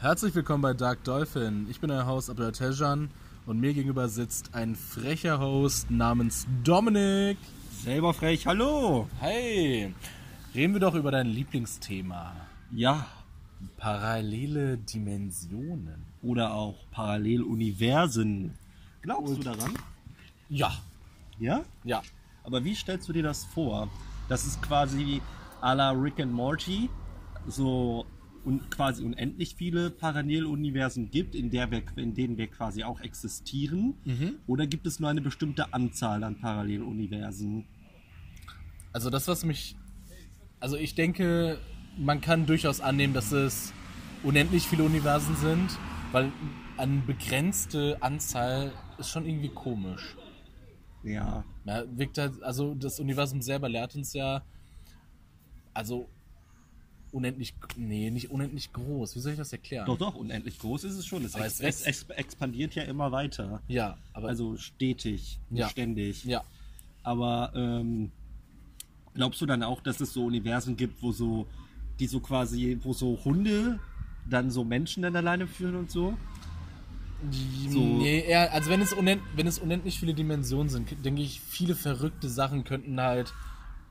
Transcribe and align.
Herzlich 0.00 0.34
willkommen 0.34 0.62
bei 0.62 0.74
Dark 0.74 1.02
Dolphin. 1.04 1.66
Ich 1.70 1.80
bin 1.80 1.90
euer 1.90 2.06
Host 2.06 2.30
Abdel 2.30 2.52
Tejan 2.52 3.10
und 3.46 3.58
mir 3.60 3.72
gegenüber 3.74 4.08
sitzt 4.08 4.54
ein 4.54 4.74
frecher 4.76 5.40
Host 5.40 5.90
namens 5.90 6.46
Dominik. 6.64 7.38
Selber 7.82 8.12
frech, 8.14 8.46
hallo! 8.46 9.08
Hey, 9.20 9.94
reden 10.54 10.72
wir 10.74 10.80
doch 10.80 10.94
über 10.94 11.10
dein 11.10 11.26
Lieblingsthema. 11.26 12.32
Ja, 12.72 13.06
Parallele 13.78 14.76
Dimensionen. 14.78 16.04
oder 16.22 16.52
auch 16.54 16.76
Paralleluniversen. 16.90 18.54
Glaubst 19.02 19.36
du 19.38 19.42
daran? 19.42 19.74
Ja, 20.48 20.72
Ja? 21.38 21.62
ja. 21.84 22.02
Aber 22.44 22.62
wie 22.64 22.74
stellst 22.74 23.08
du 23.08 23.12
dir 23.12 23.22
das 23.22 23.44
vor? 23.44 23.88
Dass 24.28 24.46
es 24.46 24.60
quasi 24.60 25.20
à 25.60 25.74
la 25.74 25.90
Rick 25.90 26.20
and 26.20 26.32
Morty 26.32 26.88
so 27.48 28.04
un 28.46 28.70
quasi 28.70 29.04
unendlich 29.04 29.56
viele 29.56 29.90
Paralleluniversen 29.90 31.10
gibt, 31.10 31.34
in, 31.34 31.50
der 31.50 31.70
wir, 31.70 31.82
in 31.96 32.14
denen 32.14 32.38
wir 32.38 32.46
quasi 32.46 32.84
auch 32.84 33.00
existieren? 33.00 33.94
Oder 34.46 34.66
gibt 34.66 34.86
es 34.86 35.00
nur 35.00 35.10
eine 35.10 35.20
bestimmte 35.20 35.74
Anzahl 35.74 36.22
an 36.24 36.38
Paralleluniversen? 36.38 37.66
Also 38.92 39.10
das, 39.10 39.28
was 39.28 39.44
mich... 39.44 39.76
Also 40.60 40.76
ich 40.76 40.94
denke, 40.94 41.58
man 41.98 42.20
kann 42.20 42.46
durchaus 42.46 42.80
annehmen, 42.80 43.12
dass 43.12 43.32
es 43.32 43.72
unendlich 44.22 44.66
viele 44.66 44.84
Universen 44.84 45.36
sind, 45.36 45.78
weil 46.12 46.32
eine 46.76 47.00
begrenzte 47.00 47.98
Anzahl 48.00 48.72
ist 48.98 49.10
schon 49.10 49.26
irgendwie 49.26 49.48
komisch. 49.50 50.16
Ja. 51.02 51.44
Ja, 51.64 51.84
wirkt 51.96 52.18
halt, 52.18 52.42
also 52.42 52.74
das 52.74 53.00
Universum 53.00 53.42
selber 53.42 53.68
lehrt 53.68 53.94
uns 53.96 54.12
ja, 54.12 54.42
also 55.74 56.08
unendlich, 57.16 57.54
nee, 57.76 58.10
nicht 58.10 58.30
unendlich 58.30 58.72
groß. 58.72 59.16
Wie 59.16 59.20
soll 59.20 59.32
ich 59.32 59.38
das 59.38 59.52
erklären? 59.52 59.86
Doch, 59.86 59.98
doch, 59.98 60.14
unendlich 60.14 60.58
groß 60.58 60.84
ist 60.84 60.94
es 60.96 61.06
schon. 61.06 61.24
Es, 61.24 61.34
ex 61.34 61.60
es 61.60 61.82
ex 61.82 62.02
expandiert 62.10 62.74
ja 62.74 62.82
immer 62.84 63.10
weiter. 63.10 63.62
Ja, 63.68 63.96
aber 64.12 64.28
Also 64.28 64.56
stetig, 64.56 65.38
Ja. 65.50 65.68
ständig. 65.68 66.24
ja, 66.24 66.44
Aber 67.02 67.52
ähm, 67.54 68.10
glaubst 69.14 69.40
du 69.40 69.46
dann 69.46 69.62
auch, 69.62 69.80
dass 69.80 70.00
es 70.00 70.12
so 70.12 70.26
Universen 70.26 70.76
gibt, 70.76 71.02
wo 71.02 71.12
so, 71.12 71.46
die 71.98 72.06
so 72.06 72.20
quasi, 72.20 72.78
wo 72.82 72.92
so 72.92 73.18
Hunde 73.24 73.78
dann 74.28 74.50
so 74.50 74.64
Menschen 74.64 75.02
dann 75.02 75.16
alleine 75.16 75.46
führen 75.46 75.76
und 75.76 75.90
so? 75.90 76.14
So- 77.70 77.80
nee, 77.80 78.20
eher, 78.26 78.52
also 78.52 78.70
wenn 78.70 78.82
es, 78.82 78.92
unend, 78.92 79.22
wenn 79.34 79.46
es 79.46 79.58
unendlich 79.58 79.98
viele 79.98 80.12
Dimensionen 80.14 80.68
sind, 80.68 81.04
denke 81.04 81.22
ich, 81.22 81.40
viele 81.40 81.74
verrückte 81.74 82.28
Sachen 82.28 82.64
könnten 82.64 83.00
halt 83.00 83.32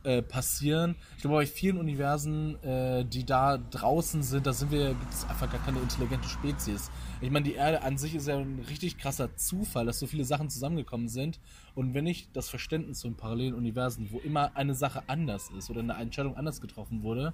äh, 0.06 0.22
passieren. 0.22 0.96
Ich 1.16 1.22
glaube, 1.22 1.38
bei 1.38 1.46
vielen 1.46 1.78
Universen, 1.78 2.62
äh, 2.64 3.04
die 3.04 3.26
da 3.26 3.58
draußen 3.58 4.24
sind, 4.24 4.46
da 4.46 4.54
sind 4.54 4.72
wir, 4.72 4.90
gibt 4.90 5.14
es 5.14 5.26
einfach 5.28 5.52
gar 5.52 5.64
keine 5.64 5.80
intelligente 5.80 6.30
Spezies. 6.30 6.92
Ich 7.22 7.32
meine, 7.32 7.46
die 7.46 7.56
Erde 7.56 7.82
an 7.82 7.98
sich 7.98 8.16
ist 8.16 8.28
ja 8.28 8.38
ein 8.38 8.64
richtig 8.70 8.98
krasser 8.98 9.36
Zufall, 9.36 9.86
dass 9.86 10.00
so 10.00 10.08
viele 10.08 10.24
Sachen 10.24 10.50
zusammengekommen 10.50 11.10
sind. 11.10 11.40
Und 11.74 11.94
wenn 11.94 12.06
ich 12.06 12.30
das 12.34 12.50
Verständnis 12.50 13.02
von 13.02 13.16
parallelen 13.16 13.56
Universen, 13.56 14.10
wo 14.12 14.20
immer 14.20 14.56
eine 14.56 14.76
Sache 14.76 15.04
anders 15.08 15.50
ist 15.58 15.70
oder 15.70 15.80
eine 15.80 15.94
Entscheidung 15.96 16.38
anders 16.38 16.62
getroffen 16.62 17.02
wurde, 17.04 17.34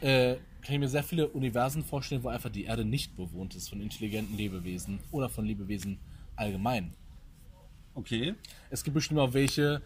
äh, 0.00 0.36
kann 0.60 0.74
ich 0.74 0.78
mir 0.78 0.88
sehr 0.88 1.02
viele 1.02 1.28
Universen 1.28 1.82
vorstellen, 1.82 2.22
wo 2.22 2.28
einfach 2.28 2.50
die 2.50 2.64
Erde 2.64 2.84
nicht 2.84 3.16
bewohnt 3.16 3.54
ist 3.54 3.68
von 3.70 3.80
intelligenten 3.80 4.36
Lebewesen 4.36 5.00
oder 5.10 5.28
von 5.28 5.46
Lebewesen 5.46 5.98
allgemein. 6.34 6.92
Okay. 7.94 8.34
Es 8.68 8.84
gibt 8.84 8.94
bestimmt 8.94 9.20
auch 9.20 9.32
welche 9.32 9.80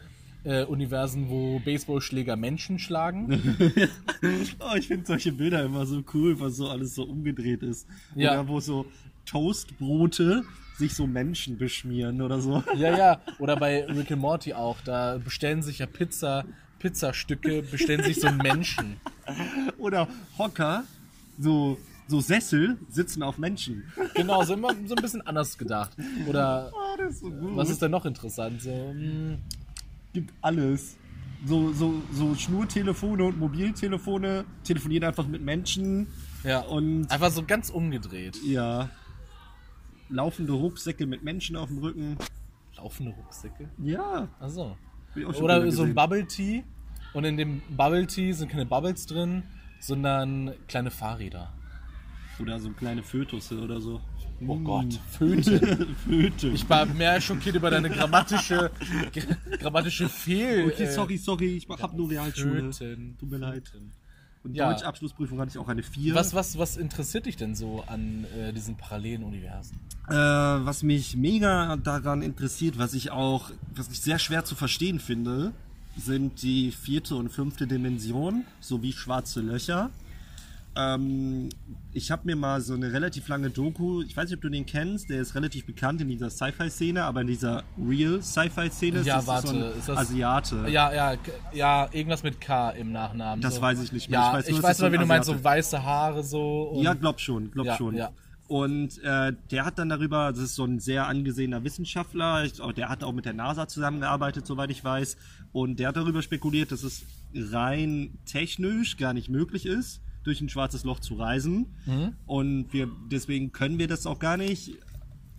äh, 0.45 0.65
Universen, 0.65 1.29
wo 1.29 1.59
Baseballschläger 1.61 2.37
Menschen 2.37 2.79
schlagen. 2.79 3.57
Oh, 4.59 4.77
ich 4.77 4.89
finde 4.89 5.07
solche 5.07 5.33
Bilder 5.33 5.65
immer 5.65 5.87
so 5.87 6.03
cool, 6.13 6.39
was 6.41 6.57
so 6.57 6.69
alles 6.69 6.95
so 6.95 7.05
umgedreht 7.05 7.63
ist. 7.63 7.87
Ja. 8.15 8.33
Oder 8.33 8.49
wo 8.49 8.61
so 8.61 8.85
Toastbrote 9.25 10.45
sich 10.77 10.95
so 10.95 11.07
Menschen 11.07 11.57
beschmieren 11.59 12.21
oder 12.23 12.41
so. 12.41 12.63
ja, 12.77 12.97
ja. 12.97 13.21
Oder 13.39 13.57
bei 13.57 13.85
Rick 13.87 14.13
and 14.13 14.21
Morty 14.21 14.53
auch. 14.55 14.77
Da 14.85 15.19
bestellen 15.19 15.63
sich 15.63 15.79
ja 15.79 15.87
Pizza, 15.87 16.45
Pizzastücke, 16.79 17.63
bestellen 17.63 18.03
sich 18.03 18.21
so 18.21 18.31
Menschen. 18.31 18.97
Oder 19.79 20.09
Hocker, 20.39 20.85
so, 21.39 21.79
so 22.09 22.21
Sessel 22.21 22.77
sitzen 22.91 23.23
auf 23.23 23.39
Menschen. 23.39 23.85
Genau, 24.15 24.43
so 24.43 24.55
immer 24.55 24.75
so 24.87 24.95
ein 24.95 25.03
bisschen 25.03 25.27
anders 25.27 25.57
gedacht. 25.57 25.93
Oder 26.27 26.73
Oh, 26.75 27.03
ist 27.03 27.21
so 27.21 27.31
was 27.57 27.71
ist 27.71 27.81
denn 27.83 27.91
noch 27.91 28.05
interessant? 28.07 28.61
So, 28.63 28.71
hm, 28.71 29.39
gibt 30.13 30.33
alles. 30.41 30.97
So, 31.47 31.73
so, 31.73 32.03
so 32.13 32.35
Schnurtelefone 32.35 33.25
und 33.25 33.39
Mobiltelefone 33.39 34.45
telefonieren 34.63 35.05
einfach 35.05 35.27
mit 35.27 35.41
Menschen. 35.43 36.07
ja, 36.45 36.61
Und 36.61 37.11
einfach 37.11 37.31
so 37.31 37.43
ganz 37.45 37.71
umgedreht. 37.71 38.37
ja, 38.45 38.91
laufende 40.11 40.53
Rucksäcke 40.53 41.07
mit 41.07 41.23
Menschen 41.23 41.57
auf 41.57 41.69
dem 41.69 41.79
Rücken. 41.79 42.19
Laufende 42.77 43.13
Rucksäcke. 43.13 43.71
Ja, 43.79 44.29
Achso. 44.39 44.77
Oder 45.41 45.71
so 45.73 45.83
ein. 45.85 45.95
Bubble 45.95 46.27
Tea. 46.27 46.63
Und 47.15 47.25
in 47.25 47.37
dem 47.37 47.63
Bubble 47.71 48.07
Tea 48.07 48.33
sind 48.33 48.51
keine 48.51 48.67
Bubbles 48.67 49.07
drin, 49.07 49.43
sondern 49.81 50.53
kleine 50.69 50.91
Fahrräder. 50.91 51.53
Oder 52.41 52.59
so 52.61 52.71
kleine 52.71 53.03
Fötusse 53.03 53.59
oder 53.61 53.81
so. 53.81 54.01
Oh 54.47 54.59
Gott, 54.59 54.99
Föte. 55.11 55.87
Föte. 56.09 56.49
Ich 56.49 56.69
war 56.69 56.87
mehr 56.87 57.21
schockiert 57.21 57.57
über 57.57 57.71
deine 57.71 57.91
grammatische, 57.91 58.71
gra- 59.13 59.57
grammatische 59.59 60.09
Fehl. 60.09 60.67
okay, 60.67 60.85
äh, 60.85 60.93
sorry, 60.93 61.17
sorry, 61.19 61.57
ich 61.57 61.69
hab 61.69 61.95
nur 61.95 62.09
Realschule. 62.11 62.73
Föten. 62.73 63.17
Tut 63.19 63.31
mir 63.31 63.37
leid. 63.39 63.71
Und 64.43 64.55
Ja. 64.55 64.73
Deutschabschlussprüfung 64.73 65.39
hatte 65.39 65.51
ich 65.51 65.59
auch 65.59 65.69
eine 65.69 65.83
4. 65.83 66.15
Was, 66.15 66.33
was, 66.33 66.57
was 66.57 66.79
interessiert 66.79 67.27
dich 67.27 67.37
denn 67.37 67.55
so 67.55 67.85
an 67.87 68.25
äh, 68.39 68.55
diesen 68.55 68.77
parallelen 68.77 69.23
Universen? 69.23 69.79
Äh, 70.09 70.15
was 70.15 70.83
mich 70.83 71.15
mega 71.15 71.77
daran 71.77 72.23
interessiert, 72.23 72.79
was 72.79 72.95
ich 72.95 73.11
auch, 73.11 73.51
was 73.75 73.91
ich 73.91 74.01
sehr 74.01 74.19
schwer 74.19 74.47
zu 74.47 74.55
verstehen 74.55 74.99
finde, 74.99 75.53
sind 75.99 76.41
die 76.43 76.71
vierte 76.71 77.17
und 77.17 77.29
fünfte 77.29 77.67
Dimension 77.67 78.45
sowie 78.61 78.93
schwarze 78.95 79.43
Löcher. 79.43 79.91
Ähm, 80.77 81.49
ich 81.93 82.11
habe 82.13 82.23
mir 82.27 82.37
mal 82.37 82.61
so 82.61 82.75
eine 82.75 82.93
relativ 82.93 83.27
lange 83.29 83.51
Doku, 83.51 84.03
ich 84.03 84.17
weiß 84.17 84.27
nicht, 84.31 84.37
ob 84.37 84.43
du 84.43 84.49
den 84.49 84.67
kennst, 84.67 85.11
der 85.11 85.21
ist 85.21 85.35
relativ 85.35 85.67
bekannt 85.67 86.01
in 86.01 86.09
dieser 86.09 86.31
Sci-Fi-Szene, 86.31 87.03
aber 87.05 87.23
in 87.23 87.27
dieser 87.27 87.65
Real 87.77 88.23
Sci-Fi-Szene 88.23 89.01
Ja, 89.03 89.19
ist 89.19 89.27
das 89.29 89.43
so 89.43 89.49
warte, 89.49 89.49
ein 89.73 89.79
ist 89.79 89.89
das- 89.89 89.99
Asiate. 89.99 90.67
Ja, 90.69 90.93
ja, 90.93 91.15
ja, 91.53 91.89
irgendwas 91.93 92.23
mit 92.23 92.41
K 92.41 92.71
im 92.71 92.93
Nachnamen. 92.93 93.43
Das 93.43 93.57
so. 93.57 93.63
weiß 93.63 93.83
ich 93.83 93.91
nicht 93.93 94.09
mehr. 94.11 94.21
Ja, 94.21 94.29
Ich 94.29 94.35
weiß 94.37 94.47
ich 94.49 94.55
nur, 94.55 94.63
weiß, 94.63 94.79
so 94.79 94.93
wie 94.93 94.99
du 94.99 95.07
meinst, 95.07 95.27
so 95.27 95.43
weiße 95.43 95.83
Haare 95.83 96.23
so. 96.23 96.63
Und 96.71 96.85
Ja, 96.85 96.95
glaub 96.95 97.19
schon, 97.21 97.51
glaub 97.51 97.67
Ja, 97.67 97.77
schon. 97.77 97.97
ja. 97.97 98.11
Und 98.47 98.99
äh, 99.05 99.33
der 99.51 99.65
hat 99.65 99.79
dann 99.79 99.89
darüber, 99.89 100.31
das 100.33 100.41
ist 100.41 100.55
so 100.57 100.65
ein 100.65 100.81
sehr 100.81 101.07
angesehener 101.07 101.63
Wissenschaftler, 101.65 102.45
ich, 102.45 102.61
auch- 102.61 102.73
der 102.73 102.89
hat 102.89 103.03
auch 103.05 103.13
mit 103.13 103.25
der 103.25 103.33
NASA 103.33 103.67
zusammengearbeitet, 103.69 104.47
soweit 104.47 104.71
ich 104.71 104.83
weiß, 104.85 105.17
und 105.53 105.79
der 105.81 105.89
hat 105.89 105.97
darüber 105.97 106.23
spekuliert, 106.23 106.71
dass 106.73 106.83
es 106.85 107.03
rein 107.35 108.19
technisch 108.25 108.97
gar 108.97 109.13
nicht 109.15 109.29
möglich 109.29 109.67
ist, 109.67 110.01
durch 110.23 110.41
ein 110.41 110.49
schwarzes 110.49 110.85
Loch 110.85 111.01
zu 111.01 111.15
reisen. 111.15 111.67
Mhm. 111.87 112.13
Und 112.27 112.73
wir 112.73 112.89
deswegen 113.11 113.53
können 113.53 113.79
wir 113.79 113.89
das 113.89 114.07
auch 114.07 114.19
gar 114.19 114.37
nicht, 114.37 114.79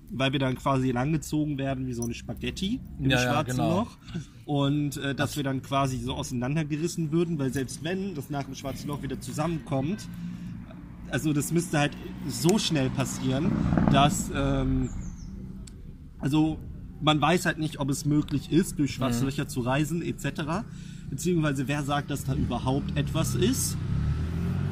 weil 0.10 0.34
wir 0.34 0.40
dann 0.40 0.56
quasi 0.56 0.92
langgezogen 0.92 1.58
werden 1.58 1.88
wie 1.88 1.94
so 1.94 2.04
eine 2.04 2.14
Spaghetti 2.14 2.80
im 3.00 3.10
Ja, 3.10 3.18
ja, 3.18 3.32
schwarzen 3.32 3.58
genau. 3.58 3.80
Loch. 3.80 3.98
Und 4.46 4.98
äh, 4.98 5.16
dass 5.16 5.38
wir 5.38 5.44
dann 5.44 5.62
quasi 5.62 5.98
so 5.98 6.14
auseinandergerissen 6.14 7.12
würden, 7.12 7.40
weil 7.40 7.54
selbst 7.54 7.84
wenn 7.84 8.16
das 8.16 8.30
nach 8.30 8.44
dem 8.44 8.56
schwarzen 8.56 8.88
Loch 8.88 9.02
wieder 9.02 9.20
zusammenkommt, 9.22 10.08
also 11.10 11.34
das 11.34 11.52
müsste 11.52 11.80
halt 11.80 11.92
so 12.28 12.58
schnell 12.58 12.90
passieren, 12.90 13.52
dass 13.92 14.32
ähm, 14.34 14.90
also 16.20 16.60
man 17.02 17.20
weiß 17.20 17.46
halt 17.46 17.58
nicht, 17.58 17.80
ob 17.80 17.90
es 17.90 18.06
möglich 18.06 18.52
ist, 18.52 18.78
durch 18.80 18.94
schwarze 18.94 19.26
Löcher 19.26 19.48
zu 19.48 19.62
reisen 19.62 20.02
etc. 20.02 20.64
Beziehungsweise 21.10 21.68
wer 21.68 21.84
sagt, 21.84 22.12
dass 22.12 22.26
da 22.26 22.36
überhaupt 22.36 22.96
etwas 22.98 23.36
ist. 23.36 23.76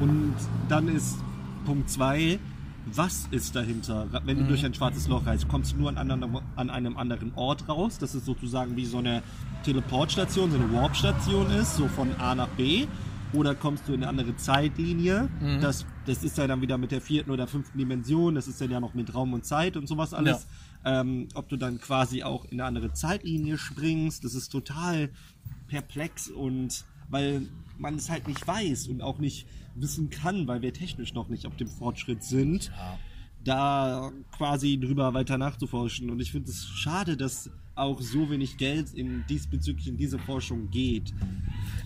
Und 0.00 0.34
dann 0.68 0.88
ist 0.88 1.18
Punkt 1.66 1.90
2, 1.90 2.38
was 2.86 3.28
ist 3.30 3.54
dahinter? 3.54 4.08
Wenn 4.24 4.38
du 4.38 4.44
durch 4.44 4.64
ein 4.64 4.72
schwarzes 4.74 5.06
Loch 5.06 5.26
reist, 5.26 5.46
kommst 5.48 5.72
du 5.72 5.76
nur 5.76 5.90
an, 5.90 5.98
anderen, 5.98 6.38
an 6.56 6.70
einem 6.70 6.96
anderen 6.96 7.32
Ort 7.34 7.68
raus. 7.68 7.98
Das 7.98 8.14
ist 8.14 8.24
sozusagen 8.24 8.74
wie 8.76 8.86
so 8.86 8.98
eine 8.98 9.22
Teleportstation, 9.64 10.50
so 10.50 10.56
eine 10.56 10.72
Warpstation 10.72 11.50
ist, 11.50 11.76
so 11.76 11.86
von 11.88 12.12
A 12.16 12.34
nach 12.34 12.48
B. 12.48 12.86
Oder 13.32 13.54
kommst 13.54 13.86
du 13.86 13.92
in 13.92 14.02
eine 14.02 14.08
andere 14.08 14.34
Zeitlinie? 14.36 15.28
Das, 15.60 15.86
das 16.06 16.24
ist 16.24 16.36
ja 16.38 16.48
dann 16.48 16.62
wieder 16.62 16.78
mit 16.78 16.90
der 16.90 17.00
vierten 17.00 17.30
oder 17.30 17.46
fünften 17.46 17.78
Dimension. 17.78 18.34
Das 18.34 18.48
ist 18.48 18.60
dann 18.60 18.70
ja 18.70 18.80
noch 18.80 18.94
mit 18.94 19.14
Raum 19.14 19.34
und 19.34 19.44
Zeit 19.44 19.76
und 19.76 19.86
sowas 19.86 20.14
alles. 20.14 20.46
Ähm, 20.84 21.28
ob 21.34 21.48
du 21.48 21.56
dann 21.56 21.78
quasi 21.80 22.22
auch 22.24 22.46
in 22.46 22.52
eine 22.60 22.64
andere 22.64 22.92
Zeitlinie 22.92 23.58
springst, 23.58 24.24
das 24.24 24.34
ist 24.34 24.48
total 24.48 25.10
perplex 25.68 26.28
und 26.28 26.84
weil 27.10 27.42
man 27.78 27.96
es 27.96 28.10
halt 28.10 28.26
nicht 28.26 28.46
weiß 28.48 28.88
und 28.88 29.02
auch 29.02 29.18
nicht 29.18 29.46
wissen 29.74 30.10
kann, 30.10 30.46
weil 30.46 30.62
wir 30.62 30.72
technisch 30.72 31.14
noch 31.14 31.28
nicht 31.28 31.46
auf 31.46 31.56
dem 31.56 31.68
Fortschritt 31.68 32.22
sind, 32.24 32.66
Ja. 32.76 32.98
da 33.44 34.12
quasi 34.36 34.78
drüber 34.78 35.14
weiter 35.14 35.38
nachzuforschen. 35.38 36.10
Und 36.10 36.20
ich 36.20 36.32
finde 36.32 36.50
es 36.50 36.66
schade, 36.66 37.16
dass 37.16 37.50
auch 37.74 38.00
so 38.02 38.28
wenig 38.30 38.58
Geld 38.58 38.92
in 38.92 39.24
diesbezüglich 39.28 39.88
in 39.88 39.96
diese 39.96 40.18
Forschung 40.18 40.70
geht. 40.70 41.14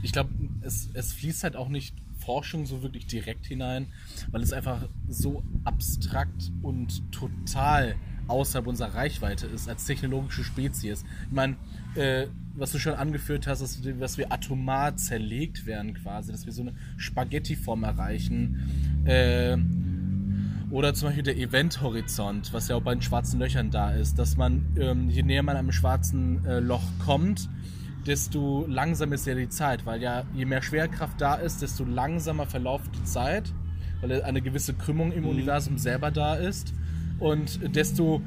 Ich 0.03 0.13
glaube, 0.13 0.31
es, 0.63 0.89
es 0.95 1.13
fließt 1.13 1.45
halt 1.45 1.55
auch 1.57 1.69
nicht 1.69 1.95
Forschung 2.19 2.67
so 2.67 2.83
wirklich 2.83 3.07
direkt 3.07 3.47
hinein, 3.47 3.87
weil 4.33 4.43
es 4.43 4.53
einfach 4.53 4.89
so 5.09 5.45
abstrakt 5.65 6.51
und 6.63 7.03
total 7.13 7.97
außerhalb 8.27 8.67
unserer 8.67 8.95
Reichweite 8.95 9.47
ist 9.47 9.69
als 9.69 9.85
technologische 9.85 10.43
Spezies. 10.43 11.05
Ich 11.27 11.33
meine, 11.33 11.57
äh, 11.95 12.27
was 12.57 12.73
du 12.73 12.79
schon 12.79 12.95
angeführt 12.95 13.47
hast, 13.47 13.61
dass, 13.63 13.83
wir- 13.85 13.95
dass 13.95 14.17
wir 14.19 14.33
atomar 14.33 14.97
zerlegt 14.97 15.67
werden 15.67 15.95
quasi, 15.95 16.31
dass 16.33 16.47
wir 16.47 16.53
so 16.53 16.63
eine 16.63 16.73
Spaghetti-Form 16.97 17.83
erreichen. 17.85 19.03
Äh, 19.05 19.57
oder 20.71 20.95
zum 20.95 21.09
Beispiel 21.09 21.23
der 21.25 21.37
Eventhorizont, 21.37 22.53
was 22.53 22.69
ja 22.69 22.77
auch 22.77 22.83
bei 22.83 22.95
den 22.95 23.03
schwarzen 23.03 23.39
Löchern 23.39 23.71
da 23.71 23.91
ist, 23.91 24.19
dass 24.19 24.37
man, 24.37 24.65
ähm, 24.79 25.09
je 25.11 25.23
näher 25.23 25.43
man 25.43 25.57
einem 25.57 25.73
schwarzen 25.73 26.45
äh, 26.45 26.59
Loch 26.61 26.83
kommt, 27.05 27.49
desto 28.07 28.67
langsamer 28.69 29.15
ist 29.15 29.27
ja 29.27 29.35
die 29.35 29.49
Zeit, 29.49 29.87
weil 29.87 30.03
ja 30.03 30.25
je 30.35 30.45
mehr 30.45 30.63
Schwerkraft 30.63 31.21
da 31.21 31.35
ist, 31.37 31.63
desto 31.63 31.85
langsamer 31.85 32.47
verläuft 32.47 32.91
die 32.99 33.05
Zeit, 33.05 33.53
weil 34.01 34.23
eine 34.23 34.43
gewisse 34.43 34.75
Krümmung 34.75 35.13
im 35.13 35.25
Universum 35.27 35.79
selber 35.79 36.11
da 36.11 36.35
ist 36.35 36.75
und 37.19 37.75
desto 37.77 38.21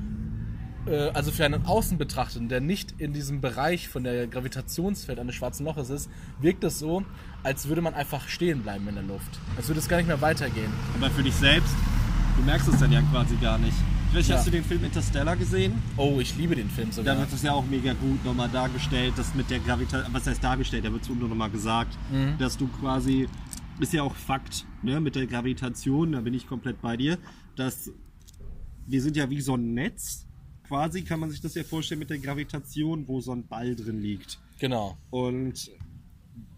äh, 0.87 1.11
also 1.13 1.31
für 1.31 1.45
einen 1.45 1.65
Außenbetrachtenden, 1.65 2.49
der 2.49 2.61
nicht 2.61 2.95
in 2.99 3.13
diesem 3.13 3.41
Bereich 3.41 3.87
von 3.87 4.03
der 4.03 4.27
Gravitationsfeld 4.27 5.19
eines 5.19 5.35
schwarzen 5.35 5.65
Loches 5.65 5.89
ist, 5.89 6.09
wirkt 6.39 6.63
es 6.63 6.79
so, 6.79 7.03
als 7.43 7.67
würde 7.67 7.81
man 7.81 7.93
einfach 7.93 8.27
stehen 8.27 8.61
bleiben 8.63 8.87
in 8.87 8.95
der 8.95 9.03
Luft. 9.03 9.39
Als 9.55 9.67
würde 9.67 9.79
es 9.79 9.87
gar 9.87 9.97
nicht 9.97 10.07
mehr 10.07 10.21
weitergehen. 10.21 10.71
Aber 10.99 11.09
für 11.09 11.23
dich 11.23 11.33
selbst, 11.35 11.75
du 12.37 12.43
merkst 12.43 12.67
es 12.67 12.79
dann 12.79 12.91
ja 12.91 13.01
quasi 13.01 13.35
gar 13.37 13.57
nicht. 13.57 13.75
Vielleicht 14.11 14.29
Ja. 14.29 14.37
hast 14.37 14.47
du 14.47 14.51
den 14.51 14.63
Film 14.63 14.83
Interstellar 14.85 15.35
gesehen? 15.35 15.81
Oh, 15.97 16.19
ich 16.21 16.35
liebe 16.37 16.55
den 16.55 16.69
Film 16.69 16.87
Da 16.89 16.95
sogar. 16.95 17.17
wird 17.17 17.33
es 17.33 17.43
ja 17.43 17.51
auch 17.51 17.65
mega 17.65 17.91
gut 17.93 18.23
nochmal 18.23 18.47
dargestellt, 18.49 19.13
dass 19.17 19.35
mit 19.35 19.49
der 19.49 19.59
Gravitation, 19.59 20.13
was 20.13 20.25
heißt 20.27 20.41
dargestellt, 20.43 20.85
da 20.85 20.91
wird 20.93 21.03
es 21.03 21.09
nur 21.09 21.27
nochmal 21.27 21.49
gesagt, 21.49 21.97
dass 22.39 22.57
du 22.57 22.67
quasi, 22.67 23.27
ist 23.81 23.91
ja 23.93 24.03
auch 24.03 24.15
Fakt, 24.15 24.65
ne, 24.81 24.99
mit 25.01 25.15
der 25.15 25.27
Gravitation, 25.27 26.13
da 26.13 26.21
bin 26.21 26.33
ich 26.33 26.47
komplett 26.47 26.81
bei 26.81 26.95
dir, 26.95 27.17
dass 27.57 27.91
wir 28.85 29.01
sind 29.01 29.17
ja 29.17 29.29
wie 29.29 29.41
so 29.41 29.55
ein 29.55 29.73
Netz, 29.73 30.25
quasi 30.67 31.03
kann 31.03 31.19
man 31.19 31.29
sich 31.29 31.41
das 31.41 31.55
ja 31.55 31.63
vorstellen 31.63 31.99
mit 31.99 32.09
der 32.09 32.19
Gravitation, 32.19 33.07
wo 33.07 33.21
so 33.21 33.31
ein 33.31 33.47
Ball 33.47 33.75
drin 33.75 34.01
liegt. 34.01 34.39
Genau. 34.59 34.97
Und 35.09 35.71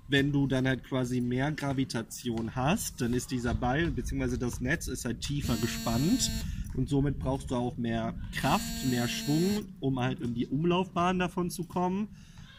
wenn 0.08 0.32
du 0.32 0.48
dann 0.48 0.68
halt 0.68 0.84
quasi 0.84 1.22
mehr 1.22 1.52
Gravitation 1.52 2.56
hast, 2.56 3.00
dann 3.02 3.14
ist 3.14 3.32
dieser 3.32 3.54
Ball 3.54 3.92
bzw. 3.92 4.38
das 4.38 4.60
Netz 4.60 4.88
ist 4.88 5.06
halt 5.06 5.22
tiefer 5.22 5.56
gespannt 5.58 6.32
und 6.76 6.90
somit 6.90 7.20
brauchst 7.20 7.52
du 7.52 7.56
auch 7.56 7.78
mehr 7.78 8.16
Kraft, 8.36 8.88
mehr 8.90 9.08
Schwung, 9.08 9.66
um 9.80 10.00
halt 10.00 10.20
in 10.22 10.34
die 10.34 10.48
Umlaufbahn 10.48 11.20
davon 11.20 11.52
zu 11.52 11.64
kommen, 11.64 12.08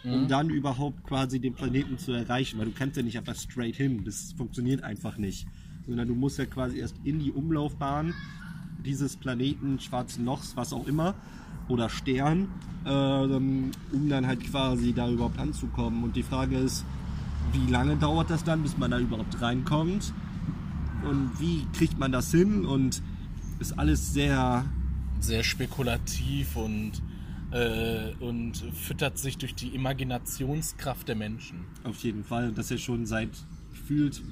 um 0.05 0.29
dann 0.29 0.49
überhaupt 0.49 1.05
quasi 1.05 1.41
den 1.41 1.55
Planeten 1.55 1.99
zu 1.99 2.13
erreichen, 2.13 2.59
weil 2.59 2.67
du 2.67 2.73
kannst 2.73 2.97
ja 2.97 3.03
nicht 3.03 3.19
einfach 3.19 3.35
straight 3.35 3.77
hin, 3.77 4.05
das 4.05 4.33
funktioniert 4.33 4.83
einfach 4.83 5.19
nicht, 5.19 5.47
sondern 5.87 6.09
du 6.09 6.15
musst 6.15 6.39
ja 6.39 6.47
quasi 6.47 6.79
erst 6.79 6.97
in 7.05 7.19
die 7.19 7.33
Umlaufbahn 7.33 8.15
dieses 8.85 9.17
Planeten, 9.17 9.79
schwarzen 9.81 10.25
Lochs, 10.25 10.57
was 10.57 10.73
auch 10.73 10.87
immer, 10.87 11.15
oder 11.71 11.89
Stern, 11.89 12.49
ähm, 12.85 13.71
um 13.93 14.09
dann 14.09 14.27
halt 14.27 14.45
quasi 14.45 14.93
da 14.93 15.09
überhaupt 15.09 15.39
anzukommen. 15.39 16.05
Und 16.05 16.17
die 16.17 16.23
Frage 16.23 16.59
ist, 16.59 16.85
wie 17.53 17.71
lange 17.71 17.97
dauert 17.97 18.29
das 18.31 18.45
dann, 18.45 18.63
bis 18.63 18.77
man 18.77 18.91
da 18.91 18.99
überhaupt 18.99 19.41
reinkommt? 19.41 20.13
Und 21.09 21.31
wie 21.39 21.67
kriegt 21.73 21.99
man 21.99 22.13
das 22.13 22.31
hin? 22.31 22.67
Und 22.67 23.03
ist 23.61 23.79
alles 23.79 24.13
sehr, 24.13 24.65
Sehr 25.23 25.43
spekulativ 25.45 26.57
und, 26.57 26.93
äh, 27.51 28.15
und 28.21 28.57
füttert 28.73 29.19
sich 29.19 29.37
durch 29.37 29.55
die 29.55 29.69
Imaginationskraft 29.75 31.07
der 31.09 31.15
Menschen. 31.15 31.67
auf 31.85 32.03
jeden 32.03 32.25
Fall, 32.25 32.49
und 32.49 32.57
das 32.57 32.71
ja 32.71 32.79
schon 32.79 33.05
seit 33.05 33.29
gefühlt, 33.71 34.23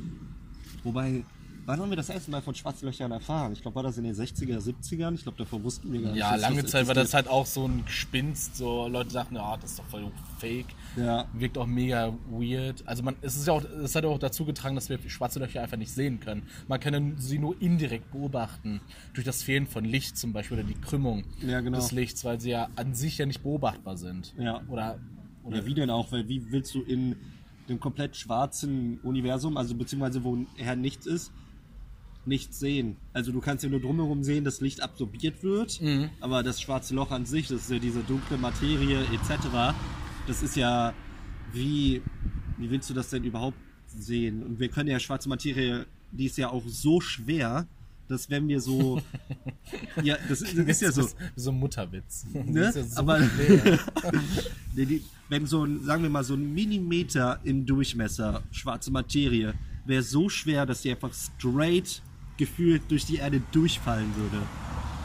wobei, 0.85 1.25
wann 1.68 1.80
haben 1.80 1.90
wir 1.90 1.96
das 1.98 2.08
erste 2.08 2.30
Mal 2.30 2.40
von 2.40 2.54
Schwarzlöchern 2.54 3.12
erfahren? 3.12 3.52
Ich 3.52 3.60
glaube, 3.60 3.74
war 3.74 3.82
das 3.82 3.98
in 3.98 4.04
den 4.04 4.14
60er, 4.14 4.58
70ern? 4.58 5.14
Ich 5.14 5.22
glaube, 5.24 5.36
davor 5.36 5.62
wussten 5.62 5.92
wir 5.92 6.00
gar 6.00 6.10
nicht. 6.12 6.18
Ja, 6.18 6.34
lange 6.36 6.64
Zeit 6.64 6.86
war 6.86 6.94
das 6.94 7.12
halt 7.12 7.28
auch 7.28 7.44
so 7.44 7.68
ein 7.68 7.84
Gespinst. 7.84 8.56
So 8.56 8.88
Leute 8.88 9.12
dachten, 9.12 9.34
ja, 9.36 9.54
das 9.58 9.72
ist 9.72 9.78
doch 9.78 9.84
voll 9.84 10.10
fake. 10.38 10.68
Ja. 10.96 11.26
Wirkt 11.34 11.58
auch 11.58 11.66
mega 11.66 12.14
weird. 12.30 12.82
Also 12.86 13.02
man, 13.02 13.16
es 13.20 13.36
ist 13.36 13.46
ja 13.46 13.52
auch, 13.52 13.62
es 13.64 13.94
hat 13.94 14.06
auch 14.06 14.18
dazu 14.18 14.46
getragen, 14.46 14.76
dass 14.76 14.88
wir 14.88 14.98
schwarze 15.08 15.40
Löcher 15.40 15.62
einfach 15.62 15.76
nicht 15.76 15.92
sehen 15.92 16.20
können. 16.20 16.44
Man 16.68 16.80
kann 16.80 17.16
sie 17.18 17.38
nur 17.38 17.60
indirekt 17.60 18.12
beobachten. 18.12 18.80
Durch 19.12 19.26
das 19.26 19.42
Fehlen 19.42 19.66
von 19.66 19.84
Licht 19.84 20.16
zum 20.16 20.32
Beispiel 20.32 20.58
oder 20.60 20.66
die 20.66 20.74
Krümmung 20.74 21.24
Ja, 21.46 21.60
genau. 21.60 21.76
des 21.76 21.92
Lichts, 21.92 22.24
weil 22.24 22.40
sie 22.40 22.50
ja 22.50 22.70
an 22.76 22.94
sich 22.94 23.18
ja 23.18 23.26
nicht 23.26 23.42
beobachtbar 23.42 23.98
sind. 23.98 24.34
Ja. 24.38 24.62
Oder, 24.68 24.98
oder 25.44 25.58
Ja, 25.58 25.66
wie 25.66 25.74
denn 25.74 25.90
auch? 25.90 26.10
Weil 26.12 26.28
wie 26.28 26.50
willst 26.50 26.74
du 26.74 26.80
in 26.80 27.16
dem 27.68 27.78
komplett 27.78 28.16
schwarzen 28.16 28.98
Universum, 29.02 29.58
also 29.58 29.74
beziehungsweise 29.74 30.24
wo 30.24 30.38
her 30.56 30.74
nichts 30.74 31.04
ist, 31.04 31.30
nichts 32.26 32.58
sehen? 32.60 32.96
Also 33.12 33.32
du 33.32 33.40
kannst 33.40 33.64
ja 33.64 33.70
nur 33.70 33.80
drumherum 33.80 34.22
sehen, 34.24 34.44
dass 34.44 34.60
Licht 34.60 34.82
absorbiert 34.82 35.42
wird, 35.42 35.80
Mhm. 35.80 36.10
aber 36.20 36.42
das 36.42 36.60
schwarze 36.60 36.94
Loch 36.94 37.10
an 37.10 37.24
sich, 37.26 37.48
das 37.48 37.62
ist 37.62 37.70
ja 37.70 37.78
diese 37.78 38.00
dunkle 38.00 38.36
Materie 38.38 39.00
etc., 39.12 39.74
das 40.26 40.42
ist 40.42 40.56
ja 40.56 40.92
wie, 41.52 42.02
wie 42.58 42.70
willst 42.70 42.90
du 42.90 42.94
das 42.94 43.08
denn 43.10 43.24
überhaupt 43.24 43.56
sehen? 43.86 44.42
Und 44.42 44.60
wir 44.60 44.68
können 44.68 44.90
ja 44.90 45.00
schwarze 45.00 45.28
Materie, 45.30 45.86
die 46.12 46.26
ist 46.26 46.36
ja 46.36 46.50
auch 46.50 46.62
so 46.66 47.00
schwer, 47.00 47.66
dass 48.08 48.28
wenn 48.30 48.46
wir 48.48 48.60
so, 48.60 49.00
ja, 50.02 50.16
das 50.28 50.42
ist, 50.42 50.56
das 50.58 50.66
ist 50.66 50.80
ja 50.82 50.92
so, 50.92 51.02
ist 51.02 51.16
so 51.36 51.50
ein 51.50 51.58
Mutterwitz. 51.58 52.26
Ne? 52.32 52.62
Ja 52.64 52.72
so 52.72 53.00
Aber- 53.00 53.20
wenn 55.28 55.46
so 55.46 55.64
ein, 55.64 55.82
sagen 55.84 56.02
wir 56.02 56.10
mal, 56.10 56.24
so 56.24 56.34
ein 56.34 56.52
Millimeter 56.54 57.40
im 57.44 57.66
Durchmesser 57.66 58.42
schwarze 58.50 58.90
Materie 58.90 59.54
wäre 59.84 60.02
so 60.02 60.28
schwer, 60.28 60.66
dass 60.66 60.82
die 60.82 60.90
einfach 60.90 61.12
straight 61.14 62.02
gefühlt 62.38 62.90
durch 62.90 63.05
die 63.05 63.17
Erde 63.17 63.43
durchfallen 63.52 64.17
würde. 64.17 64.43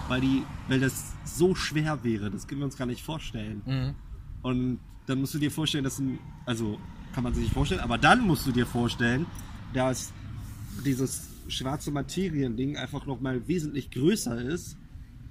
Weil 0.08 0.22
die, 0.22 0.44
weil 0.70 0.80
das 0.80 1.14
so 1.26 1.56
schwer 1.56 2.04
wäre, 2.04 2.32
das 2.32 2.48
können 2.48 2.62
wir 2.62 2.66
uns 2.66 2.78
gar 2.78 2.86
nicht 2.86 3.04
vorstellen. 3.04 3.62
Mhm. 3.66 3.96
Und 4.42 4.80
dann 5.06 5.20
musst 5.20 5.34
du 5.34 5.40
dir 5.40 5.52
vorstellen, 5.52 5.84
dass 5.84 6.00
ein, 6.00 6.20
also 6.46 6.80
kann 7.14 7.24
man 7.24 7.34
sich 7.34 7.44
nicht 7.44 7.54
vorstellen, 7.54 7.82
aber 7.82 7.98
dann 7.98 8.22
musst 8.22 8.48
du 8.48 8.52
dir 8.52 8.66
vorstellen, 8.66 9.26
dass 9.74 10.14
dieses 10.86 11.30
schwarze 11.48 11.92
Materiending 11.92 12.78
einfach 12.78 13.06
nochmal 13.06 13.48
wesentlich 13.48 13.92
größer 13.92 14.42
ist 14.42 14.78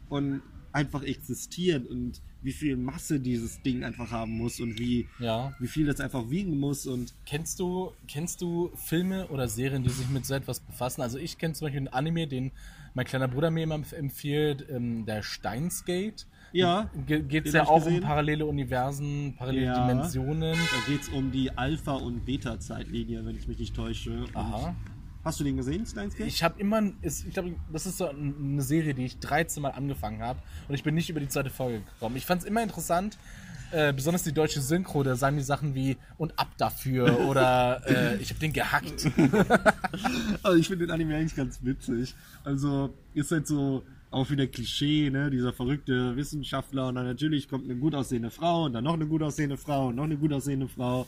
und 0.09 0.43
einfach 0.73 1.03
existiert 1.03 1.87
und 1.87 2.21
wie 2.43 2.53
viel 2.53 2.77
Masse 2.77 3.21
dieses 3.21 3.63
Ding 3.63 3.85
einfach 3.85 4.11
haben 4.11 4.33
muss 4.33 4.59
und 4.61 4.79
wie, 4.79 5.07
Ja. 5.21 5.55
wie 5.61 5.69
viel 5.69 5.87
das 5.87 6.01
einfach 6.01 6.29
wiegen 6.31 6.59
muss 6.59 6.87
und 6.87 7.15
Kennst 7.27 7.61
du, 7.61 7.93
kennst 8.09 8.41
du 8.43 8.71
Filme 8.75 9.29
oder 9.29 9.47
Serien, 9.49 9.83
die 9.85 9.91
sich 9.91 10.09
mit 10.09 10.27
so 10.27 10.35
etwas 10.35 10.61
befassen? 10.61 11.03
Also 11.03 11.19
ich 11.19 11.39
kenne 11.39 11.55
zum 11.55 11.67
Beispiel 11.67 11.79
einen 11.81 11.89
Anime, 11.89 12.27
den 12.27 12.51
mein 12.95 13.07
kleiner 13.07 13.29
Bruder 13.29 13.51
mir 13.51 13.63
immer 13.65 13.81
empfiehlt, 13.93 14.67
ähm, 14.69 15.07
der 15.07 15.23
Steins-Gate. 15.23 16.27
Ja, 16.55 16.91
Ge 17.06 17.23
Geht 17.23 17.46
es 17.46 17.55
ja 17.55 17.65
auch 17.65 17.77
um 17.79 17.85
gesehen. 17.85 18.03
parallele 18.03 18.44
Universen, 18.44 19.35
parallele 19.39 19.67
Ja. 19.67 19.87
Dimensionen. 19.89 20.53
da 20.55 20.91
geht 20.93 21.01
es 21.03 21.08
um 21.08 21.31
die 21.32 21.51
Alpha- 21.56 21.94
und 21.94 22.27
Beta-Zeitlinie, 22.27 23.25
wenn 23.25 23.37
ich 23.37 23.49
mich 23.49 23.58
nicht 23.58 23.75
täusche. 23.75 24.11
Und 24.25 24.37
Aha. 24.37 24.75
Hast 25.24 25.38
du 25.38 25.44
den 25.44 25.56
gesehen, 25.56 25.86
Steins 25.86 26.17
Gate? 26.17 26.26
Ich 26.26 26.43
habe 26.43 26.58
immer, 26.60 26.82
ist- 27.00 27.24
ich 27.26 27.32
glaube, 27.32 27.55
das 27.72 27.86
ist 27.86 27.98
so 27.98 28.08
eine 28.08 28.60
Serie, 28.62 28.93
die 28.94 29.05
ich 29.05 29.19
13 29.20 29.62
Mal 29.62 29.70
angefangen 29.70 30.20
habe 30.20 30.41
und 30.69 30.74
ich 30.74 30.82
bin 30.82 30.94
nicht 30.94 31.08
über 31.10 31.20
die 31.20 31.29
zweite 31.29 31.50
Folge 31.50 31.81
gekommen. 31.81 32.17
Ich 32.17 32.26
fand 32.26 32.43
es 32.43 32.48
immer 32.48 32.62
interessant, 32.62 33.19
äh, 33.70 33.93
besonders 33.93 34.22
die 34.24 34.32
deutsche 34.32 34.60
Synchro, 34.60 35.02
da 35.02 35.14
sagen 35.17 35.36
die 35.36 35.43
Sachen 35.44 35.74
wie 35.74 35.96
und 36.19 36.38
ab 36.38 36.48
dafür 36.58 37.20
oder 37.29 37.82
äh, 37.86 38.17
ich 38.17 38.31
habe 38.31 38.41
den 38.41 38.52
gehackt. 38.52 39.06
Also 40.43 40.58
ich 40.58 40.67
finde 40.69 40.86
den 40.86 40.91
Anime 40.93 41.17
eigentlich 41.17 41.36
ganz 41.36 41.60
witzig. 41.62 42.14
Also 42.44 42.93
ist 43.14 43.31
halt 43.31 43.46
so 43.46 43.82
auch 44.10 44.29
wieder 44.31 44.46
Klischee, 44.46 45.08
ne? 45.10 45.31
Dieser 45.31 45.52
verrückte 45.52 46.17
Wissenschaftler 46.17 46.88
und 46.88 46.96
dann 46.96 47.06
natürlich 47.06 47.48
kommt 47.48 47.64
eine 47.64 47.76
gut 47.79 47.94
aussehende 47.94 48.31
Frau 48.31 48.64
und 48.64 48.72
dann 48.72 48.84
noch 48.84 48.94
eine 48.94 49.06
gut 49.06 49.22
aussehende 49.22 49.56
Frau 49.56 49.88
und 49.88 49.96
noch 49.96 50.05
eine 50.05 50.17
gut 50.17 50.32
aussehende 50.32 50.69
Frau. 50.69 51.06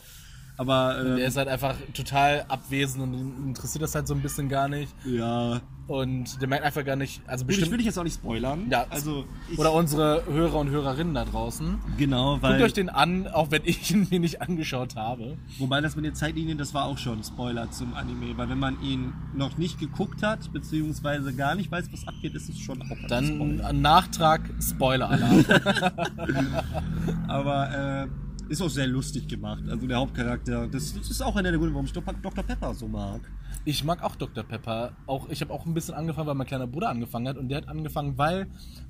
Aber 0.57 0.99
ähm, 0.99 1.17
Der 1.17 1.27
ist 1.27 1.35
halt 1.37 1.47
einfach 1.49 1.75
total 1.93 2.45
abwesend 2.47 3.03
und 3.03 3.47
interessiert 3.47 3.83
das 3.83 3.93
halt 3.95 4.07
so 4.07 4.13
ein 4.13 4.21
bisschen 4.21 4.47
gar 4.47 4.67
nicht. 4.69 4.93
ja, 5.05 5.59
Und 5.87 6.41
der 6.41 6.47
merkt 6.47 6.63
einfach 6.63 6.85
gar 6.85 6.95
nicht, 6.95 7.21
also 7.27 7.43
gut, 7.43 7.51
ich 7.51 7.57
will 7.57 7.61
bestimmt. 7.63 7.79
dich 7.81 7.85
jetzt 7.87 7.99
auch 7.99 8.03
nicht 8.03 8.15
spoilern. 8.15 8.67
Ja, 8.71 8.85
also 8.89 9.25
oder 9.57 9.73
unsere 9.73 10.23
Hörer 10.27 10.55
und 10.59 10.69
Hörerinnen 10.69 11.13
da 11.13 11.25
draußen. 11.25 11.77
genau, 11.97 12.31
Guckt 12.33 12.43
weil 12.43 12.63
euch 12.63 12.71
den 12.73 12.89
an, 12.89 13.27
auch 13.27 13.51
wenn 13.51 13.63
ich 13.65 13.91
ihn 13.93 14.07
mir 14.09 14.19
nicht 14.21 14.41
angeschaut 14.41 14.95
habe. 14.95 15.37
wobei 15.59 15.81
das 15.81 15.95
mit 15.97 16.05
den 16.05 16.15
Zeitlinien, 16.15 16.57
das 16.57 16.73
war 16.73 16.85
auch 16.85 16.97
schon 16.97 17.19
ein 17.19 17.23
Spoiler 17.25 17.69
zum 17.71 17.93
Anime, 17.93 18.37
weil 18.37 18.47
wenn 18.49 18.59
man 18.59 18.81
ihn 18.81 19.11
noch 19.35 19.57
nicht 19.57 19.77
geguckt 19.79 20.23
hat 20.23 20.51
beziehungsweise 20.53 21.33
gar 21.33 21.55
nicht 21.55 21.69
weiß, 21.69 21.89
was 21.91 22.07
abgeht, 22.07 22.33
ist 22.33 22.47
es 22.49 22.57
schon 22.59 22.81
auch 22.81 22.89
ein 22.91 23.05
Dann 23.09 23.25
Spoiler. 23.27 23.73
Nachtrag, 23.73 24.41
Spoiler-Alarm. 24.61 25.45
Aber 27.27 28.03
äh, 28.03 28.07
ist 28.49 28.61
auch 28.61 28.69
sehr 28.69 28.87
lustig 28.87 29.27
gemacht. 29.27 29.63
Also 29.69 29.87
der 29.87 29.97
Hauptcharakter, 29.97 30.67
das, 30.67 30.93
das 30.93 31.09
ist 31.09 31.21
auch 31.21 31.35
einer 31.35 31.49
der 31.51 31.59
Gründe, 31.59 31.73
warum 31.73 31.85
ich 31.85 31.93
Dr. 31.93 32.13
Dr. 32.21 32.43
Pepper 32.43 32.73
so 32.73 32.87
mag. 32.87 33.21
Ich 33.67 33.83
mag 33.83 34.03
auch 34.03 34.15
Dr. 34.15 34.43
Pepper. 34.43 34.91
Auch, 35.07 35.27
ich 35.29 35.41
habe 35.41 35.51
auch 35.51 35.65
ein 35.65 35.73
bisschen 35.73 35.95
angefangen, 35.95 36.27
weil 36.27 36.35
mein 36.35 36.45
kleiner 36.45 36.67
Bruder 36.67 36.89
angefangen 36.89 37.27
hat. 37.27 37.37
Und 37.37 37.49
der 37.49 37.57
hat 37.57 37.67
angefangen, 37.67 38.15
weil 38.15 38.45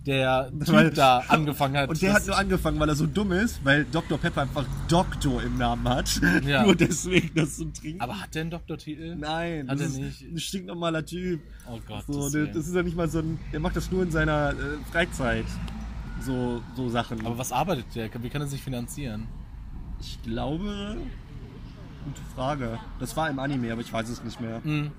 der 0.05 0.49
Typ 0.59 0.73
Weil- 0.73 0.89
da 0.91 1.19
angefangen 1.29 1.77
hat. 1.77 1.89
Und 1.89 2.01
der 2.01 2.11
Das- 2.11 2.21
hat 2.21 2.27
nur 2.27 2.37
angefangen, 2.37 2.79
weil 2.79 2.89
er 2.89 2.95
so 2.95 3.05
dumm 3.05 3.31
ist, 3.31 3.63
weil 3.63 3.85
Dr. 3.85 4.17
Pepper 4.17 4.41
einfach 4.41 4.65
Doktor 4.89 5.41
im 5.43 5.57
Namen 5.57 5.87
hat. 5.87 6.19
Ja. 6.45 6.63
Nur 6.63 6.75
deswegen 6.75 7.31
das 7.35 7.55
zum 7.57 7.73
Trinken. 7.73 8.01
aber 8.01 8.19
hat 8.21 8.35
der 8.35 8.41
einen 8.41 8.51
Doktortitel? 8.51 9.15
Nein, 9.15 9.69
Hat 9.69 9.79
das 9.79 9.95
er 9.97 10.03
nicht. 10.03 10.21
ein 10.23 10.37
stinknormaler 10.37 11.05
Typ. 11.05 11.39
Oh 11.71 11.79
Gott. 11.87 12.03
So, 12.07 12.29
der, 12.29 12.47
das 12.47 12.67
ist 12.67 12.75
ja 12.75 12.83
nicht 12.83 12.97
mal 12.97 13.07
so 13.09 13.19
ein. 13.19 13.39
Der 13.53 13.59
macht 13.61 13.75
das 13.77 13.89
nur 13.91 14.03
in 14.03 14.11
seiner 14.11 14.49
äh, 14.51 14.55
Freizeit. 14.91 15.45
So, 16.21 16.61
so 16.75 16.89
Sachen. 16.89 17.25
aber 17.25 17.37
was 17.37 17.51
arbeitet 17.51 17.85
der? 17.95 18.09
Wie 18.23 18.29
kann 18.29 18.41
er 18.41 18.47
sich 18.47 18.61
finanzieren? 18.61 19.27
Ich 20.05 20.21
glaube. 20.23 20.97
Gute 22.05 22.21
Frage. 22.35 22.79
Das 22.99 23.17
war 23.17 23.29
im 23.29 23.39
Anime, 23.39 23.71
aber 23.71 23.81
ich 23.81 23.91
weiß 23.91 24.07
es 24.09 24.23
nicht 24.23 24.39
mehr. 24.39 24.63
Hm. 24.63 24.91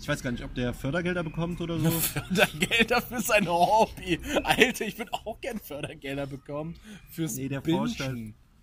Ich 0.00 0.06
weiß 0.06 0.22
gar 0.22 0.30
nicht, 0.30 0.44
ob 0.44 0.54
der 0.54 0.72
Fördergelder 0.72 1.24
bekommt 1.24 1.60
oder 1.60 1.78
so. 1.78 1.90
Fördergelder 1.90 3.02
für 3.02 3.20
sein 3.20 3.48
Hobby. 3.48 4.20
Alter, 4.44 4.86
ich 4.86 4.96
würde 4.96 5.12
auch 5.12 5.40
gern 5.40 5.58
Fördergelder 5.58 6.26
bekommen 6.26 6.76
fürs 7.10 7.34
Nee, 7.34 7.48
der 7.48 7.60
Bingen. 7.60 7.80
halt. 7.98 7.98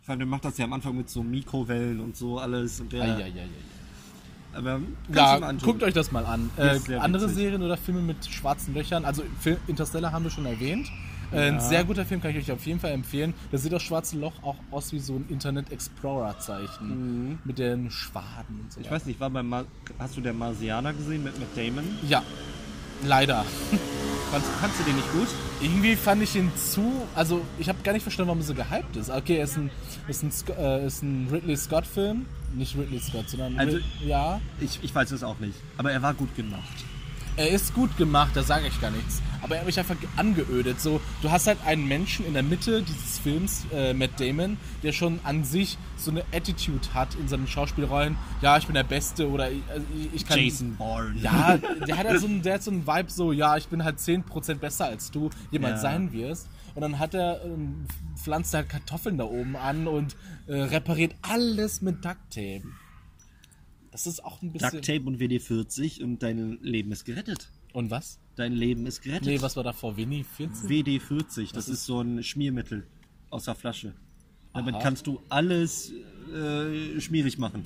Vor 0.03 0.12
allem, 0.12 0.20
der 0.20 0.27
macht 0.27 0.46
das 0.46 0.58
ja 0.58 0.65
am 0.65 0.74
Anfang 0.74 0.96
mit 0.96 1.10
so 1.10 1.24
Mikrowellen 1.24 2.00
und 2.00 2.15
so 2.15 2.39
alles. 2.39 2.79
Und 2.79 2.94
der. 2.94 3.25
Aber 4.53 4.79
Ja, 5.13 5.51
guckt 5.53 5.84
euch 5.84 5.94
das 5.94 6.13
mal 6.13 6.25
an. 6.25 6.50
Äh, 6.55 6.79
andere 6.96 7.24
witzig. 7.24 7.36
Serien 7.36 7.62
oder 7.62 7.75
Filme 7.75 8.01
mit 8.01 8.25
schwarzen 8.25 8.74
Löchern, 8.74 9.03
also 9.03 9.24
Film, 9.41 9.58
Interstellar 9.67 10.13
haben 10.13 10.24
wir 10.24 10.32
schon 10.32 10.46
erwähnt. 10.46 10.89
Äh, 11.32 11.51
Ein 11.51 11.60
sehr 11.60 11.84
guter 11.84 12.05
Film 12.05 12.22
kann 12.22 12.32
ich 12.32 12.38
euch 12.38 12.51
auf 12.51 12.65
jeden 12.65 12.79
Fall 12.79 12.91
empfehlen. 12.91 13.34
Da 13.51 13.58
sieht 13.58 13.72
das 13.72 13.82
schwarze 13.84 14.17
Loch 14.17 14.34
auch 14.44 14.55
aus 14.72 14.91
wie 14.94 15.00
so 15.00 15.15
ein 15.15 15.25
Internet 15.29 15.72
Explorer 15.72 16.38
Zeichen 16.39 17.39
mit 17.44 17.58
den 17.60 17.89
Schwaden 17.91 18.62
und 18.62 18.72
so. 18.72 18.79
Mhm. 18.79 18.86
Ich 18.86 18.91
weiß 18.91 19.05
nicht, 19.05 19.20
war 19.20 19.29
beim 19.29 19.48
Mar 19.50 19.65
hast 20.00 20.15
du 20.17 20.22
der 20.22 20.34
Marsianer 20.34 20.94
gesehen 20.94 21.24
mit 21.24 21.38
Matt 21.39 21.50
Damon? 21.55 21.84
Ja, 22.08 22.24
leider. 23.03 23.46
Fandst, 24.32 24.50
fandst 24.60 24.79
du 24.79 24.84
den 24.86 24.96
nicht 24.96 25.12
gut? 25.13 25.27
Irgendwie 25.62 25.96
fand 25.96 26.22
ich 26.24 26.36
ihn 26.36 26.51
zu. 26.58 26.91
Also, 27.13 27.41
ich 27.60 27.70
habe 27.70 27.77
gar 27.84 27.94
nicht 27.94 28.01
verstanden, 28.01 28.29
warum 28.29 28.39
er 28.41 28.46
so 28.46 28.55
gehypt 28.55 28.96
ist. 28.98 29.10
Okay, 29.12 29.38
er 29.38 29.44
ist 29.44 29.55
ein, 29.55 29.70
ist 30.08 30.24
ein, 30.24 30.32
äh, 30.58 30.86
ist 30.88 31.03
ein 31.03 31.27
Ridley 31.32 31.55
Scott-Film. 31.55 32.25
Nicht 32.55 32.75
Ridley 32.75 33.00
Scott, 33.00 33.29
sondern. 33.29 33.58
Also- 33.60 33.77
Rid- 33.77 33.84
ja. 34.03 34.41
Ich, 34.60 34.79
ich 34.82 34.94
weiß 34.96 35.12
es 35.12 35.24
auch 35.24 35.39
nicht. 35.39 35.53
Aber 35.77 35.91
er 35.91 36.01
war 36.01 36.13
gut 36.15 36.36
gemacht. 36.36 36.84
Er 37.38 37.50
ist 37.50 37.74
gut 37.74 37.98
gemacht, 37.98 38.32
da 38.36 38.44
sage 38.44 38.68
ich 38.68 38.80
gar 38.80 38.92
nichts. 38.92 39.22
Aber 39.42 39.56
er 39.56 39.60
hat 39.60 39.65
mich 39.68 39.77
einfach 39.77 39.96
angeödet. 40.15 40.80
So, 40.80 41.01
du 41.22 41.30
hast 41.30 41.48
halt 41.48 41.58
einen 41.65 41.86
Menschen 41.88 42.25
in 42.25 42.34
der 42.34 42.44
Mitte 42.44 42.82
dieses 42.82 43.20
Films, 43.20 43.65
äh, 43.74 43.94
Matt 43.94 44.20
Damon, 44.20 44.58
der 44.84 44.94
schon 44.94 45.20
an 45.24 45.44
sich 45.44 45.77
so 45.98 46.12
eine 46.12 46.24
Attitude 46.34 46.94
hat 46.94 47.13
in 47.15 47.27
seinen 47.27 47.46
Schauspielrollen. 47.48 48.15
Ja, 48.42 48.58
ich 48.58 48.65
bin 48.65 48.74
der 48.74 48.84
Beste 48.84 49.30
oder 49.30 49.51
ich, 49.51 49.62
also 49.70 49.86
ich- 50.13 50.25
kann. 50.25 50.39
Bourne. 50.77 51.15
Ja, 51.22 51.58
der 51.58 51.98
hat, 51.98 52.08
halt 52.08 52.22
so 52.22 52.27
einen, 52.27 52.42
der 52.42 52.54
hat 52.56 52.63
so 52.63 52.72
einen 52.72 52.88
Vibe, 52.88 53.12
so, 53.12 53.32
ja, 53.34 53.58
ich 53.58 53.68
bin 53.68 53.84
halt 53.84 54.00
10% 54.00 54.56
besser 54.62 54.86
als 54.86 55.12
du 55.12 55.30
jemals 55.51 55.84
Ja. 55.84 55.92
sein 55.92 56.13
wirst. 56.13 56.48
Und 56.74 56.82
dann 56.82 57.00
hat 57.00 57.13
er, 57.13 57.44
ähm, 57.46 57.86
pflanzt 58.22 58.54
er 58.54 58.60
halt 58.62 58.70
Kartoffeln 58.70 59.18
da 59.18 59.25
oben 59.25 59.56
an 59.58 59.88
und 59.88 60.15
äh, 60.48 60.56
repariert 60.56 61.13
alles 61.22 61.82
mit 61.82 62.04
Duct 62.04 62.18
Tape. 62.34 62.63
Das 63.95 64.07
ist 64.07 64.25
auch 64.25 64.41
ein 64.41 64.51
bisschen. 64.51 64.71
Duct 64.71 64.85
Tape 64.85 65.03
und 65.05 65.21
WD-40 65.21 66.03
und 66.03 66.21
dein 66.21 66.59
Leben 66.61 66.91
ist 66.91 67.05
gerettet. 67.05 67.49
Und 67.71 67.91
was? 67.91 68.19
Dein 68.35 68.51
Leben 68.51 68.85
ist 68.87 69.01
gerettet. 69.01 69.25
Nee, 69.25 69.41
was 69.41 69.55
war 69.55 69.63
da 69.63 69.71
vor 69.71 69.95
Winnie 69.95 70.25
14? 70.25 70.69
WD-40, 70.69 71.53
das 71.53 71.69
ist 71.69 71.85
so 71.85 72.01
ein 72.01 72.21
Schmiermittel 72.21 72.85
aus 73.29 73.45
der 73.45 73.55
Flasche. 73.55 73.93
Damit 74.53 74.75
Aha. 74.75 74.83
kannst 74.83 75.07
du 75.07 75.21
alles 75.29 75.93
äh, 75.93 76.99
schmierig 76.99 77.37
machen. 77.37 77.63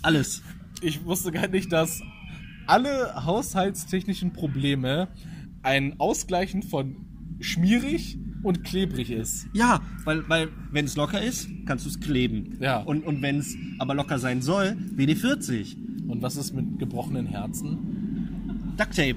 Alles. 0.00 0.42
Ich 0.80 1.04
wusste 1.04 1.30
gar 1.30 1.48
nicht, 1.48 1.70
dass 1.70 2.00
alle 2.66 3.26
haushaltstechnischen 3.26 4.32
Probleme 4.32 5.08
ein 5.60 6.00
Ausgleichen 6.00 6.62
von 6.62 7.04
schmierig 7.40 8.18
und 8.42 8.64
klebrig 8.64 9.10
ist. 9.10 9.48
Ja, 9.52 9.80
weil, 10.04 10.28
weil 10.28 10.48
wenn 10.70 10.84
es 10.84 10.96
locker 10.96 11.22
ist, 11.22 11.48
kannst 11.66 11.84
du 11.84 11.90
es 11.90 12.00
kleben. 12.00 12.56
Ja. 12.60 12.78
Und, 12.78 13.04
und 13.04 13.22
wenn 13.22 13.38
es 13.38 13.56
aber 13.78 13.94
locker 13.94 14.18
sein 14.18 14.42
soll, 14.42 14.76
WD-40. 14.96 15.76
Und 16.08 16.22
was 16.22 16.36
ist 16.36 16.52
mit 16.54 16.78
gebrochenen 16.78 17.26
Herzen? 17.26 18.74
Duct 18.76 18.96
Tape. 18.96 19.16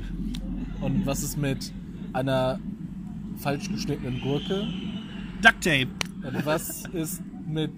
Und 0.82 1.06
was 1.06 1.24
ist 1.24 1.38
mit 1.38 1.72
einer 2.12 2.60
falsch 3.38 3.70
geschnittenen 3.70 4.22
Gurke? 4.22 4.68
Duct 5.42 5.64
Tape. 5.64 5.88
Und 6.26 6.46
was 6.46 6.86
ist 6.94 7.22
mit. 7.48 7.72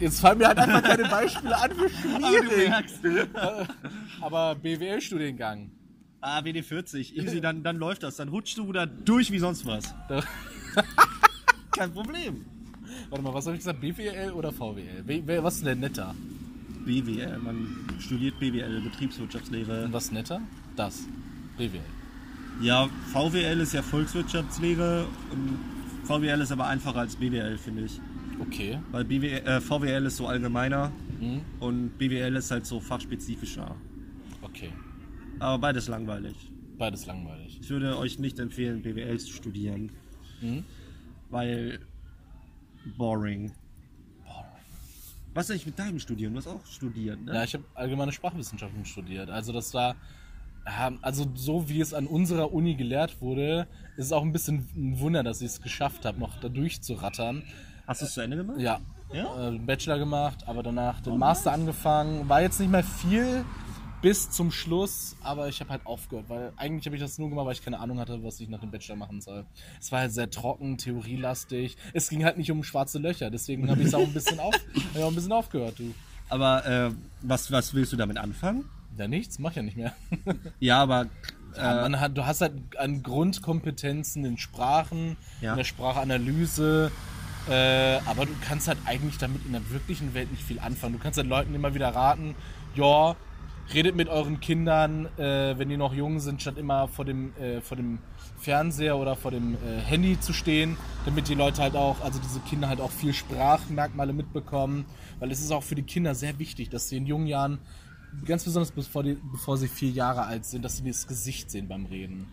Jetzt 0.00 0.20
fallen 0.20 0.38
mir 0.38 0.46
halt 0.46 0.58
einfach 0.58 0.82
keine 0.82 1.08
Beispiele 1.08 1.56
an 1.56 1.70
für 1.72 1.88
schwierig. 3.00 3.28
Aber 4.20 4.54
BWL-Studiengang. 4.54 5.70
Ah, 6.20 6.40
WD-40. 6.40 7.14
Easy, 7.14 7.40
dann, 7.40 7.62
dann 7.62 7.76
läuft 7.76 8.02
das. 8.02 8.16
Dann 8.16 8.28
rutschst 8.28 8.58
du 8.58 8.72
da 8.72 8.86
durch 8.86 9.30
wie 9.30 9.38
sonst 9.38 9.64
was. 9.66 9.94
Kein 11.72 11.92
Problem. 11.92 12.44
Warte 13.10 13.22
mal, 13.24 13.32
was 13.34 13.46
habe 13.46 13.54
ich 13.56 13.60
gesagt? 13.60 13.80
BWL 13.80 14.32
oder 14.32 14.50
VWL? 14.52 15.04
Was 15.42 15.56
ist 15.56 15.66
denn 15.66 15.80
netter? 15.80 16.14
BWL, 16.84 17.38
man 17.38 17.76
studiert 18.00 18.38
BWL, 18.40 18.80
Betriebswirtschaftslehre. 18.80 19.84
Und 19.84 19.92
was 19.92 20.04
ist 20.06 20.12
netter? 20.12 20.40
Das. 20.74 21.06
BWL. 21.56 21.80
Ja, 22.62 22.88
VWL 23.12 23.60
ist 23.60 23.72
ja 23.74 23.82
Volkswirtschaftslehre 23.82 25.06
und 25.30 25.58
VWL 26.06 26.40
ist 26.40 26.50
aber 26.50 26.66
einfacher 26.66 27.00
als 27.00 27.14
BWL, 27.16 27.58
finde 27.58 27.84
ich. 27.84 28.00
Okay. 28.40 28.78
Weil 28.90 29.04
BWL, 29.04 29.46
äh, 29.46 29.60
VWL 29.60 30.06
ist 30.06 30.16
so 30.16 30.26
allgemeiner 30.26 30.90
Mhm. 31.20 31.40
und 31.60 31.98
BWL 31.98 32.36
ist 32.36 32.50
halt 32.50 32.64
so 32.66 32.80
fachspezifischer. 32.80 33.76
Okay. 34.42 34.70
Aber 35.40 35.58
beides 35.58 35.88
langweilig. 35.88 36.36
Beides 36.78 37.06
langweilig. 37.06 37.58
Ich 37.60 37.70
würde 37.70 37.98
euch 37.98 38.18
nicht 38.18 38.38
empfehlen, 38.38 38.82
BWL 38.82 39.18
zu 39.18 39.32
studieren. 39.32 39.90
Mhm. 40.40 40.64
Weil 41.30 41.80
boring. 42.96 43.52
Was 45.34 45.44
ist 45.46 45.50
eigentlich 45.50 45.66
mit 45.66 45.78
deinem 45.78 45.98
Studium? 45.98 46.32
Du 46.32 46.38
hast 46.38 46.46
auch 46.48 46.64
studiert, 46.66 47.22
ne? 47.24 47.34
Ja, 47.34 47.44
ich 47.44 47.54
habe 47.54 47.64
allgemeine 47.74 48.12
Sprachwissenschaften 48.12 48.84
studiert. 48.84 49.30
Also 49.30 49.52
das 49.52 49.70
da, 49.70 49.94
ja, 50.66 50.92
also 51.02 51.26
so 51.34 51.68
wie 51.68 51.80
es 51.80 51.94
an 51.94 52.06
unserer 52.06 52.52
Uni 52.52 52.74
gelehrt 52.74 53.20
wurde, 53.20 53.66
ist 53.96 54.06
es 54.06 54.12
auch 54.12 54.22
ein 54.22 54.32
bisschen 54.32 54.68
ein 54.74 54.98
Wunder, 55.00 55.22
dass 55.22 55.40
ich 55.40 55.48
es 55.48 55.60
geschafft 55.60 56.04
habe, 56.04 56.18
noch 56.18 56.40
da 56.40 56.48
durchzurattern. 56.48 57.42
Hast 57.86 58.00
du 58.02 58.06
es 58.06 58.14
zu 58.14 58.20
Ende 58.20 58.36
gemacht? 58.38 58.58
Ja, 58.58 58.80
Ja? 59.12 59.48
äh, 59.50 59.58
Bachelor 59.58 59.98
gemacht, 59.98 60.46
aber 60.48 60.62
danach 60.62 61.00
den 61.00 61.18
Master 61.18 61.52
angefangen. 61.52 62.28
War 62.28 62.40
jetzt 62.42 62.58
nicht 62.58 62.70
mehr 62.70 62.82
viel 62.84 63.44
bis 64.00 64.30
zum 64.30 64.50
Schluss, 64.52 65.16
aber 65.22 65.48
ich 65.48 65.60
habe 65.60 65.70
halt 65.70 65.84
aufgehört, 65.84 66.26
weil 66.28 66.52
eigentlich 66.56 66.86
habe 66.86 66.94
ich 66.96 67.02
das 67.02 67.18
nur 67.18 67.28
gemacht, 67.30 67.46
weil 67.46 67.52
ich 67.54 67.64
keine 67.64 67.80
Ahnung 67.80 67.98
hatte, 67.98 68.22
was 68.22 68.38
ich 68.40 68.48
nach 68.48 68.60
dem 68.60 68.70
Bachelor 68.70 68.96
machen 68.96 69.20
soll. 69.20 69.44
Es 69.80 69.90
war 69.90 70.00
halt 70.00 70.12
sehr 70.12 70.30
trocken, 70.30 70.78
theorielastig. 70.78 71.76
Es 71.92 72.08
ging 72.08 72.24
halt 72.24 72.36
nicht 72.38 72.50
um 72.52 72.62
schwarze 72.62 72.98
Löcher, 72.98 73.30
deswegen 73.30 73.68
habe 73.70 73.80
ich 73.80 73.88
es 73.88 73.94
auch 73.94 74.00
ein 74.06 74.12
bisschen 74.12 74.38
auf, 74.38 74.54
auch 74.96 75.08
ein 75.08 75.14
bisschen 75.14 75.32
aufgehört, 75.32 75.78
du. 75.78 75.92
Aber 76.28 76.64
äh, 76.66 76.90
was, 77.22 77.50
was 77.50 77.74
willst 77.74 77.92
du 77.92 77.96
damit 77.96 78.18
anfangen? 78.18 78.64
Ja, 78.96 79.08
nichts, 79.08 79.38
mach 79.38 79.52
ja 79.54 79.62
nicht 79.62 79.76
mehr. 79.76 79.92
Ja, 80.60 80.82
aber 80.82 81.06
Ja, 81.56 81.78
äh, 81.78 81.82
man 81.82 81.98
hat, 82.00 82.16
du 82.16 82.24
hast 82.26 82.40
halt 82.40 82.52
an 82.78 83.02
Grundkompetenzen 83.02 84.24
in 84.24 84.38
Sprachen, 84.38 85.16
Ja. 85.40 85.52
in 85.52 85.56
der 85.56 85.64
Sprachanalyse, 85.64 86.92
äh, 87.48 87.96
aber 88.06 88.26
du 88.26 88.32
kannst 88.46 88.68
halt 88.68 88.78
eigentlich 88.84 89.18
damit 89.18 89.44
in 89.46 89.52
der 89.52 89.70
wirklichen 89.70 90.14
Welt 90.14 90.30
nicht 90.30 90.42
viel 90.44 90.58
anfangen. 90.60 90.92
Du 90.94 90.98
kannst 90.98 91.16
halt 91.18 91.28
Leuten 91.28 91.54
immer 91.54 91.74
wieder 91.74 91.88
raten, 91.94 92.34
ja, 92.74 93.16
redet 93.74 93.96
mit 93.96 94.08
euren 94.08 94.40
Kindern, 94.40 95.06
äh, 95.18 95.58
wenn 95.58 95.68
die 95.68 95.76
noch 95.76 95.92
jung 95.92 96.20
sind, 96.20 96.40
statt 96.40 96.58
immer 96.58 96.88
vor 96.88 97.04
dem, 97.04 97.36
äh, 97.36 97.60
vor 97.60 97.76
dem 97.76 97.98
Fernseher 98.38 98.96
oder 98.96 99.16
vor 99.16 99.30
dem 99.30 99.54
äh, 99.54 99.78
Handy 99.80 100.18
zu 100.18 100.32
stehen, 100.32 100.76
damit 101.04 101.28
die 101.28 101.34
Leute 101.34 101.62
halt 101.62 101.74
auch, 101.74 102.00
also 102.02 102.18
diese 102.20 102.40
Kinder 102.40 102.68
halt 102.68 102.80
auch 102.80 102.90
viel 102.90 103.12
Sprachmerkmale 103.12 104.12
mitbekommen, 104.12 104.84
weil 105.18 105.30
es 105.30 105.40
ist 105.40 105.50
auch 105.50 105.62
für 105.62 105.74
die 105.74 105.82
Kinder 105.82 106.14
sehr 106.14 106.38
wichtig, 106.38 106.70
dass 106.70 106.88
sie 106.88 106.96
in 106.96 107.06
jungen 107.06 107.26
Jahren, 107.26 107.58
ganz 108.24 108.44
besonders 108.44 108.70
bevor, 108.70 109.02
die, 109.02 109.18
bevor 109.32 109.56
sie 109.58 109.68
vier 109.68 109.90
Jahre 109.90 110.24
alt 110.24 110.44
sind, 110.44 110.64
dass 110.64 110.78
sie 110.78 110.86
das 110.86 111.06
Gesicht 111.06 111.50
sehen 111.50 111.68
beim 111.68 111.86
Reden. 111.86 112.26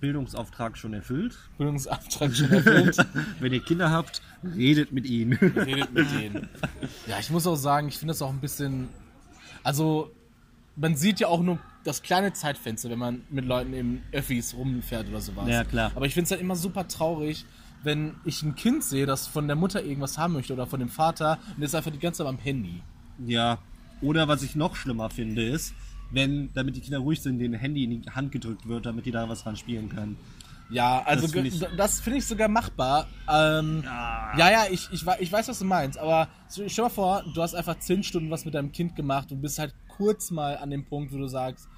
Bildungsauftrag 0.00 0.76
schon 0.76 0.92
erfüllt. 0.92 1.38
Bildungsauftrag 1.58 2.34
schon 2.34 2.50
erfüllt. 2.50 2.96
Wenn 3.40 3.52
ihr 3.52 3.62
Kinder 3.62 3.90
habt, 3.90 4.20
redet 4.44 4.92
mit 4.92 5.06
ihnen. 5.06 5.34
redet 5.34 5.92
mit 5.92 6.10
denen. 6.12 6.48
Ja, 7.06 7.18
ich 7.18 7.30
muss 7.30 7.46
auch 7.46 7.56
sagen, 7.56 7.88
ich 7.88 7.96
finde 7.96 8.12
das 8.12 8.20
auch 8.20 8.30
ein 8.30 8.40
bisschen. 8.40 8.88
Also, 9.62 10.12
man 10.76 10.94
sieht 10.96 11.20
ja 11.20 11.28
auch 11.28 11.40
nur 11.42 11.58
das 11.84 12.02
kleine 12.02 12.32
Zeitfenster, 12.32 12.90
wenn 12.90 12.98
man 12.98 13.22
mit 13.30 13.44
Leuten 13.44 13.72
im 13.72 14.02
Öffis 14.12 14.54
rumfährt 14.54 15.08
oder 15.08 15.20
sowas. 15.20 15.48
Ja, 15.48 15.64
klar. 15.64 15.92
Aber 15.94 16.06
ich 16.06 16.14
finde 16.14 16.24
es 16.26 16.30
halt 16.32 16.40
immer 16.40 16.56
super 16.56 16.86
traurig, 16.88 17.44
wenn 17.82 18.14
ich 18.24 18.42
ein 18.42 18.54
Kind 18.56 18.82
sehe, 18.84 19.06
das 19.06 19.26
von 19.26 19.46
der 19.46 19.56
Mutter 19.56 19.82
irgendwas 19.84 20.18
haben 20.18 20.32
möchte 20.32 20.52
oder 20.52 20.66
von 20.66 20.80
dem 20.80 20.88
Vater 20.88 21.38
und 21.56 21.62
ist 21.62 21.74
einfach 21.74 21.92
die 21.92 21.98
ganze 21.98 22.18
Zeit 22.18 22.26
am 22.26 22.38
Handy. 22.38 22.82
ja. 23.26 23.58
Oder 24.02 24.28
was 24.28 24.42
ich 24.42 24.54
noch 24.54 24.76
schlimmer 24.76 25.08
finde, 25.08 25.42
ist, 25.42 25.72
wenn, 26.10 26.52
damit 26.52 26.76
die 26.76 26.80
Kinder 26.82 26.98
ruhig 26.98 27.22
sind, 27.22 27.38
denen 27.38 27.54
Handy 27.54 27.82
in 27.84 28.02
die 28.02 28.10
Hand 28.10 28.30
gedrückt 28.30 28.68
wird, 28.68 28.84
damit 28.84 29.06
die 29.06 29.10
da 29.10 29.26
was 29.26 29.42
dran 29.44 29.56
spielen 29.56 29.88
können. 29.88 30.18
Ja, 30.68 31.00
also 31.02 31.22
Das 31.22 31.32
ge- 31.32 31.42
find 31.50 31.54
ich- 31.62 31.76
das 31.78 32.00
finde 32.00 32.18
ich 32.18 32.26
sogar 32.26 32.48
machbar. 32.48 33.06
Ähm, 33.26 33.82
ja, 33.84 34.36
ja, 34.50 34.64
ich, 34.70 34.88
ich, 34.92 35.02
ich 35.20 35.32
weiß, 35.32 35.48
was 35.48 35.58
du 35.60 35.64
meinst, 35.64 35.96
aber 35.98 36.28
stell 36.50 36.66
dir 36.66 36.82
mal 36.82 36.88
vor, 36.90 37.24
du 37.34 37.40
hast 37.40 37.54
einfach 37.54 37.78
10 37.78 38.02
Stunden 38.02 38.30
was 38.30 38.44
mit 38.44 38.52
deinem 38.54 38.70
Kind 38.70 38.96
gemacht 38.96 39.32
und 39.32 39.40
bist 39.40 39.58
halt 39.58 39.74
kurz 39.96 40.30
mal 40.30 40.58
an 40.58 40.70
dem 40.70 40.84
Punkt, 40.84 41.12
wo 41.12 41.18
du 41.18 41.28
sagst, 41.28 41.68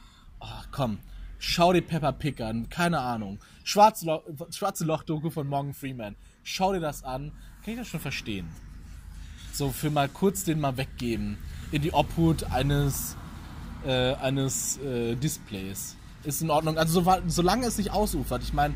ach 0.40 0.68
komm, 0.70 0.98
schau 1.38 1.72
dir 1.72 1.82
Peppa 1.82 2.12
Pig 2.12 2.40
an, 2.40 2.68
keine 2.68 3.00
Ahnung. 3.00 3.38
Schwarze, 3.64 4.06
Loch, 4.06 4.22
Schwarze 4.50 4.84
Loch-Doku 4.84 5.30
von 5.30 5.46
Morgan 5.46 5.74
Freeman. 5.74 6.16
Schau 6.42 6.72
dir 6.72 6.80
das 6.80 7.04
an. 7.04 7.32
Kann 7.62 7.74
ich 7.74 7.80
das 7.80 7.88
schon 7.88 8.00
verstehen. 8.00 8.48
So 9.52 9.70
für 9.70 9.90
mal 9.90 10.08
kurz 10.08 10.44
den 10.44 10.60
mal 10.60 10.76
weggeben. 10.76 11.38
In 11.70 11.82
die 11.82 11.92
Obhut 11.92 12.44
eines, 12.50 13.16
äh, 13.84 14.14
eines 14.14 14.78
äh, 14.78 15.16
Displays. 15.16 15.96
Ist 16.24 16.42
in 16.42 16.50
Ordnung. 16.50 16.78
Also 16.78 17.02
so, 17.02 17.12
solange 17.26 17.66
es 17.66 17.78
nicht 17.78 17.92
ausufert. 17.92 18.42
Ich 18.42 18.52
meine, 18.52 18.74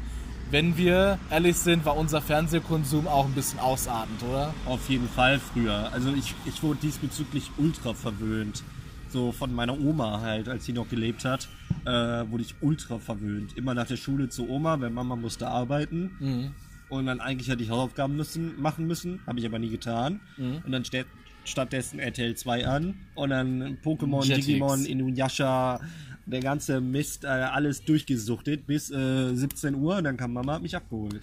wenn 0.50 0.76
wir 0.76 1.18
ehrlich 1.30 1.56
sind, 1.56 1.86
war 1.86 1.96
unser 1.96 2.20
Fernsehkonsum 2.20 3.08
auch 3.08 3.24
ein 3.24 3.32
bisschen 3.32 3.58
ausartend, 3.58 4.22
oder? 4.22 4.52
Auf 4.66 4.88
jeden 4.90 5.08
Fall 5.08 5.38
früher. 5.40 5.90
Also 5.92 6.12
ich, 6.12 6.34
ich 6.44 6.62
wurde 6.62 6.80
diesbezüglich 6.80 7.50
ultra 7.56 7.94
verwöhnt. 7.94 8.62
So 9.12 9.30
von 9.32 9.54
meiner 9.54 9.78
Oma 9.78 10.20
halt, 10.20 10.48
als 10.48 10.64
sie 10.64 10.72
noch 10.72 10.88
gelebt 10.88 11.24
hat, 11.24 11.48
äh, 11.84 11.90
wurde 11.90 12.42
ich 12.42 12.54
ultra 12.62 12.98
verwöhnt. 12.98 13.56
Immer 13.56 13.74
nach 13.74 13.86
der 13.86 13.96
Schule 13.96 14.28
zu 14.28 14.48
Oma, 14.48 14.80
weil 14.80 14.90
Mama 14.90 15.16
musste 15.16 15.48
arbeiten. 15.48 16.10
Und 16.88 17.06
dann 17.06 17.20
eigentlich 17.20 17.48
hätte 17.48 17.62
ich 17.62 17.70
Hausaufgaben 17.70 18.16
müssen, 18.16 18.60
machen 18.60 18.86
müssen, 18.86 19.20
habe 19.26 19.38
ich 19.40 19.46
aber 19.46 19.58
nie 19.58 19.70
getan. 19.70 20.20
Und 20.64 20.72
dann 20.72 20.84
steht 20.84 21.06
stattdessen 21.44 21.98
RTL 21.98 22.34
2 22.34 22.66
an 22.66 22.94
und 23.14 23.30
dann 23.30 23.78
Pokémon, 23.84 24.24
Jetix. 24.24 24.46
Digimon, 24.46 24.84
Inuyasha, 24.84 25.80
der 26.26 26.40
ganze 26.40 26.80
Mist, 26.80 27.24
äh, 27.24 27.28
alles 27.28 27.84
durchgesuchtet 27.84 28.66
bis 28.66 28.90
äh, 28.90 29.34
17 29.34 29.74
Uhr 29.74 29.96
und 29.96 30.04
dann 30.04 30.16
kam 30.16 30.32
Mama 30.34 30.54
hat 30.54 30.62
mich 30.62 30.76
abgeholt. 30.76 31.22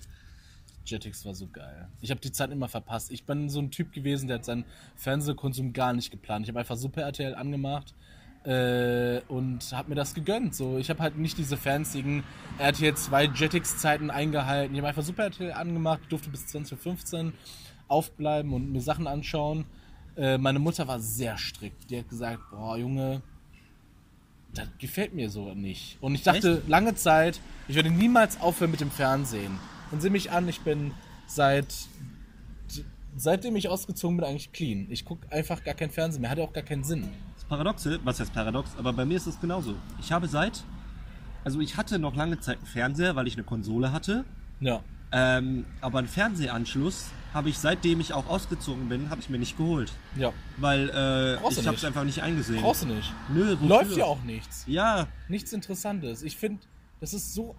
Jetix 0.85 1.25
war 1.25 1.33
so 1.33 1.47
geil. 1.47 1.87
Ich 2.01 2.11
habe 2.11 2.19
die 2.19 2.31
Zeit 2.31 2.51
immer 2.51 2.67
verpasst. 2.67 3.11
Ich 3.11 3.25
bin 3.25 3.49
so 3.49 3.59
ein 3.59 3.71
Typ 3.71 3.91
gewesen, 3.91 4.27
der 4.27 4.37
hat 4.37 4.45
seinen 4.45 4.65
Fernsehkonsum 4.95 5.73
gar 5.73 5.93
nicht 5.93 6.11
geplant. 6.11 6.45
Ich 6.45 6.49
habe 6.49 6.59
einfach 6.59 6.77
Super 6.77 7.01
RTL 7.03 7.35
angemacht 7.35 7.93
äh, 8.43 9.21
und 9.27 9.59
habe 9.71 9.89
mir 9.89 9.95
das 9.95 10.13
gegönnt. 10.13 10.55
So, 10.55 10.77
ich 10.77 10.89
habe 10.89 11.01
halt 11.01 11.17
nicht 11.17 11.37
diese 11.37 11.57
fancigen 11.57 12.23
RTL 12.57 12.95
2 12.95 13.25
Jetix-Zeiten 13.25 14.09
eingehalten. 14.09 14.73
Ich 14.73 14.79
habe 14.79 14.89
einfach 14.89 15.03
Super 15.03 15.23
RTL 15.25 15.51
angemacht, 15.51 16.01
durfte 16.09 16.29
bis 16.29 16.45
20.15 16.45 17.25
Uhr 17.25 17.33
aufbleiben 17.87 18.53
und 18.53 18.71
mir 18.71 18.81
Sachen 18.81 19.07
anschauen. 19.07 19.65
Äh, 20.15 20.37
meine 20.37 20.59
Mutter 20.59 20.87
war 20.87 20.99
sehr 20.99 21.37
strikt. 21.37 21.89
Die 21.89 21.99
hat 21.99 22.09
gesagt, 22.09 22.41
boah, 22.51 22.77
Junge, 22.77 23.21
das 24.53 24.67
gefällt 24.77 25.13
mir 25.13 25.29
so 25.29 25.53
nicht. 25.53 25.97
Und 26.01 26.15
ich 26.15 26.23
dachte 26.23 26.61
lange 26.67 26.95
Zeit, 26.95 27.39
ich 27.67 27.75
werde 27.75 27.89
niemals 27.89 28.39
aufhören 28.41 28.71
mit 28.71 28.81
dem 28.81 28.91
Fernsehen. 28.91 29.59
Und 29.91 30.01
sieh 30.01 30.09
mich 30.09 30.31
an, 30.31 30.47
ich 30.47 30.61
bin 30.61 30.91
seit 31.27 31.73
seitdem 33.17 33.55
ich 33.55 33.67
ausgezogen 33.69 34.17
bin 34.17 34.25
eigentlich 34.25 34.51
clean. 34.51 34.87
Ich 34.89 35.03
gucke 35.03 35.29
einfach 35.31 35.63
gar 35.63 35.73
kein 35.73 35.89
Fernsehen 35.89 36.21
mehr, 36.21 36.29
hat 36.29 36.37
ja 36.37 36.43
auch 36.43 36.53
gar 36.53 36.63
keinen 36.63 36.83
Sinn. 36.83 37.09
Das 37.35 37.43
Paradoxe, 37.45 37.99
was 38.03 38.19
heißt 38.19 38.33
paradox, 38.33 38.71
aber 38.77 38.93
bei 38.93 39.03
mir 39.05 39.17
ist 39.17 39.25
es 39.27 39.39
genauso. 39.41 39.75
Ich 39.99 40.11
habe 40.11 40.27
seit, 40.27 40.63
also 41.43 41.59
ich 41.59 41.75
hatte 41.75 41.99
noch 41.99 42.15
lange 42.15 42.39
Zeit 42.39 42.57
einen 42.59 42.67
Fernseher, 42.67 43.15
weil 43.15 43.27
ich 43.27 43.33
eine 43.33 43.43
Konsole 43.43 43.91
hatte, 43.91 44.25
Ja. 44.61 44.81
ähm, 45.11 45.65
aber 45.81 45.99
einen 45.99 46.07
Fernsehanschluss 46.07 47.07
habe 47.33 47.49
ich 47.49 47.57
seitdem 47.59 47.99
ich 47.99 48.13
auch 48.13 48.27
ausgezogen 48.27 48.89
bin, 48.89 49.09
habe 49.09 49.21
ich 49.21 49.29
mir 49.29 49.37
nicht 49.39 49.57
geholt, 49.57 49.91
Ja. 50.15 50.31
weil 50.57 50.89
äh, 50.89 51.33
ich 51.49 51.67
habe 51.67 51.75
es 51.77 51.83
einfach 51.83 52.03
nicht 52.03 52.21
eingesehen. 52.21 52.61
Brauchst 52.61 52.83
du 52.83 52.87
nicht. 52.87 53.11
Nö, 53.33 53.53
wofür? 53.59 53.67
Läuft 53.67 53.97
ja 53.97 54.05
auch 54.05 54.21
nichts. 54.23 54.63
Ja, 54.67 55.07
Nichts 55.27 55.51
Interessantes. 55.51 56.21
Ich 56.23 56.37
finde, 56.37 56.61
das 57.01 57.13
ist 57.13 57.33
so. 57.33 57.55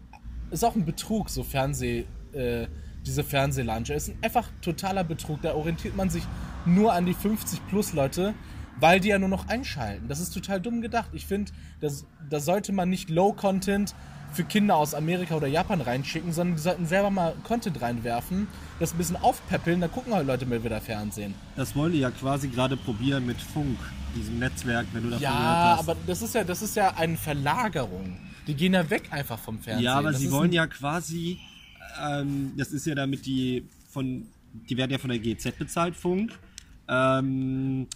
Ist 0.51 0.65
auch 0.65 0.75
ein 0.75 0.85
Betrug, 0.85 1.29
so 1.31 1.45
Fernseh. 1.45 2.07
Äh, 2.35 2.67
diese 3.07 3.25
Fernsehlauncher. 3.25 3.95
Ist 3.95 4.09
ein 4.09 4.19
einfach 4.21 4.47
totaler 4.61 5.05
Betrug. 5.05 5.41
Da 5.41 5.55
orientiert 5.55 5.97
man 5.97 6.11
sich 6.11 6.23
nur 6.67 6.93
an 6.93 7.07
die 7.07 7.15
50-Plus-Leute, 7.15 8.35
weil 8.79 9.01
die 9.01 9.09
ja 9.09 9.19
nur 9.19 9.29
noch 9.31 9.49
einschalten. 9.49 10.07
Das 10.09 10.21
ist 10.21 10.33
total 10.35 10.61
dumm 10.61 10.83
gedacht. 10.83 11.09
Ich 11.15 11.27
finde, 11.27 11.51
da 11.81 12.41
sollte 12.41 12.73
man 12.73 12.91
nicht 12.91 13.09
Low-Content 13.11 13.95
für 14.33 14.45
Kinder 14.45 14.77
aus 14.77 14.95
Amerika 14.95 15.35
oder 15.35 15.47
Japan 15.49 15.81
reinschicken, 15.81 16.33
sondern 16.33 16.57
die 16.57 16.63
sollten 16.63 16.87
selber 16.87 17.11
mal 17.11 17.35
Content 17.43 17.81
reinwerfen, 17.83 18.47
das 18.79 18.93
ein 18.95 18.99
bisschen 18.99 19.17
aufpäppeln, 19.17 19.81
dann 19.81 19.91
gucken 19.91 20.15
halt 20.15 20.25
Leute 20.27 20.47
mal 20.47 20.63
wieder 20.63 20.81
Fernsehen. 20.81 21.35
das 21.57 21.75
wollen 21.75 21.93
die 21.93 21.99
ja 21.99 22.11
quasi 22.13 22.47
gerade 22.49 22.77
probieren 22.77 23.27
mit 23.27 23.41
Funk, 23.41 23.77
diesem 24.15 24.39
Netzwerk, 24.39 24.87
wenn 24.93 25.03
du 25.03 25.11
davon 25.11 25.23
Ja, 25.25 25.31
gehört 25.31 25.79
hast. 25.81 25.89
aber 25.89 25.97
das 26.07 26.23
ist 26.23 26.35
ja, 26.37 26.45
das 26.45 26.63
ist 26.63 26.77
ja 26.77 26.95
eine 26.97 27.17
Verlagerung. 27.17 28.19
Die 28.47 28.55
gehen 28.55 28.73
ja 28.75 28.89
weg 28.89 29.09
einfach 29.11 29.39
vom 29.39 29.59
Fernsehen. 29.59 29.85
Ja, 29.85 29.97
aber 29.97 30.13
das 30.13 30.21
sie 30.21 30.31
wollen 30.31 30.53
ja 30.53 30.69
quasi, 30.69 31.41
ähm, 32.03 32.53
das 32.57 32.73
ist 32.73 32.87
ja 32.87 32.95
damit 32.95 33.27
die 33.27 33.65
von, 33.91 34.27
die 34.69 34.77
werden 34.77 34.91
ja 34.91 34.99
von 34.99 35.11
der 35.11 35.19
GZ 35.19 35.59
bezahlt, 35.59 35.97
Funk. 35.97 36.33
Ähm, 36.89 37.87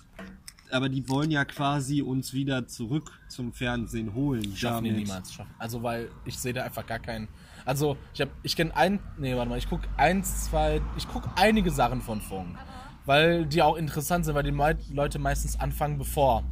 aber 0.71 0.89
die 0.89 1.09
wollen 1.09 1.31
ja 1.31 1.45
quasi 1.45 2.03
uns 2.03 2.33
wieder 2.33 2.67
zurück 2.67 3.13
zum 3.29 3.53
Fernsehen 3.53 4.15
holen. 4.15 4.57
Schaffen 4.57 4.85
die 4.85 4.91
damit. 4.91 5.07
niemals 5.07 5.33
schaffen. 5.33 5.55
Also 5.59 5.83
weil 5.83 6.09
ich 6.25 6.39
sehe 6.39 6.53
da 6.53 6.65
einfach 6.65 6.87
gar 6.87 6.99
keinen. 6.99 7.29
Also 7.65 7.97
ich 8.13 8.21
habe, 8.21 8.31
ich 8.43 8.57
kenne 8.57 8.77
ein, 8.77 8.99
nee, 9.17 9.35
warte 9.37 9.49
mal, 9.49 9.59
ich 9.59 9.69
gucke 9.69 9.89
eins, 9.97 10.45
zwei, 10.45 10.81
ich 10.97 11.09
gucke 11.09 11.31
einige 11.37 11.71
Sachen 11.71 12.03
von 12.03 12.21
Funk, 12.21 12.59
weil 13.07 13.47
die 13.47 13.63
auch 13.63 13.77
interessant 13.77 14.25
sind, 14.25 14.35
weil 14.35 14.43
die 14.43 14.95
Leute 14.95 15.19
meistens 15.19 15.59
anfangen, 15.59 15.97
bevor 15.97 16.45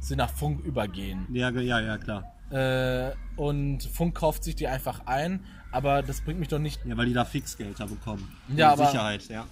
sie 0.00 0.16
nach 0.16 0.30
Funk 0.30 0.64
übergehen. 0.64 1.26
Ja, 1.32 1.50
ja, 1.50 1.80
ja, 1.80 1.98
klar. 1.98 2.37
Äh, 2.50 3.10
und 3.36 3.82
Funk 3.82 4.14
kauft 4.14 4.44
sich 4.44 4.56
die 4.56 4.66
einfach 4.66 5.02
ein, 5.06 5.40
aber 5.70 6.02
das 6.02 6.20
bringt 6.22 6.40
mich 6.40 6.48
doch 6.48 6.58
nicht, 6.58 6.80
Ja, 6.86 6.96
weil 6.96 7.06
die 7.06 7.12
da 7.12 7.24
Fixgelder 7.24 7.86
bekommen. 7.86 8.28
Ja, 8.56 8.72
aber- 8.72 8.86
Sicherheit, 8.86 9.28
ja. 9.28 9.46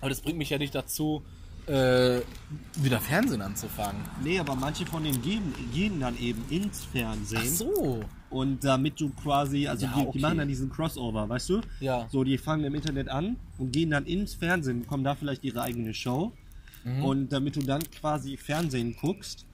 aber 0.00 0.08
das 0.10 0.20
bringt 0.20 0.38
mich 0.38 0.50
ja 0.50 0.58
nicht 0.58 0.74
dazu, 0.74 1.22
äh, 1.66 2.20
wieder 2.76 2.98
Fernsehen 3.00 3.42
anzufangen. 3.42 4.00
Nee, 4.24 4.38
aber 4.38 4.54
manche 4.54 4.86
von 4.86 5.04
denen 5.04 5.20
gehen, 5.20 5.54
gehen 5.74 6.00
dann 6.00 6.18
eben 6.18 6.42
ins 6.48 6.84
Fernsehen. 6.86 7.42
Ach 7.42 7.46
so. 7.46 8.04
Und 8.30 8.64
damit 8.64 8.98
du 9.00 9.10
quasi, 9.10 9.66
also 9.68 9.84
Ja, 9.86 9.92
die, 9.94 10.00
okay. 10.02 10.10
die 10.14 10.18
machen 10.20 10.38
dann 10.38 10.48
diesen 10.48 10.70
Crossover, 10.70 11.28
weißt 11.28 11.48
du? 11.50 11.60
Ja. 11.80 12.06
So, 12.10 12.24
die 12.24 12.38
fangen 12.38 12.64
im 12.64 12.74
Internet 12.74 13.08
an 13.10 13.36
und 13.58 13.70
gehen 13.72 13.90
dann 13.90 14.06
ins 14.06 14.34
Fernsehen, 14.34 14.80
bekommen 14.80 15.04
da 15.04 15.14
vielleicht 15.14 15.44
ihre 15.44 15.60
eigene 15.62 15.92
Show. 15.92 16.32
Mhm. 16.84 17.04
Und 17.04 17.28
damit 17.32 17.56
du 17.56 17.60
dann 17.60 17.82
quasi 17.90 18.36
Fernsehen 18.38 18.96
guckst 18.98 19.44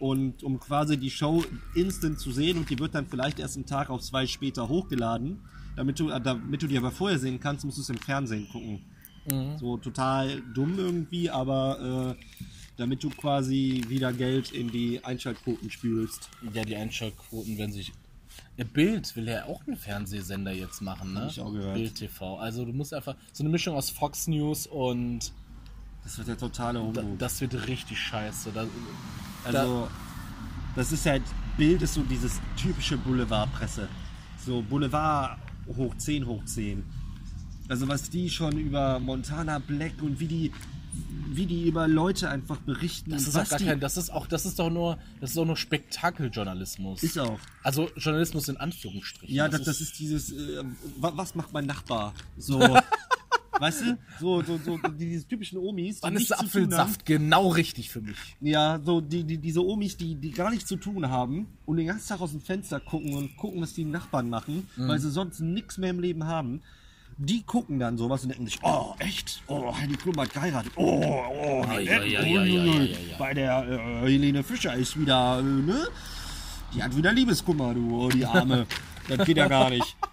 und 0.00 0.42
um 0.42 0.60
quasi 0.60 0.96
die 0.96 1.10
Show 1.10 1.44
instant 1.74 2.18
zu 2.18 2.30
sehen 2.30 2.58
und 2.58 2.70
die 2.70 2.78
wird 2.78 2.94
dann 2.94 3.06
vielleicht 3.06 3.38
erst 3.38 3.56
einen 3.56 3.66
Tag 3.66 3.90
auf 3.90 4.02
zwei 4.02 4.26
später 4.26 4.68
hochgeladen, 4.68 5.40
damit 5.76 5.98
du, 5.98 6.10
äh, 6.10 6.20
damit 6.20 6.62
du 6.62 6.66
die 6.66 6.78
aber 6.78 6.90
vorher 6.90 7.18
sehen 7.18 7.40
kannst, 7.40 7.64
musst 7.64 7.78
du 7.78 7.82
es 7.82 7.88
im 7.90 7.98
Fernsehen 7.98 8.48
gucken. 8.48 8.80
Mhm. 9.30 9.58
So 9.58 9.76
total 9.76 10.42
dumm 10.54 10.78
irgendwie, 10.78 11.30
aber 11.30 12.16
äh, 12.18 12.24
damit 12.76 13.02
du 13.02 13.10
quasi 13.10 13.84
wieder 13.88 14.12
Geld 14.12 14.52
in 14.52 14.70
die 14.70 15.04
Einschaltquoten 15.04 15.70
spülst. 15.70 16.30
Ja, 16.54 16.62
die 16.62 16.76
Einschaltquoten 16.76 17.58
werden 17.58 17.72
sich. 17.72 17.92
Der 18.56 18.64
Bild 18.64 19.14
will 19.16 19.28
ja 19.28 19.44
auch 19.46 19.66
einen 19.66 19.76
Fernsehsender 19.76 20.52
jetzt 20.52 20.80
machen, 20.80 21.12
ne? 21.12 21.22
Hab 21.22 21.30
ich 21.30 21.40
auch 21.40 21.52
gehört. 21.52 21.74
Bild 21.74 21.94
TV. 21.96 22.38
Also 22.38 22.64
du 22.64 22.72
musst 22.72 22.94
einfach 22.94 23.16
so 23.32 23.42
eine 23.42 23.50
Mischung 23.50 23.74
aus 23.74 23.90
Fox 23.90 24.28
News 24.28 24.66
und 24.66 25.32
Das 26.08 26.16
wird 26.16 26.28
der 26.28 26.38
totale 26.38 26.80
Humbug. 26.82 27.18
das 27.18 27.38
wird 27.42 27.52
richtig 27.68 28.00
scheiße. 28.00 28.50
Da, 28.54 28.64
Also, 29.44 29.88
das 30.74 30.90
ist 30.90 31.04
halt, 31.04 31.22
Bild 31.58 31.82
ist 31.82 31.92
so 31.92 32.00
dieses 32.02 32.40
typische 32.56 32.96
Boulevardpresse. 32.96 33.88
So 34.42 34.62
Boulevard 34.62 35.38
hoch 35.76 35.94
10, 35.98 36.26
hoch 36.26 36.42
10. 36.46 36.82
Also 37.68 37.86
was 37.88 38.08
die 38.08 38.30
schon 38.30 38.56
über 38.56 38.98
Montana 38.98 39.58
Black 39.58 40.00
und 40.00 40.18
wie 40.18 40.26
die, 40.28 40.52
wie 41.28 41.44
die 41.44 41.68
über 41.68 41.86
Leute 41.86 42.30
einfach 42.30 42.56
berichten. 42.56 43.10
das 43.10 43.28
ist 43.28 43.36
auch 43.36 43.46
gar 43.46 43.58
kein, 43.58 43.78
das 43.78 43.98
ist 43.98 44.08
auch, 44.08 44.26
das 44.26 44.46
ist 44.46 44.58
doch 44.58 44.70
nur, 44.70 44.96
das 45.20 45.30
ist 45.30 45.36
doch 45.36 45.44
nur 45.44 45.58
Spektakeljournalismus. 45.58 47.02
Ist 47.02 47.18
auch. 47.18 47.38
Also 47.62 47.90
Journalismus 47.96 48.48
in 48.48 48.56
Anführungsstrichen. 48.56 49.34
Ja, 49.36 49.46
das, 49.48 49.60
das 49.64 49.82
ist 49.82 49.98
dieses, 49.98 50.32
äh, 50.32 50.64
wa- 50.96 51.12
was 51.16 51.34
macht 51.34 51.52
mein 51.52 51.66
Nachbar? 51.66 52.14
So, 52.38 52.58
weißt 53.58 53.82
du? 53.82 53.98
So, 54.20 54.42
so, 54.42 54.58
so 54.64 54.78
diese 54.98 55.26
typischen 55.26 55.58
Omis, 55.58 55.96
die 55.96 56.02
Wann 56.02 56.16
ist. 56.16 56.32
Apfelsaft 56.38 57.04
genau 57.06 57.48
richtig 57.48 57.90
für 57.90 58.00
mich? 58.00 58.16
Ja, 58.40 58.80
so 58.84 59.00
die, 59.00 59.24
die, 59.24 59.38
diese 59.38 59.64
Omis, 59.64 59.96
die, 59.96 60.14
die 60.14 60.30
gar 60.30 60.50
nichts 60.50 60.66
zu 60.68 60.76
tun 60.76 61.08
haben 61.08 61.46
und 61.66 61.76
den 61.76 61.86
ganzen 61.86 62.08
Tag 62.08 62.20
aus 62.20 62.30
dem 62.32 62.40
Fenster 62.40 62.80
gucken 62.80 63.14
und 63.14 63.36
gucken, 63.36 63.60
was 63.60 63.74
die 63.74 63.84
Nachbarn 63.84 64.28
machen, 64.30 64.68
Mhm. 64.76 64.88
weil 64.88 64.98
sie 64.98 65.10
sonst 65.10 65.40
nichts 65.40 65.78
mehr 65.78 65.90
im 65.90 66.00
Leben 66.00 66.24
haben. 66.26 66.60
Die 67.20 67.42
gucken 67.42 67.80
dann 67.80 67.98
sowas 67.98 68.22
und 68.22 68.28
denken 68.28 68.46
sich, 68.46 68.58
oh, 68.62 68.94
echt? 69.00 69.42
Oh, 69.48 69.74
Heidi 69.76 69.96
Klum 69.96 70.16
hat 70.20 70.32
geheiratet. 70.32 70.70
Oh, 70.76 71.02
oh, 71.04 71.64
Oh, 71.68 71.72
ja, 71.80 72.02
ja, 72.04 72.22
ja. 72.44 72.96
Bei 73.18 73.34
der 73.34 73.68
äh, 73.68 74.00
Helene 74.08 74.44
Fischer 74.44 74.74
ist 74.74 74.98
wieder, 74.98 75.40
äh, 75.40 75.42
ne? 75.42 75.88
Die 76.74 76.82
hat 76.82 76.96
wieder 76.96 77.12
Liebeskummer, 77.12 77.74
du, 77.74 78.02
oh, 78.04 78.08
die 78.08 78.24
Arme. 78.24 78.66
das 79.08 79.26
geht 79.26 79.36
ja 79.36 79.48
gar 79.48 79.68
nicht. 79.70 79.96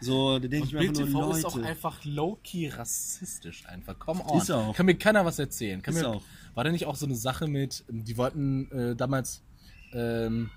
So, 0.00 0.38
da 0.38 0.48
denke 0.48 0.66
ich 0.66 0.72
mir 0.72 0.80
einfach 0.80 0.94
nur, 0.94 1.06
TV 1.06 1.32
ist 1.32 1.44
auch 1.44 1.56
Leute. 1.56 1.68
einfach 1.68 2.04
low-key 2.04 2.68
rassistisch 2.68 3.66
einfach. 3.66 3.98
Come 3.98 4.24
on. 4.24 4.38
Ist 4.38 4.50
auch. 4.50 4.74
Kann 4.74 4.86
mir 4.86 4.96
keiner 4.96 5.24
was 5.24 5.38
erzählen. 5.38 5.82
Kann 5.82 5.94
Ist 5.94 6.00
mir, 6.00 6.08
auch. 6.08 6.22
War 6.54 6.64
da 6.64 6.70
nicht 6.70 6.86
auch 6.86 6.96
so 6.96 7.06
eine 7.06 7.16
Sache 7.16 7.46
mit, 7.46 7.84
die 7.88 8.16
wollten 8.16 8.70
äh, 8.72 8.96
damals 8.96 9.42
ähm, 9.92 10.50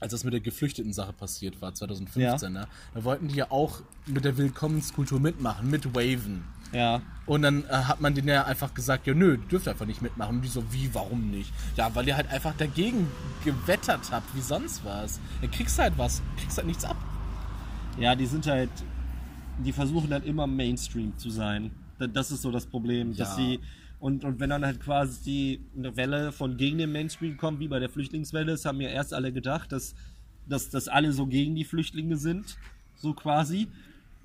als 0.00 0.12
das 0.12 0.24
mit 0.24 0.34
der 0.34 0.40
Geflüchteten-Sache 0.40 1.12
passiert 1.12 1.60
war, 1.62 1.74
2015, 1.74 2.52
ne? 2.52 2.68
da 2.94 3.04
wollten 3.04 3.28
die 3.28 3.36
ja 3.36 3.50
auch 3.50 3.80
mit 4.06 4.24
der 4.24 4.36
Willkommenskultur 4.36 5.20
mitmachen, 5.20 5.70
mit 5.70 5.94
Waven. 5.94 6.44
Ja. 6.72 7.00
Und 7.26 7.42
dann 7.42 7.64
äh, 7.64 7.72
hat 7.72 8.00
man 8.00 8.14
denen 8.14 8.28
ja 8.28 8.44
einfach 8.44 8.74
gesagt, 8.74 9.06
ja 9.06 9.14
nö, 9.14 9.38
dürft 9.38 9.68
einfach 9.68 9.86
nicht 9.86 10.02
mitmachen. 10.02 10.36
Und 10.36 10.42
die 10.42 10.48
so, 10.48 10.64
wie, 10.72 10.92
warum 10.92 11.30
nicht? 11.30 11.52
Ja, 11.76 11.94
weil 11.94 12.06
ihr 12.06 12.16
halt 12.16 12.28
einfach 12.30 12.54
dagegen 12.56 13.08
gewettert 13.44 14.10
habt, 14.10 14.34
wie 14.34 14.40
sonst 14.40 14.84
was. 14.84 15.20
Dann 15.40 15.50
kriegst 15.50 15.78
du 15.78 15.82
halt 15.82 15.96
was, 15.96 16.22
kriegst 16.38 16.56
halt 16.58 16.66
nichts 16.66 16.84
ab. 16.84 16.96
Ja, 17.98 18.14
die 18.14 18.26
sind 18.26 18.46
halt, 18.46 18.70
die 19.64 19.72
versuchen 19.72 20.12
halt 20.12 20.24
immer 20.26 20.46
Mainstream 20.46 21.16
zu 21.18 21.30
sein. 21.30 21.70
Da- 21.98 22.06
Das 22.06 22.30
ist 22.30 22.42
so 22.42 22.50
das 22.50 22.66
Problem, 22.66 23.16
dass 23.16 23.30
Ja. 23.30 23.36
sie 23.36 23.60
und, 23.98 24.24
und 24.24 24.38
wenn 24.40 24.50
dann 24.50 24.64
halt 24.64 24.80
quasi 24.80 25.60
eine 25.76 25.96
Welle 25.96 26.30
von 26.30 26.58
gegen 26.58 26.76
den 26.78 26.92
Mainstream 26.92 27.38
kommt, 27.38 27.60
wie 27.60 27.68
bei 27.68 27.78
der 27.78 27.88
Flüchtlingswelle, 27.88 28.52
das 28.52 28.66
haben 28.66 28.80
ja 28.82 28.90
erst 28.90 29.14
alle 29.14 29.32
gedacht, 29.32 29.72
dass, 29.72 29.94
dass, 30.46 30.68
dass 30.68 30.86
alle 30.88 31.12
so 31.12 31.26
gegen 31.26 31.54
die 31.54 31.64
Flüchtlinge 31.64 32.18
sind, 32.18 32.58
so 32.96 33.14
quasi. 33.14 33.68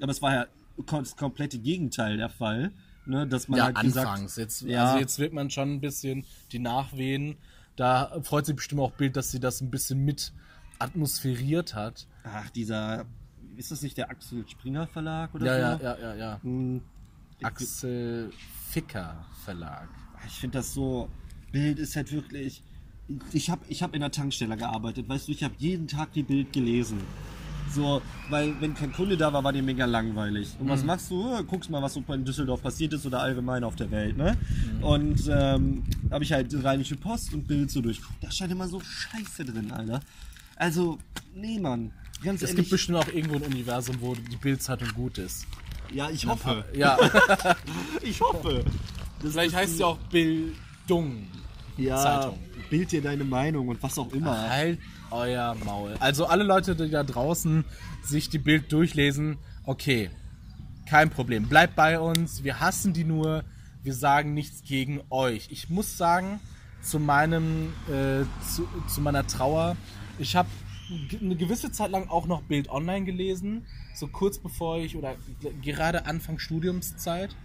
Aber 0.02 0.12
es 0.12 0.22
war 0.22 0.34
ja 0.34 0.46
das 0.92 1.16
komplette 1.16 1.58
Gegenteil 1.58 2.18
der 2.18 2.30
Fall, 2.30 2.72
ne, 3.06 3.26
dass 3.26 3.48
man 3.48 3.60
ja, 3.60 3.64
halt 3.66 3.78
anfangs. 3.78 4.22
gesagt, 4.36 4.38
jetzt, 4.38 4.62
Ja. 4.64 4.88
Also 4.88 5.00
jetzt 5.00 5.20
wird 5.20 5.32
man 5.32 5.50
schon 5.50 5.72
ein 5.76 5.80
bisschen 5.82 6.26
die 6.52 6.60
Nachwehen. 6.60 7.38
Da 7.78 8.20
freut 8.24 8.46
sich 8.46 8.56
bestimmt 8.58 8.82
auch 8.82 8.92
Bild, 8.92 9.16
dass 9.16 9.32
sie 9.32 9.40
das 9.40 9.62
ein 9.62 9.72
bisschen 9.72 10.04
mit 10.04 10.34
atmosphäriert 10.80 11.74
hat. 11.76 12.08
ach 12.26 12.50
dieser, 12.50 13.06
ist 13.62 13.72
das 13.72 13.82
nicht 13.84 13.98
der 13.98 14.10
Axel 14.10 14.44
Springer 14.48 14.88
Verlag 14.88 15.34
oder 15.36 15.46
Ja, 15.46 15.78
so? 15.78 15.84
ja, 15.84 15.96
ja, 15.96 16.02
ja, 16.02 16.16
ja. 16.16 16.40
Hm, 16.44 16.82
Axel 17.44 18.32
Ficker 18.70 19.26
Verlag. 19.46 19.88
Ich 20.28 20.34
finde 20.34 20.58
das 20.58 20.74
so, 20.74 21.10
Bild 21.52 21.80
ist 21.80 21.96
halt 21.96 22.12
wirklich. 22.12 22.64
Ich 23.34 23.50
habe 23.50 23.62
ich 23.68 23.84
hab 23.84 23.94
in 23.94 24.02
der 24.02 24.12
Tankstelle 24.12 24.56
gearbeitet, 24.58 25.08
weißt 25.08 25.28
du, 25.28 25.32
ich 25.34 25.44
habe 25.44 25.54
jeden 25.58 25.88
Tag 25.88 26.14
die 26.14 26.24
Bild 26.24 26.54
gelesen. 26.54 27.00
So, 27.70 28.02
weil 28.30 28.60
wenn 28.60 28.74
kein 28.74 28.92
Kunde 28.92 29.16
da 29.16 29.32
war, 29.32 29.44
war 29.44 29.54
die 29.54 29.62
mega 29.62 29.86
langweilig. 29.86 30.56
Und 30.60 30.68
was 30.68 30.84
machst 30.84 31.10
du? 31.10 31.44
Guckst 31.46 31.70
mal, 31.70 31.82
was 31.82 31.94
so 31.94 32.04
in 32.14 32.26
Düsseldorf 32.26 32.62
passiert 32.62 32.94
ist 32.94 33.06
oder 33.06 33.22
allgemein 33.22 33.64
auf 33.64 33.76
der 33.76 33.90
Welt, 33.92 34.18
ne? 34.18 34.36
Und 34.82 35.30
ähm, 35.32 35.84
habe 36.10 36.24
ich 36.24 36.34
halt 36.34 36.54
Rheinische 36.64 36.96
Post 36.98 37.34
und 37.34 37.48
Bild 37.48 37.72
so 37.72 37.80
durchguckt. 37.82 38.22
Da 38.24 38.30
scheint 38.32 38.52
immer 38.52 38.68
so 38.68 38.80
Scheiße 38.82 39.46
drin, 39.46 39.72
Alter. 39.72 40.02
Also, 40.58 40.98
nee, 41.34 41.60
Mann. 41.60 41.92
Ganz 42.24 42.42
Es 42.42 42.50
ehrlich. 42.50 42.56
gibt 42.58 42.70
bestimmt 42.72 42.98
auch 42.98 43.08
irgendwo 43.08 43.36
ein 43.38 43.44
Universum, 43.44 43.98
wo 44.00 44.16
die 44.16 44.36
Bildzeitung 44.38 44.90
gut 44.94 45.18
ist. 45.18 45.46
ja, 45.94 46.10
ich 46.10 46.26
hoffe. 46.26 46.66
Ja, 46.74 46.98
Ich 48.02 48.22
hoffe. 48.22 48.64
Das 49.22 49.32
vielleicht 49.34 49.56
heißt 49.56 49.78
sie 49.78 49.84
auch 49.84 49.98
Bildung. 50.10 51.28
ja, 51.78 51.98
Zeitung. 51.98 52.40
Bild 52.70 52.92
dir 52.92 53.02
deine 53.02 53.24
Meinung 53.24 53.68
und 53.68 53.82
was 53.84 53.98
auch 54.00 54.12
immer. 54.14 54.50
Halt 54.50 54.80
euer 55.12 55.56
Maul. 55.66 55.96
Also 56.00 56.26
alle 56.26 56.44
Leute, 56.44 56.76
die 56.76 56.90
da 56.90 57.04
draußen 57.04 57.66
sich 58.04 58.30
die 58.30 58.38
Bild 58.40 58.72
durchlesen, 58.72 59.38
okay, 59.66 60.10
kein 60.88 61.10
Problem. 61.10 61.48
Bleibt 61.48 61.76
bei 61.76 62.00
uns. 62.00 62.44
Wir 62.44 62.60
hassen 62.60 62.94
die 62.94 63.04
nur. 63.04 63.44
Wir 63.84 63.94
sagen 63.94 64.34
nichts 64.34 64.64
gegen 64.64 65.02
euch. 65.10 65.48
Ich 65.52 65.70
muss 65.70 65.98
sagen, 65.98 66.40
zu 66.82 67.00
meinem, 67.00 67.74
äh, 67.90 68.24
zu, 68.48 68.68
zu 68.88 69.02
meiner 69.02 69.26
Trauer, 69.28 69.76
ich 70.20 70.36
habe 70.36 70.50
eine 71.20 71.36
gewisse 71.36 71.72
Zeit 71.72 71.92
lang 71.92 72.10
auch 72.10 72.28
noch 72.28 72.42
Bild 72.42 72.70
online 72.70 73.06
gelesen, 73.06 73.66
so 73.96 74.08
kurz 74.08 74.38
bevor 74.38 74.80
ich 74.80 74.96
oder 74.96 75.16
gerade 75.62 76.06
Anfang 76.06 76.40
Studiumszeit 76.40 77.36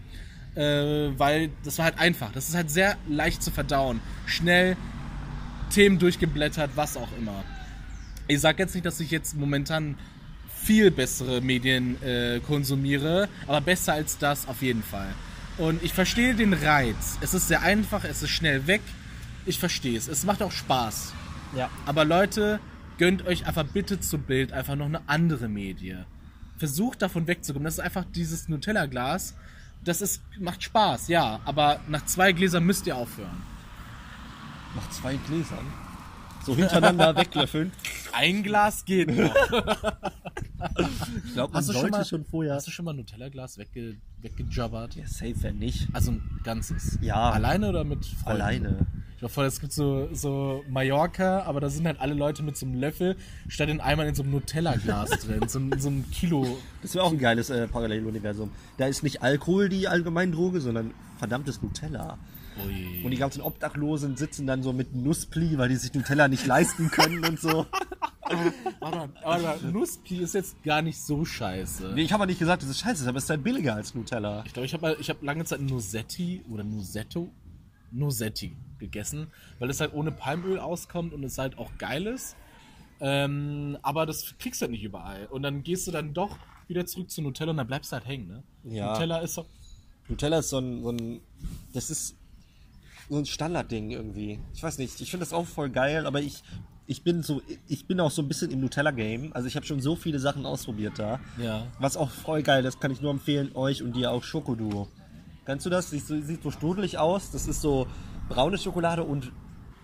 äh, 0.56 1.18
weil 1.18 1.50
das 1.62 1.78
war 1.78 1.84
halt 1.84 1.98
einfach. 1.98 2.32
Das 2.32 2.48
ist 2.48 2.54
halt 2.54 2.70
sehr 2.70 2.96
leicht 3.08 3.42
zu 3.42 3.50
verdauen. 3.50 4.00
Schnell 4.24 4.76
Themen 5.70 5.98
durchgeblättert, 5.98 6.70
was 6.74 6.96
auch 6.96 7.08
immer. 7.18 7.44
Ich 8.26 8.40
sage 8.40 8.62
jetzt 8.62 8.74
nicht, 8.74 8.86
dass 8.86 8.98
ich 8.98 9.10
jetzt 9.10 9.36
momentan 9.36 9.96
viel 10.48 10.90
bessere 10.90 11.40
Medien 11.40 12.02
äh, 12.02 12.40
konsumiere, 12.40 13.28
aber 13.46 13.60
besser 13.60 13.92
als 13.92 14.18
das 14.18 14.48
auf 14.48 14.62
jeden 14.62 14.82
Fall. 14.82 15.08
Und 15.58 15.82
ich 15.82 15.92
verstehe 15.92 16.34
den 16.34 16.52
Reiz. 16.52 17.18
Es 17.20 17.34
ist 17.34 17.48
sehr 17.48 17.62
einfach, 17.62 18.04
es 18.04 18.22
ist 18.22 18.30
schnell 18.30 18.66
weg. 18.66 18.82
Ich 19.44 19.58
verstehe 19.58 19.96
es. 19.96 20.08
Es 20.08 20.24
macht 20.24 20.42
auch 20.42 20.50
Spaß. 20.50 21.12
Ja. 21.56 21.70
Aber 21.86 22.04
Leute, 22.04 22.58
gönnt 22.98 23.26
euch 23.26 23.46
einfach 23.46 23.64
bitte 23.64 24.00
zu 24.00 24.18
Bild 24.18 24.52
einfach 24.52 24.76
noch 24.76 24.86
eine 24.86 25.08
andere 25.08 25.48
Medie. 25.48 25.96
Versucht 26.56 27.02
davon 27.02 27.26
wegzukommen. 27.26 27.64
Das 27.64 27.74
ist 27.74 27.80
einfach 27.80 28.04
dieses 28.04 28.48
Nutella-Glas. 28.48 29.34
Das 29.84 30.00
ist, 30.00 30.22
macht 30.40 30.62
Spaß, 30.62 31.08
ja. 31.08 31.40
Aber 31.44 31.80
nach 31.88 32.04
zwei 32.06 32.32
Gläsern 32.32 32.64
müsst 32.64 32.86
ihr 32.86 32.96
aufhören. 32.96 33.42
Nach 34.74 34.88
zwei 34.90 35.16
Gläsern. 35.16 35.66
So 36.44 36.56
hintereinander 36.56 37.14
weglöffeln. 37.16 37.72
Ein 38.12 38.42
Glas 38.42 38.84
geht 38.84 39.08
noch. 39.08 39.34
Ich 41.24 41.32
glaube, 41.34 41.52
man 41.52 41.58
Hast 41.58 41.68
du 41.68 41.72
schon 41.72 41.80
sollte 41.82 41.98
mal, 41.98 42.04
schon 42.04 42.24
vorher. 42.24 42.54
Hast 42.54 42.66
du 42.66 42.70
schon 42.70 42.84
mal 42.84 42.92
ein 42.92 42.98
Nutella-Glas 42.98 43.58
wegge, 43.58 43.96
weggejabbert? 44.22 44.94
Ja, 44.94 45.06
safe, 45.06 45.42
wenn 45.42 45.58
nicht. 45.58 45.88
Also 45.92 46.12
ein 46.12 46.40
ganzes. 46.44 46.98
Ja. 47.02 47.30
Alleine 47.30 47.68
oder 47.68 47.84
mit 47.84 48.06
Freunden? 48.06 48.42
Alleine. 48.42 48.86
Ich 49.18 49.20
glaube, 49.32 49.46
es 49.46 49.60
gibt 49.60 49.72
so, 49.72 50.08
so 50.12 50.62
Mallorca, 50.68 51.42
aber 51.44 51.58
da 51.60 51.70
sind 51.70 51.86
halt 51.86 52.00
alle 52.00 52.12
Leute 52.12 52.42
mit 52.42 52.56
so 52.58 52.66
einem 52.66 52.74
Löffel 52.78 53.16
statt 53.48 53.70
in 53.70 53.80
einmal 53.80 54.06
in 54.06 54.14
so 54.14 54.22
einem 54.22 54.32
Nutella-Glas 54.32 55.08
drin. 55.26 55.48
So, 55.48 55.58
ein- 55.58 55.78
so 55.78 55.88
ein 55.88 56.04
Kilo. 56.10 56.58
Das 56.82 56.94
wäre 56.94 57.02
auch 57.04 57.12
ein 57.12 57.18
geiles 57.18 57.48
äh, 57.48 57.66
Paralleluniversum. 57.66 58.50
Da 58.76 58.86
ist 58.86 59.02
nicht 59.02 59.22
Alkohol 59.22 59.70
die 59.70 59.88
Allgemeindroge, 59.88 60.60
sondern 60.60 60.92
verdammtes 61.18 61.62
Nutella. 61.62 62.18
Ui. 62.66 63.04
Und 63.04 63.10
die 63.10 63.16
ganzen 63.16 63.40
Obdachlosen 63.40 64.16
sitzen 64.18 64.46
dann 64.46 64.62
so 64.62 64.74
mit 64.74 64.94
Nusspli, 64.94 65.56
weil 65.56 65.70
die 65.70 65.76
sich 65.76 65.94
Nutella 65.94 66.28
nicht 66.28 66.46
leisten 66.46 66.90
können 66.90 67.24
und 67.24 67.40
so. 67.40 67.64
Warte 68.80 69.08
mal, 69.42 69.58
Nusspli 69.72 70.18
ist 70.18 70.34
jetzt 70.34 70.62
gar 70.62 70.82
nicht 70.82 71.00
so 71.00 71.24
scheiße. 71.24 71.92
Nee, 71.94 72.02
ich 72.02 72.12
habe 72.12 72.22
aber 72.24 72.26
nicht 72.30 72.38
gesagt, 72.38 72.62
dass 72.62 72.68
es 72.68 72.80
scheiße 72.80 73.02
ist, 73.02 73.08
aber 73.08 73.18
es 73.18 73.24
ist 73.24 73.30
halt 73.30 73.42
billiger 73.44 73.74
als 73.76 73.94
Nutella. 73.94 74.42
Ich 74.46 74.52
glaube, 74.52 74.66
ich 74.66 74.74
habe 74.74 74.96
ich 75.00 75.08
hab 75.08 75.22
lange 75.22 75.44
Zeit 75.44 75.60
Nosetti 75.60 76.42
oder 76.50 76.64
Nosetto, 76.64 77.30
Nosetti 77.92 78.54
gegessen, 78.78 79.28
weil 79.58 79.70
es 79.70 79.80
halt 79.80 79.92
ohne 79.94 80.12
Palmöl 80.12 80.58
auskommt 80.58 81.12
und 81.12 81.24
es 81.24 81.38
halt 81.38 81.58
auch 81.58 81.70
geil 81.78 82.06
ist. 82.06 82.36
Ähm, 83.00 83.76
aber 83.82 84.06
das 84.06 84.34
kriegst 84.38 84.60
du 84.60 84.64
halt 84.64 84.72
nicht 84.72 84.84
überall. 84.84 85.26
Und 85.26 85.42
dann 85.42 85.62
gehst 85.62 85.86
du 85.86 85.90
dann 85.90 86.14
doch 86.14 86.38
wieder 86.68 86.86
zurück 86.86 87.10
zu 87.10 87.22
Nutella 87.22 87.50
und 87.50 87.58
dann 87.58 87.66
bleibst 87.66 87.92
du 87.92 87.96
halt 87.96 88.06
hängen, 88.06 88.28
ne? 88.28 88.42
Ja. 88.64 88.92
Nutella 88.92 89.18
ist 89.18 89.38
doch. 89.38 89.46
Nutella 90.08 90.38
ist 90.38 90.50
so 90.50 90.58
ein, 90.58 90.82
so 90.82 90.90
ein 90.90 91.20
das 91.72 91.90
ist 91.90 92.16
so 93.08 93.18
ein 93.18 93.26
Standardding 93.26 93.90
irgendwie. 93.90 94.40
Ich 94.54 94.62
weiß 94.62 94.78
nicht, 94.78 95.00
ich 95.00 95.10
finde 95.10 95.24
das 95.24 95.32
auch 95.32 95.46
voll 95.46 95.70
geil, 95.70 96.06
aber 96.06 96.20
ich, 96.20 96.42
ich 96.86 97.02
bin 97.02 97.22
so, 97.22 97.42
ich 97.68 97.86
bin 97.86 98.00
auch 98.00 98.10
so 98.10 98.22
ein 98.22 98.28
bisschen 98.28 98.50
im 98.50 98.60
Nutella-Game. 98.60 99.32
Also 99.32 99.46
ich 99.48 99.56
habe 99.56 99.66
schon 99.66 99.80
so 99.80 99.94
viele 99.96 100.18
Sachen 100.18 100.46
ausprobiert 100.46 100.98
da. 100.98 101.20
Ja. 101.40 101.66
Was 101.78 101.96
auch 101.96 102.10
voll 102.10 102.42
geil 102.42 102.64
ist, 102.64 102.80
kann 102.80 102.90
ich 102.90 103.00
nur 103.00 103.10
empfehlen, 103.10 103.50
euch 103.54 103.82
und 103.82 103.94
dir 103.94 104.10
auch 104.10 104.22
Schokoduo. 104.24 104.88
Kennst 105.44 105.64
du 105.66 105.70
das? 105.70 105.90
Sieht 105.90 106.06
so, 106.06 106.20
sieht 106.20 106.42
so 106.42 106.50
strudelig 106.50 106.98
aus. 106.98 107.30
Das 107.30 107.46
ist 107.46 107.60
so 107.60 107.86
braune 108.28 108.58
Schokolade 108.58 109.02
und 109.04 109.32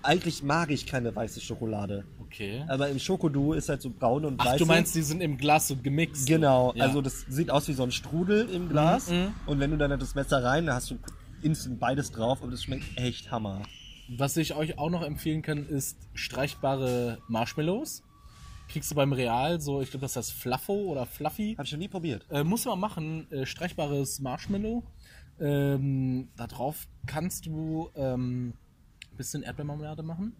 eigentlich 0.02 0.42
mag 0.42 0.70
ich 0.70 0.86
keine 0.86 1.14
weiße 1.14 1.40
Schokolade. 1.40 2.04
Okay. 2.20 2.64
Aber 2.68 2.88
im 2.88 2.98
Schokoduo 2.98 3.52
ist 3.52 3.68
halt 3.68 3.82
so 3.82 3.90
braune 3.90 4.26
und 4.26 4.40
Ach, 4.40 4.46
weiße. 4.46 4.58
du 4.58 4.66
meinst, 4.66 4.94
die 4.94 5.02
sind 5.02 5.20
im 5.20 5.36
Glas 5.36 5.68
so 5.68 5.76
gemixt? 5.76 6.26
Genau, 6.26 6.72
Ja. 6.74 6.84
also 6.84 7.00
das 7.02 7.20
sieht 7.28 7.50
aus 7.50 7.68
wie 7.68 7.72
so 7.72 7.82
ein 7.84 7.92
Strudel 7.92 8.48
im 8.48 8.68
Glas. 8.68 9.10
Mhm, 9.10 9.32
Und 9.46 9.60
wenn 9.60 9.70
du 9.70 9.76
dann 9.78 9.98
das 10.00 10.14
Messer 10.14 10.42
rein, 10.42 10.66
dann 10.66 10.74
hast 10.76 10.90
du 10.90 10.98
instant 11.42 11.78
beides 11.78 12.10
drauf 12.10 12.42
und 12.42 12.52
es 12.52 12.64
schmeckt 12.64 12.84
echt 12.98 13.30
Hammer. 13.30 13.62
Was 14.08 14.36
ich 14.36 14.54
euch 14.54 14.76
auch 14.78 14.90
noch 14.90 15.02
empfehlen 15.02 15.42
kann, 15.42 15.66
ist 15.68 15.96
streichbare 16.14 17.18
Marshmallows. 17.28 18.02
Kriegst 18.68 18.90
du 18.90 18.94
beim 18.94 19.12
Real 19.12 19.60
so, 19.60 19.80
ich 19.82 19.90
glaube, 19.90 20.02
das 20.02 20.16
heißt 20.16 20.32
Fluffo 20.32 20.72
oder 20.72 21.06
Fluffy. 21.06 21.54
Hab 21.56 21.64
ich 21.64 21.70
schon 21.70 21.78
nie 21.78 21.88
probiert. 21.88 22.24
Äh, 22.30 22.42
muss 22.42 22.64
man 22.64 22.80
machen, 22.80 23.30
äh, 23.30 23.46
streichbares 23.46 24.18
Marshmallow. 24.20 24.82
Ähm, 25.40 26.28
da 26.36 26.46
drauf 26.46 26.86
kannst 27.06 27.46
du 27.46 27.90
ähm, 27.94 28.54
ein 29.10 29.16
bisschen 29.16 29.42
Erdbeermarmelade 29.42 30.02
machen. 30.02 30.34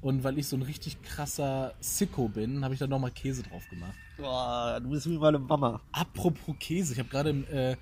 Und 0.00 0.22
weil 0.22 0.38
ich 0.38 0.48
so 0.48 0.56
ein 0.56 0.62
richtig 0.62 1.00
krasser 1.02 1.72
Sicko 1.80 2.28
bin, 2.28 2.62
habe 2.62 2.74
ich 2.74 2.80
da 2.80 2.86
nochmal 2.86 3.10
Käse 3.10 3.42
drauf 3.42 3.66
gemacht. 3.70 3.94
Boah, 4.18 4.78
du 4.82 4.90
bist 4.90 5.08
wie 5.08 5.16
meine 5.16 5.38
Mama. 5.38 5.80
Apropos 5.92 6.54
Käse, 6.60 6.92
ich 6.92 6.98
habe 6.98 7.08
gerade 7.08 7.30
äh, 7.50 7.76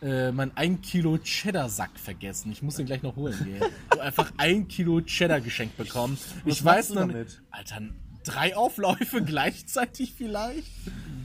äh, 0.00 0.30
mein 0.30 0.56
1 0.56 0.82
Kilo 0.82 1.18
Cheddar-Sack 1.18 1.98
vergessen. 1.98 2.52
Ich 2.52 2.62
muss 2.62 2.76
den 2.76 2.86
gleich 2.86 3.02
noch 3.02 3.16
holen 3.16 3.36
gehen. 3.42 3.56
Ich 3.56 3.90
habe 3.90 4.02
einfach 4.02 4.32
ein 4.36 4.68
Kilo 4.68 5.00
Cheddar 5.00 5.40
geschenkt 5.40 5.76
bekommen. 5.76 6.16
ich 6.44 6.62
machst 6.62 6.64
weiß 6.64 6.88
du 6.88 6.94
noch 6.94 7.00
damit? 7.08 7.42
Alter, 7.50 7.82
drei 8.22 8.56
Aufläufe 8.56 9.22
gleichzeitig 9.24 10.14
vielleicht? 10.16 10.70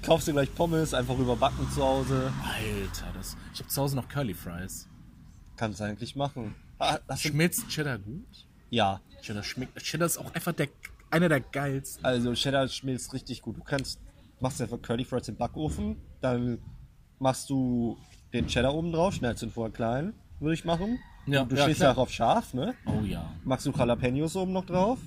Kaufst 0.02 0.28
dir 0.28 0.34
gleich 0.34 0.54
Pommes, 0.56 0.95
einfach 0.95 1.19
überbacken 1.19 1.69
zu 1.71 1.84
Hause. 1.84 2.34
Alter, 2.43 3.13
das, 3.15 3.38
ich 3.54 3.60
habe 3.60 3.69
zu 3.69 3.82
Hause 3.84 3.95
noch 3.97 4.08
Curly 4.08 4.34
Fries. 4.34 4.88
Kannst 5.60 5.82
du 5.82 5.84
eigentlich 5.84 6.15
machen. 6.15 6.56
Ah, 6.80 7.00
Schmilzt 7.17 7.67
Cheddar 7.67 7.98
gut? 8.00 8.48
ja, 8.69 9.02
Cheddar 9.22 9.43
schmeckt. 9.43 9.78
Cheddar 9.84 10.06
ist 10.06 10.17
auch 10.17 10.34
einfach 10.34 10.54
der, 10.54 10.69
einer 11.12 11.28
der 11.28 11.41
geilsten. 11.41 12.06
also 12.06 12.34
Cheddar 12.34 12.65
schmilzt 12.69 13.12
richtig 13.13 13.41
gut. 13.41 13.58
Du 13.58 13.63
kannst, 13.65 14.00
machst 14.39 14.62
einfach 14.62 14.82
Curly 14.82 15.04
Fries 15.04 15.28
im 15.28 15.36
Backofen, 15.36 15.98
dann 16.22 16.60
machst 17.19 17.50
du 17.50 17.98
den 18.32 18.48
Cheddar 18.48 18.74
oben 18.74 18.93
drauf, 18.93 19.15
schneidest 19.15 19.43
ihn 19.43 19.52
vorher 19.52 19.74
klein, 19.74 20.13
würde 20.39 20.54
ich 20.54 20.63
machen. 20.63 20.98
Ja, 21.26 21.43
du 21.43 21.58
ja, 21.58 21.63
stehst 21.63 21.80
klar. 21.82 21.89
ja 21.89 21.95
auch 21.98 22.04
auf 22.04 22.12
scharf, 22.12 22.54
ne? 22.54 22.74
Oh 22.86 23.04
ja. 23.04 23.30
Machst 23.43 23.65
du 23.65 23.72
Jalapenos 23.72 24.38
oben 24.38 24.54
noch 24.54 24.65
drauf, 24.65 24.98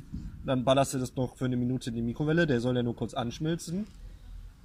Dann 0.45 0.65
ballerst 0.65 0.93
du 0.93 0.99
das 0.99 1.17
noch 1.17 1.35
für 1.35 1.47
eine 1.47 1.57
Minute 1.57 1.88
in 1.88 1.97
die 1.97 2.03
Mikrowelle. 2.03 2.47
Der 2.47 2.61
soll 2.61 2.77
ja 2.77 2.83
nur 2.83 2.95
kurz 2.95 3.15
anschmilzen. 3.15 3.87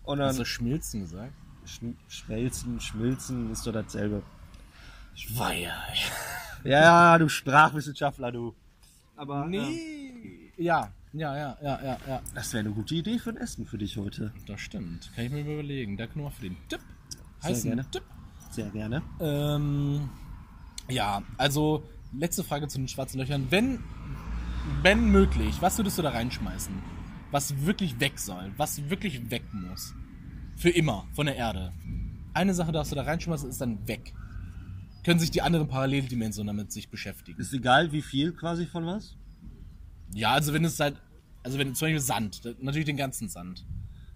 Und 0.04 0.17
dann 0.17 0.28
Hast 0.28 0.39
du 0.39 0.45
Schmilzen 0.45 1.00
gesagt? 1.02 1.32
schm 1.65 1.95
schmelzen, 2.10 2.80
schmilzen 2.82 3.52
ist 3.52 3.65
doch 3.65 3.71
dasselbe. 3.73 4.21
Weiher. 5.36 5.75
Ja, 6.63 7.17
du 7.17 7.30
Sprachwissenschaftler, 7.30 8.32
du. 8.32 8.56
Aber 9.15 9.43
ähm, 9.45 9.49
Nee. 9.51 10.51
Ja, 10.58 10.91
ja, 11.13 11.36
ja, 11.38 11.58
ja, 11.62 11.84
ja, 11.84 11.97
ja. 12.08 12.21
das 12.36 12.53
wäre 12.53 12.65
eine 12.65 12.73
gute 12.73 12.95
Idee 12.95 13.19
für 13.19 13.30
ein 13.30 13.38
Essen 13.38 13.65
für 13.65 13.77
dich 13.77 13.97
heute. 13.97 14.34
Das 14.47 14.60
stimmt. 14.60 15.12
Kann 15.15 15.25
ich 15.25 15.32
mir 15.32 15.41
überlegen. 15.41 15.97
Danke 15.97 16.17
nochmal 16.17 16.34
für 16.34 16.43
den 16.43 16.58
Tipp. 16.67 16.82
Sehr 17.39 17.49
Heißen 17.51 17.69
gerne. 17.69 17.86
Tipp. 17.89 18.03
Sehr 18.51 18.69
gerne. 18.69 19.01
Ähm, 19.19 20.10
ja, 20.89 21.21
also 21.38 21.84
letzte 22.13 22.43
Frage 22.43 22.67
zu 22.67 22.77
den 22.80 22.88
schwarzen 22.88 23.19
Löchern. 23.19 23.47
Wenn, 23.49 23.80
wenn 24.82 25.10
möglich, 25.12 25.62
was 25.62 25.77
würdest 25.77 25.97
du 25.97 26.01
da 26.01 26.10
reinschmeißen? 26.10 26.73
Was 27.32 27.65
wirklich 27.65 27.99
weg 27.99 28.19
soll, 28.19 28.51
was 28.58 28.89
wirklich 28.89 29.30
weg 29.30 29.43
muss. 29.53 29.93
Für 30.56 30.69
immer, 30.69 31.06
von 31.13 31.27
der 31.27 31.36
Erde. 31.36 31.73
Eine 32.34 32.53
Sache 32.53 32.71
darfst 32.71 32.91
du 32.91 32.95
da 32.95 33.03
reinschmeißen, 33.03 33.49
ist 33.49 33.62
dann 33.62 33.88
weg. 33.88 34.13
Können 35.08 35.22
sich 35.22 35.32
die 35.32 35.41
anderen 35.41 35.70
Paralleldimensionen 35.70 36.48
damit 36.48 36.74
sich 36.74 36.89
beschäftigen. 36.89 37.39
Ist 37.39 37.54
egal, 37.54 37.93
wie 37.93 38.02
viel 38.02 38.34
quasi 38.34 38.65
von 38.65 38.86
was? 38.86 39.15
Ja, 40.13 40.34
also 40.34 40.52
wenn 40.52 40.65
es 40.65 40.78
halt, 40.82 40.98
also 41.43 41.58
wenn 41.58 41.74
zum 41.76 41.86
Beispiel 41.86 42.02
Sand, 42.02 42.41
natürlich 42.60 42.88
den 42.88 42.98
ganzen 42.98 43.30
Sand. 43.30 43.65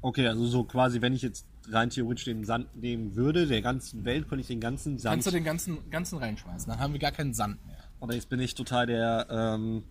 Okay, 0.01 0.27
also 0.27 0.45
so 0.45 0.65
quasi, 0.65 0.99
wenn 0.99 1.13
ich 1.13 1.21
jetzt 1.21 1.45
rein 1.69 1.91
theoretisch 1.91 2.25
den 2.25 2.43
Sand 2.43 2.75
nehmen 2.75 3.15
würde, 3.15 3.47
der 3.47 3.61
ganzen 3.61 4.03
Welt, 4.03 4.27
könnte 4.27 4.41
ich 4.41 4.47
den 4.47 4.59
ganzen 4.59 4.99
Sand. 4.99 5.13
Kannst 5.13 5.27
du 5.27 5.31
den 5.31 5.45
ganzen, 5.45 5.89
ganzen 5.91 6.17
reinschmeißen, 6.17 6.69
dann 6.69 6.81
haben 6.81 6.91
wir 6.91 6.99
gar 6.99 7.13
keinen 7.13 7.33
Sand 7.33 7.65
mehr. 7.65 7.77
Oder 8.01 8.15
jetzt 8.15 8.27
bin 8.27 8.41
ich 8.41 8.53
total 8.53 8.85
der, 8.85 9.27
ähm, 9.29 9.83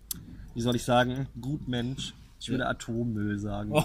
wie 0.53 0.61
soll 0.61 0.75
ich 0.75 0.83
sagen, 0.83 1.25
Gutmensch. 1.41 2.13
Ich 2.39 2.49
würde 2.49 2.67
Atommüll 2.67 3.39
sagen. 3.39 3.73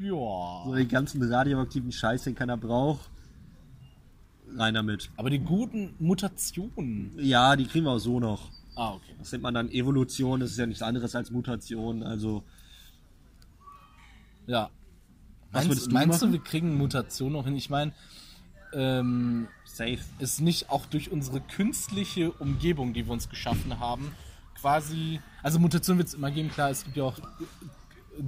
Ja. 0.00 0.64
So 0.66 0.74
den 0.74 0.88
ganzen 0.88 1.22
radioaktiven 1.22 1.90
Scheiß, 1.90 2.24
den 2.24 2.34
keiner 2.34 2.58
braucht. 2.58 3.08
Rein 4.56 4.74
damit. 4.74 5.10
Aber 5.16 5.30
die 5.30 5.40
guten 5.40 5.94
Mutationen. 5.98 7.12
Ja, 7.18 7.56
die 7.56 7.66
kriegen 7.66 7.84
wir 7.84 7.92
auch 7.92 7.98
so 7.98 8.20
noch. 8.20 8.50
Ah, 8.76 8.92
okay. 8.92 9.14
Das 9.18 9.32
nennt 9.32 9.42
man 9.42 9.54
dann 9.54 9.70
Evolution, 9.70 10.40
das 10.40 10.52
ist 10.52 10.58
ja 10.58 10.66
nichts 10.66 10.82
anderes 10.82 11.14
als 11.14 11.30
Mutation. 11.30 12.02
Also, 12.02 12.42
Ja. 14.46 14.70
Was 15.52 15.66
meinst 15.66 15.86
du 15.86 15.90
meinst 15.90 16.22
du, 16.22 16.32
wir 16.32 16.40
kriegen 16.40 16.76
Mutationen 16.76 17.36
auch 17.38 17.44
hin? 17.44 17.54
Ich 17.54 17.70
meine, 17.70 17.92
ähm, 18.72 19.46
safe. 19.64 20.00
ist 20.18 20.40
nicht 20.40 20.68
auch 20.70 20.86
durch 20.86 21.12
unsere 21.12 21.40
künstliche 21.40 22.32
Umgebung, 22.32 22.92
die 22.92 23.06
wir 23.06 23.12
uns 23.12 23.28
geschaffen 23.28 23.78
haben, 23.78 24.10
quasi. 24.60 25.20
Also 25.44 25.60
Mutationen 25.60 25.98
wird 25.98 26.08
es 26.08 26.14
immer 26.14 26.32
geben, 26.32 26.50
klar, 26.50 26.70
es 26.70 26.82
gibt 26.84 26.96
ja 26.96 27.04
auch 27.04 27.18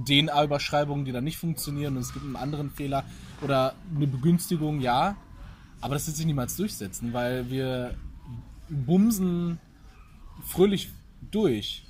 DNA-Überschreibungen, 0.05 1.03
die 1.03 1.11
dann 1.11 1.25
nicht 1.25 1.37
funktionieren 1.37 1.95
und 1.95 2.01
es 2.01 2.13
gibt 2.13 2.25
einen 2.25 2.35
anderen 2.35 2.71
Fehler 2.71 3.03
oder 3.41 3.75
eine 3.93 4.07
Begünstigung, 4.07 4.79
ja. 4.79 5.15
Aber 5.81 5.93
das 5.93 6.07
wird 6.07 6.17
sich 6.17 6.25
niemals 6.25 6.55
durchsetzen, 6.55 7.13
weil 7.13 7.49
wir 7.49 7.95
bumsen 8.69 9.59
fröhlich 10.45 10.89
durch. 11.31 11.83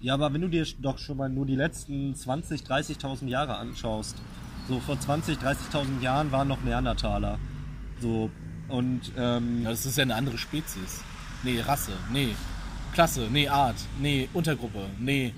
Ja, 0.00 0.14
aber 0.14 0.32
wenn 0.32 0.42
du 0.42 0.48
dir 0.48 0.66
doch 0.80 0.98
schon 0.98 1.16
mal 1.16 1.28
nur 1.28 1.46
die 1.46 1.56
letzten 1.56 2.14
20, 2.14 2.62
30.000 2.62 3.26
Jahre 3.28 3.56
anschaust, 3.56 4.16
so 4.68 4.80
vor 4.80 4.98
20, 4.98 5.38
30.000 5.38 6.00
Jahren 6.02 6.30
waren 6.32 6.48
noch 6.48 6.62
Neandertaler. 6.62 7.38
So, 8.00 8.30
und, 8.68 9.12
ähm, 9.16 9.62
Ja, 9.62 9.70
das 9.70 9.86
ist 9.86 9.96
ja 9.96 10.02
eine 10.02 10.14
andere 10.14 10.38
Spezies. 10.38 11.02
Nee, 11.42 11.60
Rasse, 11.60 11.92
nee. 12.12 12.34
Klasse, 12.92 13.28
nee, 13.30 13.48
Art, 13.48 13.76
nee, 14.00 14.28
Untergruppe, 14.32 14.86
nee, 15.00 15.34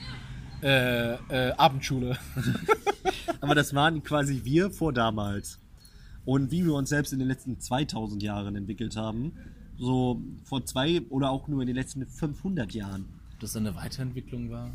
äh, 0.63 1.15
äh, 1.15 1.53
Abendschule. 1.57 2.19
aber 3.41 3.55
das 3.55 3.75
waren 3.75 4.03
quasi 4.03 4.43
wir 4.45 4.71
vor 4.71 4.93
damals. 4.93 5.59
Und 6.27 6.51
wie 6.51 6.65
wir 6.65 6.75
uns 6.75 6.91
selbst 6.91 7.13
in 7.13 7.21
den 7.21 7.29
letzten 7.29 7.59
2000 7.59 8.23
Jahren 8.23 8.57
entwickelt 8.57 8.97
haben, 8.97 9.33
so 9.79 10.21
vor 10.45 10.65
zwei 10.67 11.01
oder 11.09 11.31
auch 11.31 11.49
nur 11.49 11.63
in 11.63 11.69
den 11.69 11.77
letzten 11.77 12.05
500 12.05 12.73
Jahren. 12.75 13.07
Dass 13.41 13.53
das 13.53 13.61
eine 13.61 13.75
Weiterentwicklung 13.77 14.51
war? 14.51 14.71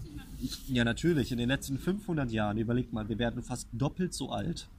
Ja, 0.68 0.84
natürlich, 0.84 1.32
in 1.32 1.38
den 1.38 1.50
letzten 1.50 1.78
500 1.78 2.32
Jahren, 2.32 2.58
überleg 2.58 2.94
mal, 2.94 3.10
wir 3.10 3.20
werden 3.20 3.44
fast 3.44 3.68
doppelt 3.74 4.14
so 4.14 4.32
alt. 4.32 4.70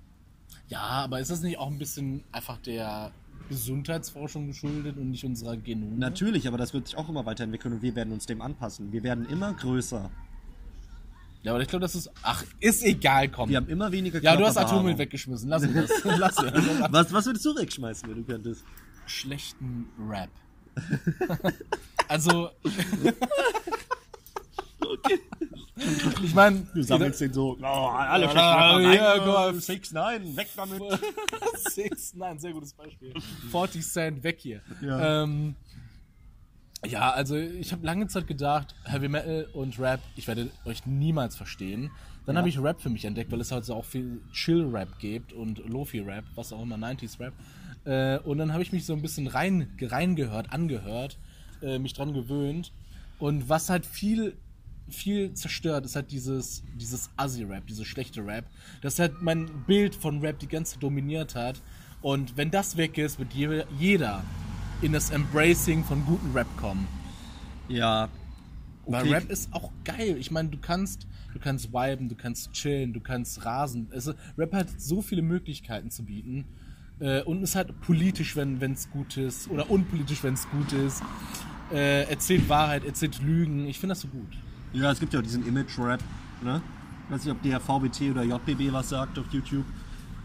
Ja, 0.68 0.80
aber 0.80 1.20
ist 1.20 1.30
das 1.30 1.42
nicht 1.42 1.58
auch 1.58 1.70
ein 1.70 1.78
bisschen 1.78 2.22
einfach 2.32 2.58
der 2.58 3.12
Gesundheitsforschung 3.48 4.46
geschuldet 4.46 4.96
und 4.96 5.10
nicht 5.10 5.24
unserer 5.24 5.56
Genome? 5.56 5.96
Natürlich, 5.96 6.48
aber 6.48 6.56
das 6.56 6.72
wird 6.72 6.86
sich 6.86 6.96
auch 6.96 7.08
immer 7.08 7.26
weiterentwickeln 7.26 7.74
und 7.74 7.82
wir 7.82 7.94
werden 7.94 8.12
uns 8.12 8.26
dem 8.26 8.40
anpassen. 8.40 8.92
Wir 8.92 9.02
werden 9.02 9.26
immer 9.26 9.52
größer. 9.52 10.10
Ja, 11.42 11.52
aber 11.52 11.60
ich 11.60 11.68
glaube, 11.68 11.82
das 11.82 11.94
ist. 11.94 12.10
Ach, 12.22 12.44
ist 12.60 12.84
egal, 12.84 13.28
komm. 13.28 13.50
Wir 13.50 13.56
haben 13.56 13.68
immer 13.68 13.90
weniger 13.90 14.20
ja, 14.22 14.36
du 14.36 14.46
hast. 14.46 14.56
Atommüll 14.56 14.96
weggeschmissen. 14.96 15.48
Lass 15.48 15.64
uns 15.64 15.74
das. 15.74 15.90
Lass 16.04 16.38
es. 16.38 16.92
Was, 16.92 17.12
was 17.12 17.26
würdest 17.26 17.44
du 17.44 17.56
wegschmeißen, 17.56 18.08
wenn 18.08 18.16
du 18.16 18.24
könntest? 18.24 18.64
Schlechten 19.06 19.88
Rap. 20.08 20.30
also. 22.08 22.50
Ich 26.22 26.34
meine, 26.34 26.66
Du 26.74 26.82
sammelst 26.82 27.20
den 27.20 27.32
so, 27.32 27.56
oh, 27.60 27.64
alle 27.64 28.26
Ja, 28.26 28.30
Flächen 28.78 28.92
ja, 28.94 29.48
äh, 29.48 29.54
Six, 29.54 29.92
nein, 29.92 30.36
weg 30.36 30.48
damit. 30.54 30.80
Six, 31.70 32.14
nein, 32.14 32.38
sehr 32.38 32.52
gutes 32.52 32.72
Beispiel. 32.74 33.12
40 33.50 33.82
Cent 33.84 34.22
weg 34.22 34.38
hier. 34.40 34.62
Ja. 34.80 35.24
Ähm, 35.24 35.56
ja, 36.86 37.10
also 37.10 37.36
ich 37.36 37.72
habe 37.72 37.86
lange 37.86 38.08
Zeit 38.08 38.26
gedacht, 38.26 38.74
Heavy 38.84 39.08
Metal 39.08 39.46
und 39.52 39.78
Rap, 39.78 40.00
ich 40.16 40.26
werde 40.26 40.50
euch 40.64 40.84
niemals 40.84 41.36
verstehen. 41.36 41.90
Dann 42.26 42.36
habe 42.36 42.48
ich 42.48 42.60
Rap 42.60 42.80
für 42.80 42.90
mich 42.90 43.04
entdeckt, 43.04 43.32
weil 43.32 43.40
es 43.40 43.50
halt 43.50 43.64
so 43.64 43.74
auch 43.74 43.84
viel 43.84 44.20
Chill-Rap 44.32 44.98
gibt 44.98 45.32
und 45.32 45.58
Lofi-Rap, 45.68 46.24
was 46.34 46.52
auch 46.52 46.62
immer, 46.62 46.76
90s-Rap. 46.76 47.32
Äh, 47.84 48.18
und 48.20 48.38
dann 48.38 48.52
habe 48.52 48.62
ich 48.62 48.72
mich 48.72 48.86
so 48.86 48.92
ein 48.92 49.02
bisschen 49.02 49.26
rein, 49.26 49.68
reingehört, 49.80 50.52
angehört, 50.52 51.18
äh, 51.62 51.78
mich 51.78 51.94
dran 51.94 52.12
gewöhnt. 52.12 52.72
Und 53.18 53.48
was 53.48 53.70
halt 53.70 53.86
viel, 53.86 54.36
viel 54.88 55.34
zerstört, 55.34 55.84
ist 55.84 55.96
halt 55.96 56.12
dieses, 56.12 56.62
dieses 56.76 57.10
Assi-Rap, 57.16 57.66
dieses 57.66 57.86
schlechte 57.86 58.24
Rap. 58.24 58.44
Das 58.82 58.98
halt 58.98 59.20
mein 59.20 59.64
Bild 59.66 59.94
von 59.94 60.20
Rap 60.20 60.38
die 60.38 60.48
ganze 60.48 60.74
Zeit 60.74 60.82
dominiert 60.82 61.34
hat. 61.34 61.60
Und 62.02 62.36
wenn 62.36 62.50
das 62.50 62.76
weg 62.76 62.98
ist, 62.98 63.18
wird 63.18 63.32
je, 63.32 63.64
jeder 63.78 64.22
in 64.82 64.92
das 64.92 65.10
Embracing 65.10 65.84
von 65.84 66.04
guten 66.04 66.32
Rap 66.32 66.46
kommen. 66.56 66.86
Ja. 67.68 68.08
Weil 68.86 69.02
Okay. 69.02 69.14
Rap 69.14 69.30
ist 69.30 69.52
auch 69.52 69.70
geil. 69.84 70.16
Ich 70.18 70.30
meine, 70.30 70.48
du 70.48 70.58
kannst, 70.58 71.06
du 71.32 71.38
kannst 71.38 71.72
viben, 71.72 72.08
du 72.08 72.16
kannst 72.16 72.52
chillen, 72.52 72.92
du 72.92 73.00
kannst 73.00 73.44
rasen. 73.44 73.88
Also, 73.92 74.14
Rap 74.36 74.52
hat 74.52 74.68
so 74.80 75.02
viele 75.02 75.22
Möglichkeiten 75.22 75.90
zu 75.90 76.04
bieten. 76.04 76.44
Äh, 76.98 77.22
und 77.22 77.42
ist 77.42 77.54
halt 77.54 77.80
politisch, 77.80 78.36
wenn 78.36 78.60
es 78.60 78.90
gut 78.90 79.16
ist. 79.16 79.48
Oder 79.50 79.70
unpolitisch, 79.70 80.22
wenn 80.22 80.34
es 80.34 80.48
gut 80.50 80.72
ist. 80.72 81.02
Äh, 81.72 82.08
erzählt 82.10 82.48
Wahrheit, 82.48 82.84
erzählt 82.84 83.20
Lügen. 83.22 83.66
Ich 83.66 83.78
finde 83.78 83.92
das 83.92 84.00
so 84.02 84.08
gut. 84.08 84.36
Ja, 84.72 84.90
es 84.90 85.00
gibt 85.00 85.12
ja 85.12 85.20
auch 85.20 85.24
diesen 85.24 85.46
Image-Rap, 85.46 86.02
ne? 86.42 86.62
Ich 87.06 87.14
weiß 87.14 87.24
nicht, 87.24 87.34
ob 87.34 87.42
der 87.42 87.60
VBT 87.60 88.10
oder 88.10 88.22
JBB 88.22 88.72
was 88.72 88.88
sagt 88.88 89.18
auf 89.18 89.26
YouTube. 89.32 89.64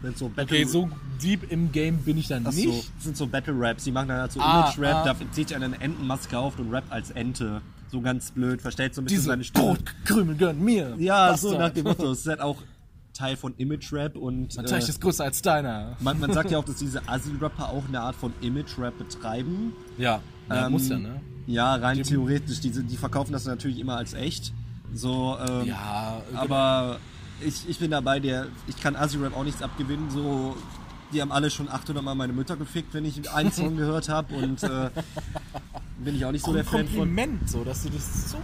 Sind 0.02 0.16
so 0.16 0.28
Battle 0.28 0.44
Okay, 0.58 0.64
so 0.64 0.88
deep 1.20 1.50
im 1.50 1.72
Game 1.72 1.98
bin 1.98 2.16
ich 2.18 2.28
dann 2.28 2.46
Ach 2.46 2.52
so, 2.52 2.60
nicht. 2.60 2.90
das 2.96 3.04
sind 3.04 3.16
so 3.16 3.26
Battle-Raps. 3.26 3.84
Die 3.84 3.90
machen 3.92 4.08
dann 4.08 4.20
halt 4.20 4.32
so 4.32 4.40
Ah, 4.40 4.60
Image-Rap, 4.70 4.94
ah. 4.96 5.04
da 5.04 5.16
zieht 5.32 5.48
sich 5.48 5.56
eine 5.56 5.80
Entenmaske 5.80 6.38
auf 6.38 6.58
und 6.58 6.72
rappt 6.72 6.92
als 6.92 7.10
Ente. 7.10 7.60
So 7.90 8.00
ganz 8.00 8.30
blöd, 8.32 8.60
verstellt 8.62 8.94
so 8.94 9.00
ein 9.00 9.04
bisschen 9.06 9.16
Diese 9.18 9.28
seine 9.30 9.44
Stimme. 9.44 9.64
Brotkrümel 9.76 10.36
gehören 10.36 10.62
mir. 10.62 10.94
Ja, 10.98 11.30
Bastard. 11.30 11.52
so 11.52 11.58
nach 11.58 11.70
dem 11.70 11.84
Motto. 11.84 12.02
Das 12.10 12.18
ist 12.20 12.26
halt 12.28 12.40
auch 12.40 12.62
Teil 13.14 13.36
von 13.36 13.54
Image-Rap 13.56 14.14
und 14.14 14.54
Mein 14.56 14.66
äh, 14.66 14.78
ist 14.78 15.00
größer 15.00 15.24
als 15.24 15.42
deiner. 15.42 15.96
man, 16.00 16.20
man 16.20 16.32
sagt 16.32 16.50
ja 16.52 16.58
auch, 16.58 16.64
dass 16.66 16.76
diese 16.76 17.08
Assi-Rapper 17.08 17.70
auch 17.70 17.88
eine 17.88 18.00
Art 18.00 18.14
von 18.14 18.32
Image-Rap 18.40 18.96
betreiben. 18.98 19.72
Ja, 19.96 20.20
ja 20.48 20.66
Ähm, 20.66 20.72
muss 20.72 20.88
ja, 20.88 20.98
ne? 20.98 21.20
Ja, 21.48 21.74
rein 21.74 22.02
theoretisch. 22.02 22.60
Die, 22.60 22.70
die 22.70 22.96
verkaufen 22.96 23.32
das 23.32 23.46
natürlich 23.46 23.80
immer 23.80 23.96
als 23.96 24.12
echt. 24.14 24.52
So, 24.94 25.36
ähm, 25.40 25.66
Ja, 25.66 26.20
genau. 26.28 26.40
aber 26.42 26.98
ich, 27.40 27.68
ich 27.68 27.78
bin 27.78 27.90
dabei, 27.90 28.20
der, 28.20 28.46
ich 28.66 28.80
kann 28.80 28.96
Assi-Rap 28.96 29.36
auch 29.36 29.44
nichts 29.44 29.62
abgewinnen. 29.62 30.10
So, 30.10 30.56
die 31.12 31.20
haben 31.20 31.32
alle 31.32 31.50
schon 31.50 31.68
800 31.68 32.02
Mal 32.04 32.14
meine 32.14 32.32
Mütter 32.32 32.56
gefickt, 32.56 32.94
wenn 32.94 33.04
ich 33.04 33.30
einen 33.30 33.52
Song 33.52 33.76
gehört 33.76 34.08
habe 34.08 34.34
und 34.34 34.62
äh, 34.62 34.90
bin 35.98 36.16
ich 36.16 36.24
auch 36.24 36.32
nicht 36.32 36.44
so 36.44 36.50
ein 36.50 36.56
der 36.56 36.64
Fan 36.64 36.86
von. 36.86 36.96
Kompliment, 36.98 37.48
so, 37.48 37.64
dass 37.64 37.82
du 37.82 37.90
das 37.90 38.30
so 38.30 38.38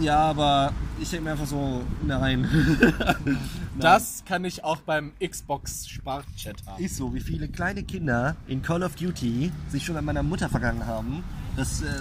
Ja, 0.00 0.18
aber 0.18 0.72
ich 1.00 1.10
denke 1.10 1.24
mir 1.24 1.32
einfach 1.32 1.46
so, 1.46 1.82
nein. 2.04 2.48
Das 3.78 4.24
kann 4.24 4.42
ich 4.46 4.64
auch 4.64 4.78
beim 4.78 5.12
Xbox 5.22 5.86
Sprachchat 5.86 6.64
haben. 6.66 6.82
Ist 6.82 6.96
so, 6.96 7.12
wie 7.12 7.20
viele 7.20 7.46
kleine 7.46 7.82
Kinder 7.82 8.34
in 8.46 8.62
Call 8.62 8.82
of 8.82 8.94
Duty 8.94 9.52
sich 9.68 9.84
schon 9.84 9.98
an 9.98 10.04
meiner 10.06 10.22
Mutter 10.22 10.48
vergangen 10.48 10.86
haben. 10.86 11.22
Das, 11.56 11.82
äh, 11.82 12.00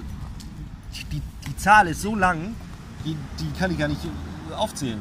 die, 1.12 1.22
die 1.46 1.58
Zahl 1.58 1.90
ist 1.90 2.02
so 2.02 2.16
lang, 2.16 2.56
die, 3.04 3.18
die 3.42 3.60
kann 3.60 3.72
ich 3.72 3.78
gar 3.78 3.90
nicht 3.90 4.00
äh, 4.06 4.54
aufzählen. 4.54 5.00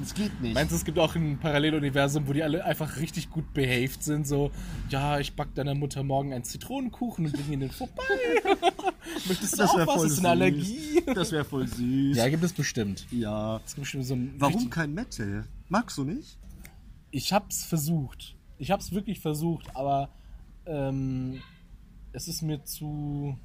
Das 0.00 0.12
geht 0.14 0.40
nicht. 0.40 0.54
Meinst 0.54 0.72
du, 0.72 0.76
es 0.76 0.84
gibt 0.84 0.98
auch 0.98 1.14
ein 1.14 1.38
Paralleluniversum, 1.38 2.26
wo 2.26 2.32
die 2.32 2.42
alle 2.42 2.64
einfach 2.64 2.96
richtig 2.98 3.30
gut 3.30 3.52
behaved 3.54 4.02
sind? 4.02 4.26
So, 4.26 4.50
ja, 4.90 5.18
ich 5.20 5.34
back 5.36 5.54
deiner 5.54 5.74
Mutter 5.74 6.02
morgen 6.02 6.32
einen 6.32 6.44
Zitronenkuchen 6.44 7.26
und 7.26 7.32
bring 7.32 7.52
ihn 7.52 7.60
den 7.60 7.70
vorbei. 7.70 8.02
Möchtest 9.28 9.52
du 9.54 9.56
das 9.58 9.70
auch 9.70 9.76
wäre 9.76 9.86
was? 9.86 9.94
voll 9.94 10.06
Ist 10.06 10.16
süß. 10.16 10.24
eine 10.24 10.28
Allergie? 10.30 11.02
Das 11.14 11.32
wäre 11.32 11.44
voll 11.44 11.66
süß. 11.68 12.16
Ja, 12.16 12.28
gibt 12.28 12.42
es 12.44 12.52
bestimmt. 12.52 13.06
ja. 13.10 13.56
Es 13.64 13.74
gibt 13.74 13.82
bestimmt 13.82 14.04
so 14.04 14.18
Warum 14.38 14.68
kein 14.70 14.92
Metal? 14.94 15.44
Magst 15.68 15.96
du 15.98 16.04
nicht? 16.04 16.38
Ich 17.10 17.32
hab's 17.32 17.64
versucht. 17.64 18.34
Ich 18.58 18.70
hab's 18.70 18.92
wirklich 18.92 19.20
versucht, 19.20 19.74
aber 19.76 20.08
ähm, 20.66 21.40
es 22.12 22.28
ist 22.28 22.42
mir 22.42 22.64
zu. 22.64 23.38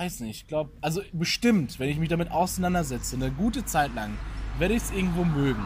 Weiß 0.00 0.20
nicht, 0.20 0.36
ich 0.36 0.46
glaube, 0.46 0.70
also 0.80 1.02
bestimmt, 1.12 1.78
wenn 1.78 1.90
ich 1.90 1.98
mich 1.98 2.08
damit 2.08 2.30
auseinandersetze, 2.30 3.16
eine 3.16 3.30
gute 3.30 3.66
Zeit 3.66 3.94
lang, 3.94 4.16
werde 4.58 4.72
ich 4.72 4.82
es 4.84 4.90
irgendwo 4.92 5.26
mögen. 5.26 5.62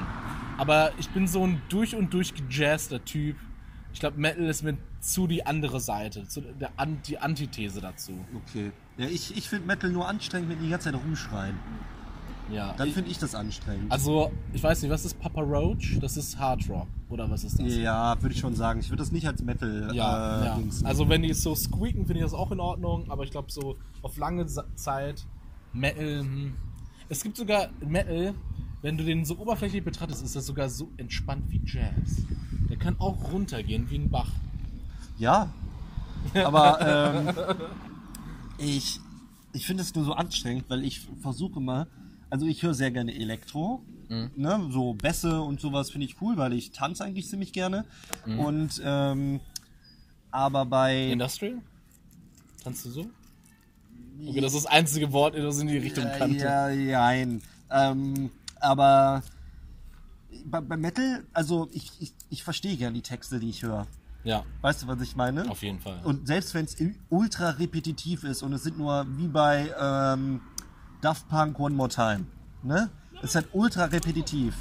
Aber 0.58 0.90
ich 0.98 1.08
bin 1.10 1.28
so 1.28 1.46
ein 1.46 1.62
durch 1.68 1.94
und 1.94 2.12
durch 2.12 2.34
gejazzter 2.34 3.04
Typ. 3.04 3.36
Ich 3.92 4.00
glaube, 4.00 4.18
Metal 4.18 4.44
ist 4.46 4.64
mir 4.64 4.76
zu 4.98 5.28
die 5.28 5.46
andere 5.46 5.78
Seite, 5.78 6.26
zu 6.26 6.40
der 6.40 6.72
die 7.06 7.16
Antithese 7.16 7.80
dazu. 7.80 8.12
Okay. 8.48 8.72
Ja, 8.96 9.06
ich, 9.06 9.36
ich 9.36 9.48
finde 9.48 9.68
Metal 9.68 9.90
nur 9.90 10.08
anstrengend, 10.08 10.50
wenn 10.50 10.60
die 10.60 10.68
ganze 10.68 10.90
Zeit 10.90 11.00
rumschreien. 11.00 11.56
Ja. 12.50 12.74
Dann 12.76 12.90
finde 12.90 13.11
ich 13.11 13.18
das 13.18 13.35
anstrengend. 13.35 13.90
also, 13.90 14.30
ich 14.52 14.62
weiß 14.62 14.83
nicht, 14.83 14.90
was 14.90 15.04
ist 15.04 15.18
Papa 15.18 15.40
Roach? 15.40 15.98
Das 16.00 16.16
ist 16.16 16.38
Hard 16.38 16.68
Rock. 16.68 16.88
Oder 17.09 17.30
was 17.30 17.44
ist 17.44 17.59
das? 17.59 17.74
ja, 17.76 18.20
würde 18.20 18.35
ich 18.35 18.40
schon 18.40 18.54
sagen. 18.54 18.80
Ich 18.80 18.90
würde 18.90 19.02
das 19.02 19.12
nicht 19.12 19.26
als 19.26 19.42
Metal 19.42 19.90
Ja, 19.94 20.42
äh, 20.42 20.44
ja. 20.46 20.59
also 20.85 21.09
wenn 21.09 21.22
die 21.22 21.33
so 21.33 21.54
squeaken, 21.54 22.07
finde 22.07 22.20
ich 22.20 22.24
das 22.24 22.35
auch 22.35 22.50
in 22.50 22.61
Ordnung, 22.61 23.11
aber 23.11 23.24
ich 23.24 23.30
glaube 23.30 23.50
so 23.50 23.76
auf 24.02 24.16
lange 24.16 24.46
Zeit 24.74 25.24
Metal. 25.72 26.20
Hm. 26.20 26.54
Es 27.09 27.22
gibt 27.22 27.37
sogar 27.37 27.68
Metal, 27.80 28.35
wenn 28.83 28.98
du 28.98 29.04
den 29.04 29.24
so 29.24 29.38
oberflächlich 29.38 29.85
betrachtest, 29.85 30.22
ist 30.22 30.37
das 30.37 30.46
sogar 30.46 30.68
so 30.68 30.90
entspannt 30.96 31.44
wie 31.48 31.61
Jazz. 31.64 32.26
Der 32.68 32.76
kann 32.76 32.96
auch 32.98 33.33
runtergehen 33.33 33.88
wie 33.90 33.96
ein 33.96 34.11
Bach. 34.11 34.30
Ja. 35.18 35.50
Aber 36.35 37.14
ähm, 37.16 37.57
ich, 38.59 39.00
ich 39.52 39.66
finde 39.66 39.83
es 39.83 39.94
nur 39.94 40.04
so 40.04 40.12
anstrengend, 40.14 40.64
weil 40.68 40.85
ich 40.85 41.07
versuche 41.20 41.61
mal, 41.61 41.87
also 42.34 42.46
ich 42.46 42.64
höre 42.64 42.74
sehr 42.74 42.90
gerne 42.90 43.14
Elektro. 43.14 43.84
Ne, 44.08 44.68
so 44.70 44.92
Bässe 44.94 45.40
und 45.40 45.60
sowas 45.60 45.92
finde 45.92 46.06
ich 46.06 46.20
cool, 46.20 46.36
weil 46.36 46.52
ich 46.52 46.72
tanze 46.72 47.04
eigentlich 47.04 47.28
ziemlich 47.28 47.52
gerne. 47.52 47.84
Und 48.26 48.82
ähm, 48.84 49.40
aber 50.32 50.66
bei 50.66 51.12
Industrial? 51.12 51.58
Kannst 52.64 52.84
du 52.86 52.90
so? 52.90 53.06
Okay, 54.26 54.40
das 54.40 54.52
ist 54.52 54.64
das 54.64 54.72
einzige 54.72 55.12
Wort, 55.12 55.36
das 55.36 55.60
in 55.60 55.68
die 55.68 55.78
Richtung 55.78 56.06
kannte. 56.18 56.44
Ja, 56.44 56.70
ja, 56.70 56.98
nein. 56.98 57.40
Ähm, 57.70 58.30
aber 58.60 59.22
bei, 60.44 60.60
bei 60.60 60.76
Metal, 60.76 61.24
also 61.32 61.68
ich, 61.72 61.92
ich, 62.00 62.14
ich 62.30 62.42
verstehe 62.42 62.76
gerne 62.76 62.94
die 62.94 63.02
Texte, 63.02 63.38
die 63.38 63.50
ich 63.50 63.62
höre. 63.62 63.86
Ja, 64.24 64.44
Weißt 64.60 64.82
du, 64.82 64.88
was 64.88 65.00
ich 65.02 65.14
meine? 65.14 65.48
auf 65.48 65.62
jeden 65.62 65.78
Fall. 65.78 66.00
Und 66.02 66.26
selbst 66.26 66.52
wenn 66.54 66.64
es 66.64 66.76
ultra 67.10 67.50
repetitiv 67.50 68.24
ist 68.24 68.42
und 68.42 68.52
es 68.54 68.64
sind 68.64 68.76
nur 68.76 69.06
wie 69.18 69.28
bei 69.28 69.72
ähm, 69.80 70.40
Daft 71.04 71.28
Punk 71.28 71.60
One 71.60 71.74
More 71.74 71.90
Time, 71.90 72.24
ne? 72.62 72.88
Es 73.18 73.24
ist 73.30 73.34
halt 73.34 73.48
ultra 73.52 73.84
repetitiv. 73.84 74.54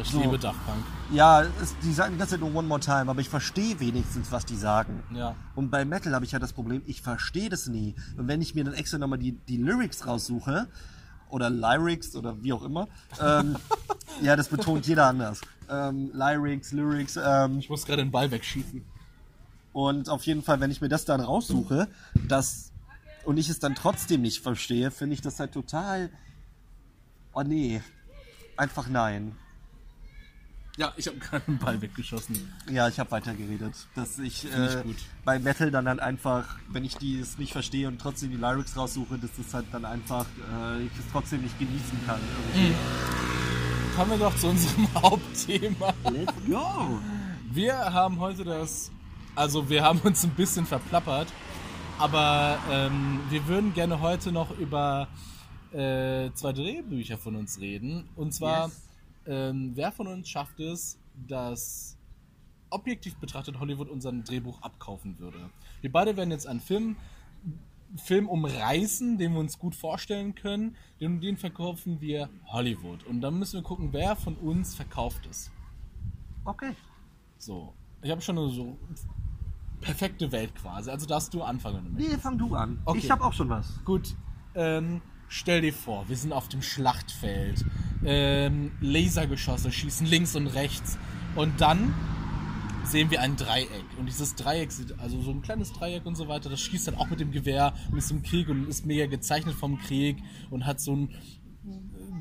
ich 0.00 0.08
so. 0.08 0.20
liebe 0.20 0.38
Daft 0.38 0.64
Punk. 0.64 0.84
Ja, 1.10 1.42
es, 1.42 1.74
die 1.82 1.92
sagen 1.92 2.12
die 2.12 2.18
ganze 2.18 2.34
Zeit 2.34 2.40
nur 2.40 2.54
One 2.54 2.68
More 2.68 2.78
Time, 2.78 3.10
aber 3.10 3.20
ich 3.20 3.28
verstehe 3.28 3.80
wenigstens, 3.80 4.30
was 4.30 4.46
die 4.46 4.54
sagen. 4.54 5.02
Ja. 5.12 5.34
Und 5.56 5.72
bei 5.72 5.84
Metal 5.84 6.14
habe 6.14 6.24
ich 6.24 6.30
ja 6.30 6.38
das 6.38 6.52
Problem, 6.52 6.82
ich 6.86 7.02
verstehe 7.02 7.48
das 7.48 7.66
nie. 7.66 7.96
Und 8.16 8.28
wenn 8.28 8.40
ich 8.40 8.54
mir 8.54 8.62
dann 8.62 8.74
extra 8.74 8.96
nochmal 8.96 9.18
die, 9.18 9.32
die 9.32 9.56
Lyrics 9.56 10.06
raussuche, 10.06 10.68
oder 11.30 11.50
Lyrics 11.50 12.14
oder 12.14 12.40
wie 12.44 12.52
auch 12.52 12.62
immer, 12.62 12.86
ähm, 13.20 13.56
ja, 14.22 14.36
das 14.36 14.46
betont 14.46 14.86
jeder 14.86 15.06
anders. 15.06 15.40
Ähm, 15.68 16.12
Lyrics, 16.12 16.70
Lyrics, 16.70 17.18
ähm, 17.20 17.58
Ich 17.58 17.68
muss 17.68 17.84
gerade 17.84 18.02
den 18.02 18.12
Ball 18.12 18.30
wegschießen. 18.30 18.84
und 19.72 20.08
auf 20.08 20.24
jeden 20.26 20.42
Fall, 20.42 20.60
wenn 20.60 20.70
ich 20.70 20.80
mir 20.80 20.88
das 20.88 21.06
dann 21.06 21.20
raussuche, 21.20 21.88
das 22.28 22.71
und 23.24 23.36
ich 23.36 23.48
es 23.48 23.58
dann 23.58 23.74
trotzdem 23.74 24.22
nicht 24.22 24.42
verstehe, 24.42 24.90
finde 24.90 25.14
ich 25.14 25.20
das 25.20 25.38
halt 25.40 25.52
total. 25.52 26.10
Oh 27.32 27.42
nee. 27.42 27.82
Einfach 28.56 28.88
nein. 28.88 29.36
Ja, 30.76 30.92
ich 30.96 31.06
habe 31.06 31.18
gerade 31.20 31.44
den 31.46 31.58
Ball 31.58 31.80
weggeschossen. 31.80 32.52
Ja, 32.70 32.88
ich 32.88 32.98
habe 32.98 33.10
weitergeredet. 33.10 33.74
Dass 33.94 34.18
ich, 34.18 34.44
ich 34.44 34.54
äh, 34.54 34.82
gut. 34.82 34.96
bei 35.24 35.38
Metal 35.38 35.70
dann 35.70 35.88
halt 35.88 36.00
einfach, 36.00 36.56
wenn 36.68 36.84
ich 36.84 36.96
die 36.96 37.20
es 37.20 37.38
nicht 37.38 37.52
verstehe 37.52 37.88
und 37.88 38.00
trotzdem 38.00 38.30
die 38.30 38.36
Lyrics 38.36 38.76
raussuche, 38.76 39.18
dass 39.18 39.30
das 39.36 39.52
halt 39.54 39.66
dann 39.72 39.84
einfach, 39.84 40.26
äh, 40.52 40.82
ich 40.82 40.92
es 40.98 41.04
trotzdem 41.12 41.42
nicht 41.42 41.58
genießen 41.58 42.06
kann. 42.06 42.20
irgendwie. 42.54 42.74
Kommen 43.96 44.10
wir 44.12 44.18
doch 44.18 44.36
zu 44.36 44.48
unserem 44.48 44.88
Hauptthema. 45.02 45.92
Let's 46.10 46.32
go! 46.48 46.98
Wir 47.50 47.76
haben 47.76 48.18
heute 48.18 48.44
das, 48.44 48.90
also 49.34 49.68
wir 49.68 49.82
haben 49.82 49.98
uns 50.00 50.24
ein 50.24 50.30
bisschen 50.30 50.64
verplappert, 50.64 51.28
aber 52.02 52.58
ähm, 52.68 53.20
wir 53.30 53.46
würden 53.46 53.72
gerne 53.74 54.00
heute 54.00 54.32
noch 54.32 54.58
über 54.58 55.06
äh, 55.70 56.32
zwei 56.34 56.52
Drehbücher 56.52 57.16
von 57.16 57.36
uns 57.36 57.60
reden. 57.60 58.08
Und 58.16 58.34
zwar, 58.34 58.66
Yes. 58.66 58.88
ähm, 59.26 59.70
wer 59.76 59.92
von 59.92 60.08
uns 60.08 60.28
schafft 60.28 60.58
es, 60.58 60.98
dass 61.28 61.96
objektiv 62.70 63.14
betrachtet 63.18 63.60
Hollywood 63.60 63.88
unseren 63.88 64.24
Drehbuch 64.24 64.60
abkaufen 64.62 65.20
würde. 65.20 65.38
Wir 65.80 65.92
beide 65.92 66.16
werden 66.16 66.32
jetzt 66.32 66.48
einen 66.48 66.58
Film, 66.60 66.96
Film 67.96 68.28
umreißen, 68.28 69.16
den 69.18 69.34
wir 69.34 69.38
uns 69.40 69.60
gut 69.60 69.76
vorstellen 69.76 70.34
können. 70.34 70.74
Den, 71.00 71.20
den 71.20 71.36
verkaufen 71.36 72.00
wir 72.00 72.28
Hollywood. 72.46 73.04
Und 73.04 73.20
dann 73.20 73.38
müssen 73.38 73.60
wir 73.60 73.62
gucken, 73.62 73.90
wer 73.92 74.16
von 74.16 74.34
uns 74.34 74.74
verkauft 74.74 75.24
es. 75.30 75.52
Okay. 76.44 76.72
So. 77.38 77.72
Ich 78.02 78.10
habe 78.10 78.20
schon 78.20 78.34
so 78.50 78.76
perfekte 79.82 80.32
Welt 80.32 80.54
quasi. 80.54 80.90
Also 80.90 81.06
darfst 81.06 81.34
du 81.34 81.42
anfangen. 81.42 81.76
wenn 81.76 81.84
du 81.84 81.90
möchtest. 81.92 82.12
Nee, 82.16 82.18
fang 82.22 82.38
du 82.38 82.54
an. 82.54 82.78
Okay. 82.86 82.98
Ich 82.98 83.10
habe 83.10 83.22
auch 83.24 83.32
schon 83.34 83.48
was. 83.50 83.84
Gut. 83.84 84.14
Ähm, 84.54 85.02
stell 85.28 85.60
dir 85.60 85.72
vor, 85.74 86.08
wir 86.08 86.16
sind 86.16 86.32
auf 86.32 86.48
dem 86.48 86.62
Schlachtfeld. 86.62 87.64
Ähm, 88.04 88.72
Lasergeschosse 88.80 89.70
schießen 89.70 90.06
links 90.06 90.34
und 90.36 90.46
rechts. 90.48 90.98
Und 91.36 91.60
dann 91.60 91.94
sehen 92.84 93.10
wir 93.10 93.20
ein 93.20 93.36
Dreieck. 93.36 93.68
Und 93.98 94.06
dieses 94.06 94.34
Dreieck, 94.34 94.70
sieht- 94.72 94.98
also 94.98 95.20
so 95.22 95.30
ein 95.30 95.40
kleines 95.42 95.72
Dreieck 95.72 96.04
und 96.04 96.16
so 96.16 96.26
weiter, 96.28 96.50
das 96.50 96.60
schießt 96.60 96.88
dann 96.88 96.96
auch 96.96 97.08
mit 97.10 97.20
dem 97.20 97.30
Gewehr 97.30 97.72
und 97.90 97.98
ist 97.98 98.10
im 98.10 98.22
Krieg 98.22 98.48
und 98.48 98.68
ist 98.68 98.84
mega 98.86 99.06
gezeichnet 99.06 99.54
vom 99.54 99.78
Krieg 99.78 100.16
und 100.50 100.66
hat 100.66 100.80
so 100.80 100.94
äh, 100.96 101.08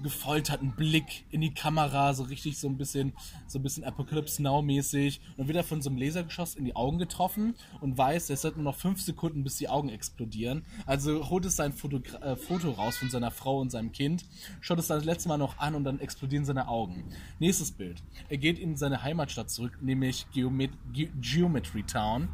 gefolterten 0.01 0.71
Blick 0.75 1.25
in 1.31 1.41
die 1.41 1.53
Kamera, 1.53 2.13
so 2.13 2.23
richtig 2.23 2.57
so 2.57 2.67
ein 2.67 2.77
bisschen, 2.77 3.13
so 3.47 3.59
ein 3.59 3.63
bisschen 3.63 3.83
Apocalypse 3.83 4.41
Now 4.41 4.61
mäßig. 4.61 5.21
Und 5.37 5.47
wird 5.47 5.57
er 5.57 5.63
von 5.63 5.81
so 5.81 5.89
einem 5.89 5.99
Lasergeschoss 5.99 6.55
in 6.55 6.65
die 6.65 6.75
Augen 6.75 6.97
getroffen 6.97 7.55
und 7.79 7.97
weiß, 7.97 8.29
es 8.29 8.43
hat 8.43 8.55
nur 8.55 8.63
noch 8.63 8.75
fünf 8.75 9.01
Sekunden, 9.01 9.43
bis 9.43 9.57
die 9.57 9.69
Augen 9.69 9.89
explodieren. 9.89 10.63
Also 10.85 11.29
holt 11.29 11.45
es 11.45 11.55
sein 11.55 11.73
Foto, 11.73 11.97
äh, 12.21 12.35
Foto 12.35 12.71
raus 12.71 12.97
von 12.97 13.09
seiner 13.09 13.31
Frau 13.31 13.59
und 13.59 13.71
seinem 13.71 13.91
Kind, 13.91 14.25
schaut 14.59 14.79
es 14.79 14.87
dann 14.87 14.97
das 14.97 15.05
letzte 15.05 15.29
Mal 15.29 15.37
noch 15.37 15.57
an 15.59 15.75
und 15.75 15.83
dann 15.83 15.99
explodieren 15.99 16.45
seine 16.45 16.67
Augen. 16.67 17.05
Nächstes 17.39 17.71
Bild. 17.71 18.03
Er 18.29 18.37
geht 18.37 18.59
in 18.59 18.77
seine 18.77 19.03
Heimatstadt 19.03 19.49
zurück, 19.49 19.77
nämlich 19.81 20.25
Geomet 20.33 20.71
Ge 20.93 21.09
Geometry 21.19 21.83
Town. 21.83 22.29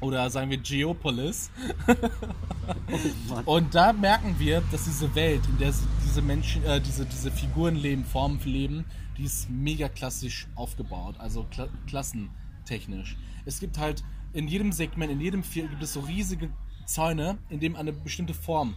Oder 0.00 0.28
sagen 0.30 0.50
wir 0.50 0.58
Geopolis. 0.58 1.50
Und 3.46 3.74
da 3.74 3.92
merken 3.92 4.36
wir, 4.38 4.62
dass 4.70 4.84
diese 4.84 5.14
Welt, 5.14 5.42
in 5.48 5.58
der 5.58 5.72
diese 6.04 6.22
Menschen, 6.22 6.64
äh, 6.64 6.80
diese, 6.80 7.06
diese 7.06 7.30
Figuren 7.30 7.76
leben, 7.76 8.04
Formen 8.04 8.40
leben, 8.44 8.84
die 9.16 9.24
ist 9.24 9.48
mega 9.48 9.88
klassisch 9.88 10.46
aufgebaut, 10.54 11.16
also 11.18 11.44
kla 11.44 11.68
klassentechnisch. 11.86 13.16
Es 13.46 13.60
gibt 13.60 13.78
halt 13.78 14.04
in 14.32 14.48
jedem 14.48 14.72
Segment, 14.72 15.10
in 15.10 15.20
jedem 15.20 15.42
Film 15.42 15.70
gibt 15.70 15.82
es 15.82 15.94
so 15.94 16.00
riesige 16.00 16.50
Zäune, 16.84 17.38
in 17.48 17.60
dem 17.60 17.76
eine 17.76 17.92
bestimmte 17.92 18.34
Form 18.34 18.74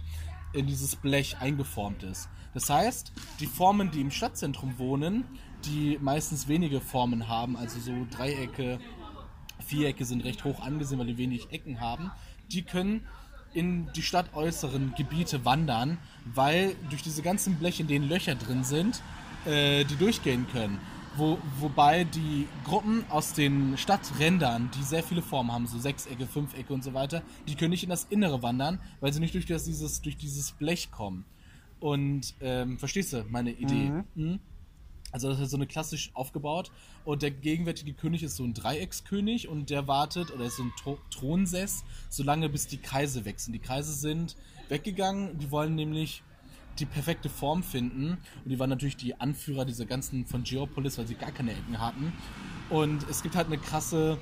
in 0.53 0.67
dieses 0.67 0.95
Blech 0.95 1.37
eingeformt 1.39 2.03
ist. 2.03 2.29
Das 2.53 2.69
heißt, 2.69 3.11
die 3.39 3.45
Formen, 3.45 3.91
die 3.91 4.01
im 4.01 4.09
Stadtzentrum 4.09 4.79
wohnen, 4.79 5.25
die 5.65 5.99
meistens 6.01 6.47
wenige 6.47 6.81
Formen 6.81 7.27
haben, 7.27 7.55
also 7.55 7.79
so 7.79 7.91
Dreiecke, 8.09 8.79
Vierecke 9.69 10.05
sind 10.05 10.23
recht 10.23 10.43
hoch 10.43 10.61
angesehen, 10.61 10.99
weil 10.99 11.07
die 11.07 11.17
wenig 11.17 11.51
Ecken 11.51 11.79
haben. 11.79 12.11
Die 12.51 12.63
können 12.63 13.01
in 13.53 13.91
die 13.95 14.01
stadtäußeren 14.01 14.93
Gebiete 14.95 15.45
wandern, 15.45 15.97
weil 16.25 16.75
durch 16.89 17.01
diese 17.01 17.21
ganzen 17.21 17.55
Bleche, 17.55 17.81
in 17.81 17.87
denen 17.87 18.09
Löcher 18.09 18.35
drin 18.35 18.63
sind, 18.63 19.01
äh, 19.45 19.85
die 19.85 19.95
durchgehen 19.95 20.47
können. 20.51 20.79
Wo, 21.15 21.39
wobei 21.59 22.03
die 22.03 22.47
Gruppen 22.65 23.03
aus 23.09 23.33
den 23.33 23.77
Stadträndern, 23.77 24.69
die 24.77 24.83
sehr 24.83 25.03
viele 25.03 25.23
Formen 25.23 25.51
haben, 25.51 25.65
so 25.65 25.79
Sechsecke, 25.79 26.27
Fünfecke 26.27 26.71
und 26.71 26.83
so 26.83 26.93
weiter, 26.93 27.23
die 27.47 27.55
können 27.55 27.71
nicht 27.71 27.83
in 27.83 27.89
das 27.89 28.05
Innere 28.09 28.43
wandern, 28.43 28.79
weil 28.99 29.11
sie 29.11 29.19
nicht 29.19 29.33
durch, 29.33 29.47
das, 29.47 29.65
dieses, 29.65 30.01
durch 30.01 30.17
dieses 30.17 30.51
Blech 30.51 30.91
kommen. 30.91 31.25
Und 31.79 32.35
ähm, 32.41 32.77
verstehst 32.77 33.13
du 33.13 33.25
meine 33.29 33.51
Idee? 33.51 34.03
Mhm. 34.13 34.39
Also 35.11 35.29
das 35.29 35.39
ist 35.39 35.51
so 35.51 35.57
eine 35.57 35.67
klassisch 35.67 36.11
aufgebaut. 36.13 36.71
Und 37.05 37.21
der 37.21 37.31
gegenwärtige 37.31 37.93
König 37.93 38.23
ist 38.23 38.35
so 38.35 38.43
ein 38.43 38.53
Dreieckskönig 38.53 39.47
und 39.47 39.69
der 39.69 39.87
wartet, 39.87 40.31
oder 40.31 40.45
ist 40.45 40.57
so 40.57 40.63
ein 40.63 40.73
Thro 40.79 40.97
Thronsess, 41.09 41.83
solange 42.09 42.49
bis 42.49 42.67
die 42.67 42.77
Kreise 42.77 43.23
sind. 43.23 43.53
Die 43.53 43.59
Kreise 43.59 43.93
sind 43.93 44.35
weggegangen, 44.69 45.37
die 45.39 45.51
wollen 45.51 45.75
nämlich 45.75 46.23
die 46.79 46.85
perfekte 46.85 47.29
Form 47.29 47.63
finden. 47.63 48.17
Und 48.43 48.49
die 48.49 48.59
waren 48.59 48.69
natürlich 48.69 48.97
die 48.97 49.19
Anführer 49.19 49.65
dieser 49.65 49.85
ganzen 49.85 50.25
von 50.25 50.43
Geopolis, 50.43 50.97
weil 50.97 51.07
sie 51.07 51.15
gar 51.15 51.31
keine 51.31 51.51
Ecken 51.51 51.79
hatten. 51.79 52.13
Und 52.69 53.07
es 53.09 53.21
gibt 53.23 53.35
halt 53.35 53.47
eine 53.47 53.57
krasse. 53.57 54.17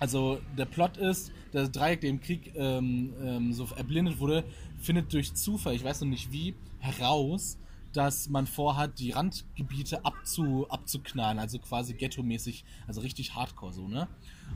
Also 0.00 0.40
der 0.56 0.64
Plot 0.64 0.96
ist, 0.96 1.32
der 1.52 1.68
Dreieck, 1.68 2.00
der 2.02 2.10
im 2.10 2.20
Krieg 2.20 2.52
ähm, 2.54 3.12
ähm, 3.20 3.52
so 3.52 3.66
erblindet 3.76 4.20
wurde, 4.20 4.44
findet 4.78 5.12
durch 5.12 5.34
Zufall, 5.34 5.74
ich 5.74 5.82
weiß 5.82 6.02
noch 6.02 6.08
nicht 6.08 6.30
wie, 6.30 6.54
heraus, 6.78 7.58
dass 7.98 8.28
man 8.28 8.46
vorhat, 8.46 9.00
die 9.00 9.10
Randgebiete 9.10 10.04
abzu, 10.04 10.68
abzuknallen, 10.70 11.40
also 11.40 11.58
quasi 11.58 11.94
ghetto-mäßig, 11.94 12.64
also 12.86 13.00
richtig 13.00 13.34
hardcore 13.34 13.72
so, 13.72 13.88
ne? 13.88 14.06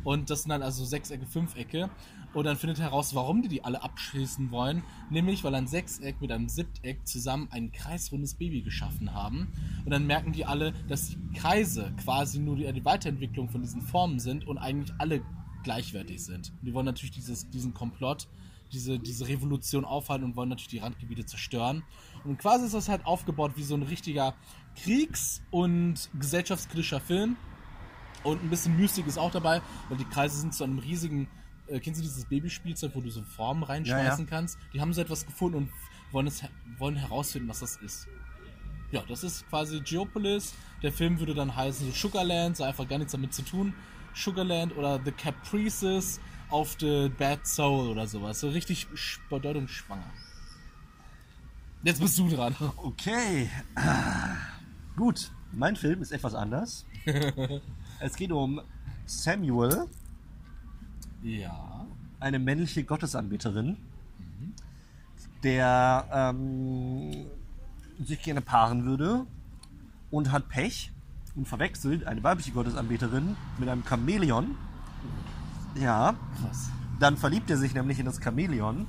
Und 0.05 0.31
das 0.31 0.43
sind 0.43 0.51
dann 0.51 0.63
also 0.63 0.85
Sechsecke, 0.85 1.27
Fünfecke. 1.27 1.91
Und 2.35 2.45
dann 2.45 2.57
findet 2.57 2.79
heraus, 2.79 3.17
warum 3.17 3.43
die 3.43 3.49
die 3.49 3.65
alle 3.65 3.83
abschließen 3.83 4.53
wollen. 4.53 4.85
Nämlich, 5.11 5.43
weil 5.43 5.55
ein 5.57 5.67
Sechseck 5.67 6.21
mit 6.21 6.31
einem 6.31 6.49
Siebteck 6.49 7.05
zusammen 7.05 7.49
ein 7.51 7.73
kreisrundes 7.73 8.35
Baby 8.35 8.63
geschaffen 8.63 9.13
haben. 9.13 9.53
Und 9.85 9.91
dann 9.91 10.07
merken 10.07 10.33
die 10.33 10.45
alle, 10.45 10.73
dass 10.89 11.09
die 11.09 11.19
Kreise 11.35 11.93
quasi 12.03 12.39
nur 12.39 12.57
die, 12.57 12.73
die 12.73 12.85
Weiterentwicklung 12.85 13.51
von 13.51 13.61
diesen 13.61 13.83
Formen 13.83 14.21
sind 14.21 14.47
und 14.47 14.57
eigentlich 14.57 14.95
alle 14.99 15.21
gleichwertig 15.65 16.25
sind. 16.25 16.53
Und 16.61 16.67
die 16.67 16.75
wollen 16.75 16.87
natürlich 16.87 17.13
dieses, 17.13 17.51
diesen 17.51 17.75
Komplott, 17.75 18.29
diese, 18.73 18.99
diese 18.99 19.29
Revolution 19.29 19.85
aufhalten 19.85 20.25
und 20.25 20.37
wollen 20.37 20.49
natürlich 20.49 20.69
die 20.69 20.79
Randgebiete 20.79 21.27
zerstören. 21.27 21.83
Und 22.25 22.39
quasi 22.39 22.67
ist 22.67 22.75
das 22.75 22.89
halt 22.89 23.05
aufgebaut 23.07 23.53
wie 23.57 23.63
so 23.65 23.75
ein 23.75 23.83
richtiger 23.83 24.35
Kriegs- 24.77 25.43
und 25.51 26.09
gesellschaftskritischer 26.19 27.01
Film. 27.01 27.37
Und 28.25 28.43
ein 28.43 28.51
bisschen 28.51 28.77
Mystik 28.77 29.07
ist 29.07 29.19
auch 29.19 29.33
dabei, 29.33 29.61
weil 29.89 29.99
die 29.99 30.05
Kreise 30.05 30.39
sind 30.39 30.55
zu 30.55 30.63
einem 30.65 30.79
riesigen. 30.79 31.29
Äh, 31.67 31.81
kennst 31.81 32.01
du 32.01 32.05
dieses 32.05 32.25
Babyspielzeug, 32.27 32.93
wo 32.95 33.01
du 33.01 33.11
so 33.11 33.23
Formen 33.23 33.63
reinschmeißen 33.65 34.25
Ja, 34.27 34.31
kannst? 34.31 34.59
Die 34.73 34.81
haben 34.81 34.93
so 34.93 35.01
etwas 35.01 35.27
gefunden 35.27 35.57
und 35.59 35.71
wollen, 36.13 36.27
es, 36.29 36.43
wollen 36.79 36.97
herausfinden, 36.97 37.49
was 37.49 37.61
das 37.61 37.77
ist. 37.77 38.07
Ja, 38.93 39.03
das 39.09 39.25
ist 39.25 39.49
quasi 39.49 39.81
Geopolis. 39.81 40.55
Der 40.83 40.93
Film 40.93 41.19
würde 41.19 41.35
dann 41.35 41.57
heißen 41.57 41.87
so 41.87 41.93
Sugarland, 41.93 42.57
so 42.57 42.65
einfach 42.65 42.87
gar 42.87 42.99
nichts 42.99 43.13
damit 43.13 43.33
zu 43.35 43.43
tun. 43.43 43.75
Sugarland 44.15 44.77
oder 44.77 45.01
The 45.05 45.13
Caprices 45.13 46.21
of 46.51 46.77
the 46.79 47.11
Bad 47.19 47.47
Soul 47.47 47.89
oder 47.89 48.07
sowas. 48.07 48.41
So 48.41 48.51
richtig 48.51 48.87
sch- 48.95 49.19
bedeutungsschwanger. 49.31 50.11
Jetzt 51.83 52.01
bist 52.01 52.19
du 52.19 52.29
dran. 52.29 52.55
Okay. 52.77 53.49
Gut, 54.97 55.31
mein 55.53 55.77
Film 55.77 56.01
ist 56.03 56.13
etwas 56.13 56.35
anders. 56.35 56.85
es 58.01 58.15
geht 58.15 58.31
um 58.31 58.61
Samuel, 59.07 59.87
Ja. 61.23 61.87
eine 62.21 62.39
männliche 62.39 62.85
Gottesanbeterin, 62.85 63.77
der 65.43 66.07
ähm, 66.13 67.27
sich 68.05 68.23
gerne 68.23 68.41
paaren 68.43 68.85
würde 68.85 69.27
und 70.11 70.31
hat 70.31 70.49
Pech 70.49 70.93
und 71.35 71.49
verwechselt 71.49 72.07
eine 72.07 72.23
weibliche 72.23 72.53
Gottesanbeterin 72.53 73.37
mit 73.59 73.69
einem 73.69 73.85
Chamäleon. 73.85 74.55
Ja, 75.75 76.15
Krass. 76.41 76.69
dann 77.01 77.17
verliebt 77.17 77.51
er 77.51 77.57
sich 77.57 77.75
nämlich 77.75 77.99
in 77.99 78.07
das 78.07 78.21
Chamäleon. 78.23 78.87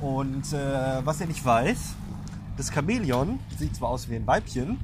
Und 0.00 0.52
äh, 0.52 1.04
was 1.06 1.20
er 1.20 1.26
nicht 1.26 1.44
weiß, 1.44 1.94
das 2.56 2.72
Chamäleon 2.72 3.38
sieht 3.58 3.76
zwar 3.76 3.90
aus 3.90 4.08
wie 4.08 4.16
ein 4.16 4.26
Weibchen, 4.26 4.78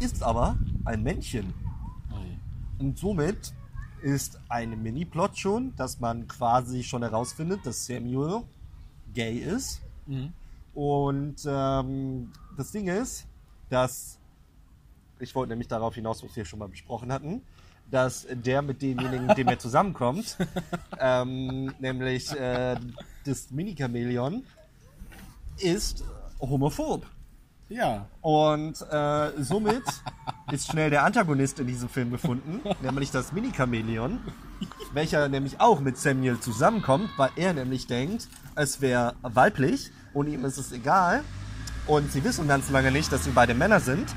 ist 0.00 0.22
aber 0.22 0.56
ein 0.84 1.02
Männchen. 1.02 1.54
Und 2.78 2.98
somit 2.98 3.52
ist 4.02 4.38
ein 4.48 4.80
Mini-Plot 4.82 5.36
schon, 5.36 5.74
dass 5.76 5.98
man 5.98 6.28
quasi 6.28 6.84
schon 6.84 7.02
herausfindet, 7.02 7.66
dass 7.66 7.86
Samuel 7.86 8.42
gay 9.12 9.38
ist. 9.38 9.80
Mhm. 10.06 10.32
Und 10.74 11.36
ähm, 11.44 12.32
das 12.56 12.70
Ding 12.70 12.86
ist, 12.86 13.26
dass 13.68 14.18
ich 15.20 15.34
wollte 15.34 15.50
nämlich 15.50 15.66
darauf 15.66 15.96
hinaus, 15.96 16.22
was 16.22 16.36
wir 16.36 16.44
schon 16.44 16.60
mal 16.60 16.68
besprochen 16.68 17.12
hatten, 17.12 17.42
dass 17.90 18.26
der 18.30 18.62
mit 18.62 18.82
demjenigen, 18.82 19.26
mit 19.26 19.38
dem 19.38 19.48
er 19.48 19.58
zusammenkommt, 19.58 20.36
ähm, 21.00 21.74
nämlich 21.80 22.30
äh, 22.32 22.76
das 23.24 23.50
Mini-Chamäleon, 23.50 24.44
ist 25.58 26.04
homophob. 26.40 27.06
Ja. 27.68 28.06
Und 28.22 28.80
äh, 28.90 29.42
somit 29.42 29.82
ist 30.52 30.70
schnell 30.70 30.90
der 30.90 31.04
Antagonist 31.04 31.60
in 31.60 31.66
diesem 31.66 31.88
Film 31.88 32.10
gefunden, 32.10 32.60
nämlich 32.82 33.10
das 33.10 33.32
Mini-Chamäleon, 33.32 34.18
welcher 34.92 35.28
nämlich 35.28 35.60
auch 35.60 35.80
mit 35.80 35.98
Samuel 35.98 36.40
zusammenkommt, 36.40 37.10
weil 37.16 37.30
er 37.36 37.52
nämlich 37.52 37.86
denkt, 37.86 38.28
es 38.54 38.80
wäre 38.80 39.14
weiblich 39.22 39.90
und 40.14 40.28
ihm 40.28 40.44
ist 40.44 40.58
es 40.58 40.72
egal. 40.72 41.22
Und 41.86 42.12
sie 42.12 42.22
wissen 42.22 42.48
ganz 42.48 42.70
lange 42.70 42.90
nicht, 42.90 43.10
dass 43.12 43.24
sie 43.24 43.30
beide 43.30 43.54
Männer 43.54 43.80
sind. 43.80 44.14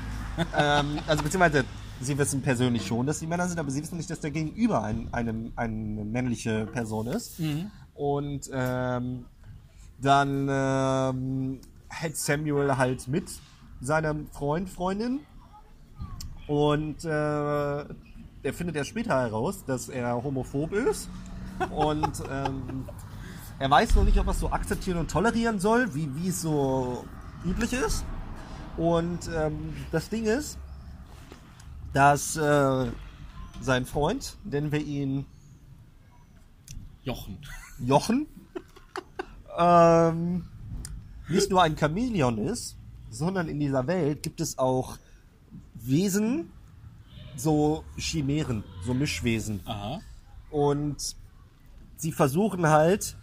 ähm, 0.56 0.98
also 1.06 1.22
beziehungsweise 1.22 1.64
sie 2.00 2.18
wissen 2.18 2.42
persönlich 2.42 2.86
schon, 2.86 3.06
dass 3.06 3.18
sie 3.18 3.26
Männer 3.26 3.48
sind, 3.48 3.58
aber 3.58 3.70
sie 3.70 3.82
wissen 3.82 3.96
nicht, 3.96 4.10
dass 4.10 4.20
der 4.20 4.30
Gegenüber 4.30 4.82
ein, 4.82 5.08
eine, 5.12 5.52
eine 5.56 6.04
männliche 6.04 6.66
Person 6.66 7.06
ist. 7.06 7.40
Und 7.94 8.50
ähm, 8.52 9.24
dann 10.02 10.48
ähm, 10.50 11.60
hält 11.92 12.16
Samuel 12.16 12.76
halt 12.76 13.06
mit 13.08 13.30
seinem 13.80 14.26
Freund, 14.28 14.68
Freundin. 14.68 15.20
Und 16.46 17.04
äh, 17.04 17.08
er 17.08 18.52
findet 18.52 18.76
ja 18.76 18.84
später 18.84 19.20
heraus, 19.20 19.64
dass 19.64 19.88
er 19.88 20.22
homophob 20.22 20.72
ist. 20.72 21.08
Und 21.70 22.22
ähm, 22.30 22.88
er 23.58 23.70
weiß 23.70 23.94
noch 23.94 24.04
nicht, 24.04 24.18
ob 24.18 24.26
er 24.26 24.32
es 24.32 24.40
so 24.40 24.50
akzeptieren 24.50 24.98
und 24.98 25.10
tolerieren 25.10 25.60
soll, 25.60 25.94
wie, 25.94 26.08
wie 26.16 26.28
es 26.28 26.42
so 26.42 27.04
üblich 27.44 27.72
ist. 27.72 28.04
Und 28.76 29.30
ähm, 29.34 29.74
das 29.92 30.08
Ding 30.08 30.24
ist, 30.24 30.58
dass 31.92 32.36
äh, 32.36 32.86
sein 33.60 33.86
Freund, 33.86 34.36
nennen 34.44 34.72
wir 34.72 34.80
ihn 34.80 35.26
Jochen. 37.04 37.38
Jochen, 37.78 38.26
ähm, 39.58 40.44
nicht 41.32 41.50
nur 41.50 41.62
ein 41.62 41.76
Chamäleon 41.76 42.38
ist, 42.38 42.76
sondern 43.10 43.48
in 43.48 43.58
dieser 43.60 43.86
Welt 43.86 44.22
gibt 44.22 44.40
es 44.40 44.58
auch 44.58 44.96
Wesen, 45.74 46.50
so 47.36 47.84
Chimären, 47.96 48.62
so 48.84 48.94
Mischwesen. 48.94 49.60
Aha. 49.64 50.00
Und 50.50 51.16
sie 51.96 52.12
versuchen 52.12 52.66
halt, 52.68 53.16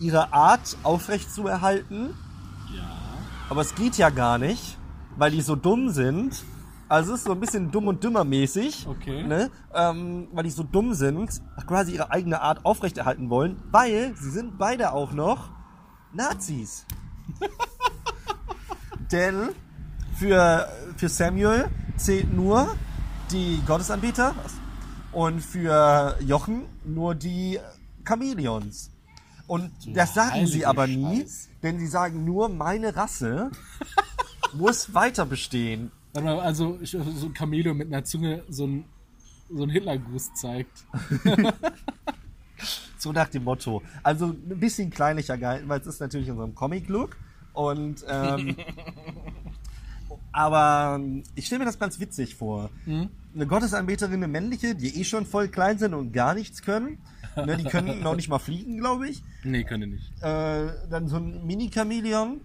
ihre 0.00 0.32
Art 0.32 0.76
aufrechtzuerhalten, 0.84 2.14
Ja. 2.74 2.88
aber 3.50 3.60
es 3.62 3.74
geht 3.74 3.96
ja 3.98 4.10
gar 4.10 4.38
nicht, 4.38 4.78
weil 5.16 5.30
die 5.32 5.40
so 5.42 5.56
dumm 5.56 5.90
sind. 5.90 6.44
Also 6.88 7.12
es 7.12 7.20
ist 7.20 7.26
so 7.26 7.32
ein 7.32 7.40
bisschen 7.40 7.70
dumm 7.70 7.88
und 7.88 8.02
dümmer 8.02 8.24
mäßig, 8.24 8.86
Okay. 8.88 9.22
ne? 9.24 9.50
ähm, 9.74 10.28
weil 10.32 10.44
die 10.44 10.50
so 10.50 10.62
dumm 10.62 10.94
sind, 10.94 11.28
quasi 11.66 11.92
ihre 11.94 12.10
eigene 12.10 12.40
Art 12.40 12.64
aufrechterhalten 12.64 13.28
wollen, 13.28 13.60
weil 13.70 14.14
sie 14.16 14.30
sind 14.30 14.56
beide 14.56 14.92
auch 14.92 15.12
noch 15.12 15.50
Nazis. 16.14 16.86
Denn 19.12 19.50
für, 20.16 20.68
für 20.96 21.08
Samuel 21.08 21.68
zählt 21.96 22.32
nur 22.32 22.74
die 23.30 23.60
Gottesanbeter 23.66 24.34
und 25.12 25.40
für 25.40 26.16
Jochen 26.20 26.62
nur 26.84 27.14
die 27.14 27.58
Chamäleons. 28.06 28.90
Und 29.46 29.70
das 29.94 30.14
sagen 30.14 30.46
sie 30.46 30.66
aber 30.66 30.86
nie, 30.86 31.20
Scheiß. 31.22 31.48
denn 31.62 31.78
sie 31.78 31.86
sagen 31.86 32.24
nur, 32.24 32.48
meine 32.50 32.94
Rasse 32.94 33.50
muss 34.52 34.92
weiter 34.94 35.24
bestehen. 35.24 35.90
Also 36.14 36.78
ich- 36.82 36.90
so 36.90 36.98
ein 37.26 37.34
Chamäleon 37.34 37.76
mit 37.76 37.88
einer 37.88 38.04
Zunge 38.04 38.42
so 38.50 38.66
ein, 38.66 38.84
so 39.54 39.62
ein 39.62 39.70
Hitlergruß 39.70 40.34
zeigt. 40.34 40.84
So 43.00 43.12
nach 43.12 43.28
dem 43.28 43.44
Motto. 43.44 43.80
Also 44.02 44.26
ein 44.30 44.58
bisschen 44.58 44.90
kleinlicher 44.90 45.38
gehalten, 45.38 45.68
weil 45.68 45.80
es 45.80 45.86
ist 45.86 46.00
natürlich 46.00 46.26
in 46.26 46.34
so 46.36 46.42
einem 46.42 46.56
Comic-Look. 46.56 47.16
Und 47.58 48.04
ähm, 48.08 48.54
aber 50.32 51.00
ich 51.34 51.46
stelle 51.46 51.58
mir 51.58 51.64
das 51.64 51.80
ganz 51.80 51.98
witzig 51.98 52.36
vor. 52.36 52.70
Eine 52.86 53.46
Gottesanbeterin, 53.48 54.14
eine 54.14 54.28
männliche, 54.28 54.76
die 54.76 55.00
eh 55.00 55.02
schon 55.02 55.26
voll 55.26 55.48
klein 55.48 55.76
sind 55.76 55.92
und 55.92 56.12
gar 56.12 56.34
nichts 56.34 56.62
können. 56.62 56.98
Ne, 57.34 57.56
die 57.56 57.64
können 57.64 58.00
noch 58.00 58.14
nicht 58.14 58.28
mal 58.28 58.38
fliegen, 58.38 58.78
glaube 58.78 59.08
ich. 59.08 59.24
Nee, 59.42 59.64
könnte 59.64 59.88
nicht. 59.88 60.08
Äh, 60.22 60.68
dann 60.88 61.08
so 61.08 61.16
ein 61.16 61.44
Mini-Chamäleon. 61.46 62.40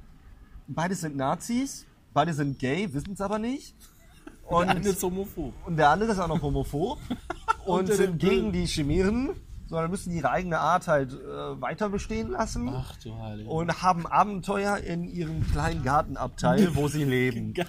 Beide 0.67 0.95
sind 0.95 1.15
Nazis. 1.15 1.85
Beide 2.11 2.33
sind 2.33 2.57
gay, 2.57 2.91
wissen 2.91 3.13
es 3.13 3.21
aber 3.21 3.37
nicht. 3.37 3.75
Und, 4.47 4.65
Der 4.65 4.75
eine 4.75 4.89
ist 4.89 5.03
homophob. 5.03 5.53
und 5.67 5.77
der 5.77 5.89
andere 5.89 6.11
ist 6.11 6.19
auch 6.19 6.27
noch 6.27 6.41
homophob. 6.41 6.97
und 7.65 7.87
der 7.87 7.95
sind 7.97 8.17
gegen 8.17 8.51
die 8.51 8.65
Chimären. 8.65 9.29
Sondern 9.67 9.89
müssen 9.91 10.11
ihre 10.11 10.29
eigene 10.29 10.59
Art 10.59 10.87
halt 10.87 11.13
äh, 11.13 11.61
weiter 11.61 11.89
bestehen 11.89 12.31
lassen. 12.31 12.69
Ach 12.69 12.95
du 12.97 13.17
Heilige. 13.17 13.49
Und 13.49 13.81
haben 13.81 14.05
Abenteuer 14.05 14.77
in 14.77 15.05
ihrem 15.05 15.49
kleinen 15.51 15.83
Gartenabteil, 15.83 16.75
wo 16.75 16.87
sie 16.87 17.03
leben. 17.03 17.53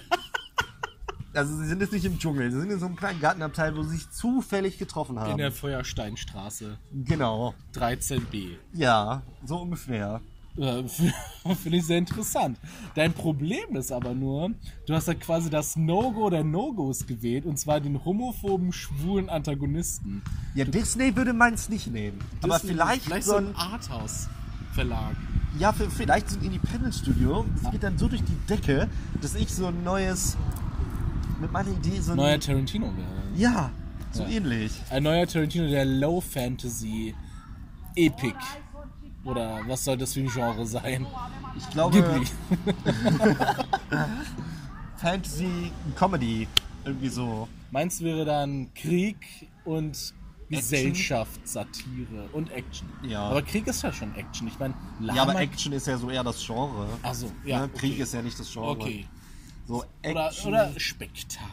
Also 1.36 1.56
sie 1.56 1.66
sind 1.66 1.80
jetzt 1.80 1.92
nicht 1.92 2.04
im 2.04 2.18
Dschungel, 2.18 2.52
sie 2.52 2.60
sind 2.60 2.70
in 2.70 2.78
so 2.78 2.86
einem 2.86 2.94
kleinen 2.94 3.20
Gartenabteil, 3.20 3.76
wo 3.76 3.82
sie 3.82 3.96
sich 3.96 4.10
zufällig 4.10 4.78
getroffen 4.78 5.18
haben. 5.18 5.32
In 5.32 5.38
der 5.38 5.50
Feuersteinstraße 5.50 6.78
genau. 6.92 7.54
13b. 7.74 8.56
Ja, 8.72 9.22
so 9.44 9.56
ungefähr. 9.58 10.20
Äh, 10.56 10.84
Finde 11.56 11.78
ich 11.78 11.84
sehr 11.86 11.98
interessant. 11.98 12.58
Dein 12.94 13.12
Problem 13.12 13.74
ist 13.76 13.90
aber 13.90 14.14
nur, 14.14 14.52
du 14.86 14.94
hast 14.94 15.08
da 15.08 15.14
quasi 15.14 15.50
das 15.50 15.74
No-Go 15.76 16.30
der 16.30 16.44
No-Gos 16.44 17.06
gewählt 17.06 17.44
und 17.44 17.58
zwar 17.58 17.80
den 17.80 18.04
homophoben, 18.04 18.72
schwulen 18.72 19.28
Antagonisten. 19.28 20.22
Ja, 20.54 20.64
Disney 20.64 21.16
würde 21.16 21.32
meins 21.32 21.68
nicht 21.68 21.88
nehmen. 21.88 22.18
aber 22.42 22.54
Disney- 22.54 22.68
vielleicht, 22.72 23.02
vielleicht 23.04 23.26
so 23.26 23.36
ein, 23.36 23.54
Arthouse-Verlag. 23.56 25.16
ja, 25.58 25.72
für, 25.72 25.90
vielleicht 25.90 26.30
so 26.30 26.38
ein 26.38 26.44
Independent 26.44 26.94
Studio. 26.94 27.44
Das 27.60 27.72
geht 27.72 27.82
dann 27.82 27.98
so 27.98 28.06
durch 28.08 28.22
die 28.22 28.36
Decke, 28.48 28.88
dass 29.20 29.34
ich 29.34 29.52
so 29.52 29.66
ein 29.66 29.82
neues, 29.82 30.36
mit 31.40 31.50
meiner 31.52 31.70
Idee 31.72 32.00
so 32.00 32.12
ein, 32.12 32.16
Neuer 32.16 32.38
Tarantino 32.38 32.86
wäre. 32.86 33.36
ja, 33.36 33.70
so 34.12 34.22
Ja. 34.22 34.28
ähnlich. 34.28 34.72
Ein 34.90 35.02
neuer 35.02 35.26
Tarantino, 35.26 35.66
der 35.68 35.84
Low 35.84 36.20
Fantasy 36.20 37.12
Epic. 37.96 38.36
Oder 39.24 39.60
was 39.66 39.84
soll 39.84 39.96
das 39.96 40.14
für 40.14 40.20
ein 40.20 40.28
Genre 40.28 40.66
sein? 40.66 41.06
Ich 41.56 41.68
glaube, 41.70 42.02
Ghibli. 42.02 42.26
Fantasy, 44.96 45.72
Comedy, 45.96 46.46
irgendwie 46.84 47.08
so. 47.08 47.48
Meins 47.70 48.00
wäre 48.00 48.24
dann 48.24 48.72
Krieg 48.74 49.16
und 49.64 50.14
Gesellschaft, 50.48 51.46
Satire 51.46 52.28
und 52.32 52.50
Action. 52.52 52.88
Ja. 53.02 53.22
Aber 53.28 53.42
Krieg 53.42 53.66
ist 53.66 53.82
ja 53.82 53.92
schon 53.92 54.14
Action. 54.14 54.46
Ich 54.48 54.58
meine, 54.58 54.74
Ja, 55.00 55.22
aber 55.22 55.36
Action 55.40 55.72
ist 55.72 55.86
ja 55.86 55.96
so 55.96 56.10
eher 56.10 56.22
das 56.22 56.44
Genre. 56.44 56.86
Also, 57.02 57.30
ja. 57.44 57.60
Ne? 57.60 57.68
Krieg 57.70 57.92
okay. 57.92 58.02
ist 58.02 58.14
ja 58.14 58.22
nicht 58.22 58.38
das 58.38 58.52
Genre. 58.52 58.70
Okay. 58.70 59.06
So 59.66 59.84
Oder, 60.02 60.26
Action. 60.26 60.48
oder 60.48 60.72
Spektakel. 60.78 61.50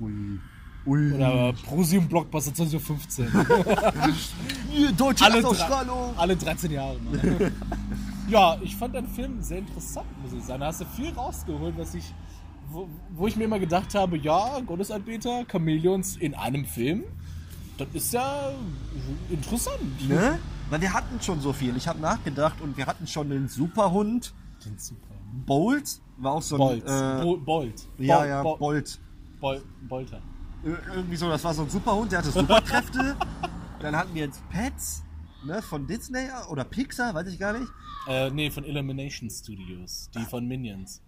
Ui. 0.00 0.40
Ui. 0.84 1.12
Oder 1.12 1.52
Prosium 1.64 2.08
Blockbuster 2.08 2.52
2015. 2.54 3.28
Hier, 4.70 4.92
deutsche 4.96 5.24
alle, 5.24 5.42
alle 6.16 6.36
13 6.36 6.70
Jahre. 6.70 6.96
Ja, 8.28 8.56
ich 8.62 8.76
fand 8.76 8.94
den 8.94 9.08
Film 9.08 9.42
sehr 9.42 9.58
interessant, 9.58 10.06
muss 10.22 10.32
ich 10.32 10.42
sagen. 10.44 10.60
Da 10.60 10.66
hast 10.68 10.80
du 10.80 10.84
viel 10.86 11.10
rausgeholt, 11.10 11.76
was 11.76 11.92
ich, 11.94 12.14
wo, 12.70 12.88
wo 13.14 13.26
ich 13.26 13.36
mir 13.36 13.44
immer 13.44 13.58
gedacht 13.58 13.94
habe, 13.94 14.16
ja, 14.16 14.60
Gottesanbeter, 14.60 15.44
Chamäleons 15.50 16.16
in 16.16 16.34
einem 16.34 16.64
Film, 16.64 17.02
das 17.76 17.88
ist 17.92 18.12
ja 18.14 18.52
interessant. 19.28 20.08
Ne? 20.08 20.38
Weil 20.70 20.80
wir 20.80 20.94
hatten 20.94 21.20
schon 21.20 21.40
so 21.40 21.52
viel. 21.52 21.76
Ich 21.76 21.88
habe 21.88 22.00
nachgedacht 22.00 22.60
und 22.62 22.76
wir 22.76 22.86
hatten 22.86 23.06
schon 23.06 23.28
den 23.28 23.48
Superhund. 23.48 24.32
Den 24.64 24.78
super. 24.78 25.08
Bolt 25.44 26.00
war 26.16 26.32
auch 26.34 26.42
so 26.42 26.54
ein. 26.54 26.58
Bolt. 26.60 26.84
Äh, 26.86 27.22
Bo 27.22 27.36
Bolt. 27.36 27.88
ja, 27.98 28.24
ja, 28.24 28.42
Bol- 28.42 28.58
Bolt. 28.58 29.00
Bol 29.40 29.62
Bolter. 29.88 30.22
Ir- 30.64 30.78
Irgendwie 30.94 31.16
so, 31.16 31.28
das 31.28 31.42
war 31.44 31.54
so 31.54 31.62
ein 31.62 31.70
Superhund, 31.70 32.12
der 32.12 32.18
hatte 32.20 32.30
Superkräfte. 32.30 33.16
Dann 33.80 33.96
hatten 33.96 34.14
wir 34.14 34.22
jetzt 34.26 34.48
Pets, 34.48 35.02
ne, 35.44 35.60
von 35.60 35.86
Disney 35.86 36.28
oder 36.50 36.64
Pixar, 36.64 37.12
weiß 37.14 37.26
ich 37.26 37.38
gar 37.38 37.58
nicht. 37.58 37.70
Äh, 38.08 38.30
nee, 38.30 38.50
von 38.50 38.64
Illumination 38.64 39.28
Studios. 39.28 40.08
Die 40.14 40.20
von 40.24 40.46
Minions. 40.46 41.02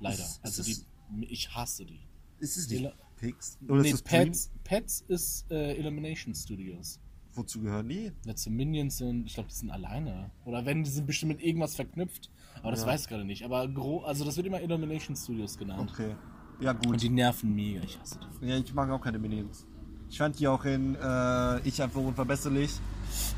Leider. 0.00 0.14
Ist- 0.16 0.22
ist 0.36 0.40
also 0.44 0.62
es- 0.62 0.86
die. 1.10 1.24
Ich 1.26 1.54
hasse 1.54 1.84
die. 1.84 2.00
Ist 2.38 2.56
es 2.56 2.68
nicht 2.68 2.90
Pix? 3.16 3.58
Oder 3.68 3.82
nee, 3.82 3.90
ist 3.90 4.10
Dream? 4.10 4.24
Pets, 4.28 4.50
Pets 4.64 5.04
ist 5.08 5.50
äh, 5.50 5.74
Illumination 5.78 6.34
Studios. 6.34 6.98
Wozu 7.34 7.60
gehören 7.60 7.88
die? 7.88 8.12
Letzte 8.24 8.48
Minions 8.50 8.98
sind, 8.98 9.26
ich 9.26 9.34
glaube, 9.34 9.48
die 9.50 9.54
sind 9.54 9.70
alleine. 9.70 10.30
Oder 10.44 10.64
wenn, 10.66 10.82
die 10.84 10.90
sind 10.90 11.06
bestimmt 11.06 11.32
mit 11.32 11.42
irgendwas 11.42 11.74
verknüpft. 11.74 12.30
Aber 12.62 12.70
das 12.70 12.80
Ja. 12.82 12.86
weiß 12.88 13.02
ich 13.02 13.08
gerade 13.08 13.24
nicht. 13.24 13.44
Aber 13.44 13.66
gro 13.68 14.02
also 14.04 14.24
das 14.24 14.36
wird 14.36 14.46
immer 14.46 14.60
Illumination 14.62 15.16
Studios 15.16 15.58
genannt. 15.58 15.90
Okay. 15.92 16.14
Ja, 16.60 16.70
Und 16.72 16.86
gut. 16.86 17.02
die 17.02 17.08
nerven 17.08 17.54
mega. 17.54 17.82
Ich 17.82 17.98
hasse 17.98 18.18
die. 18.40 18.46
Ja, 18.46 18.56
ich 18.56 18.72
mag 18.74 18.90
auch 18.90 19.00
keine 19.00 19.18
Minions. 19.18 19.66
Ich 20.08 20.18
fand 20.18 20.38
die 20.38 20.46
auch 20.46 20.64
in 20.64 20.94
äh, 20.94 21.60
Ich 21.66 21.82
einfach 21.82 22.00
unverbesserlich. 22.00 22.70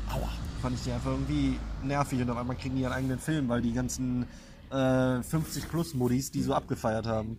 Aua. 0.09 0.29
Fand 0.61 0.75
ich 0.75 0.83
die 0.83 0.91
einfach 0.91 1.11
irgendwie 1.11 1.57
nervig 1.83 2.21
und 2.21 2.29
auf 2.29 2.37
einmal 2.37 2.55
kriegen 2.55 2.75
die 2.75 2.81
ihren 2.81 2.93
eigenen 2.93 3.19
Film, 3.19 3.47
weil 3.49 3.61
die 3.61 3.73
ganzen 3.73 4.23
äh, 4.69 4.75
50-Plus-Modis 4.75 6.31
die 6.31 6.41
so 6.41 6.53
abgefeiert 6.53 7.05
haben. 7.05 7.37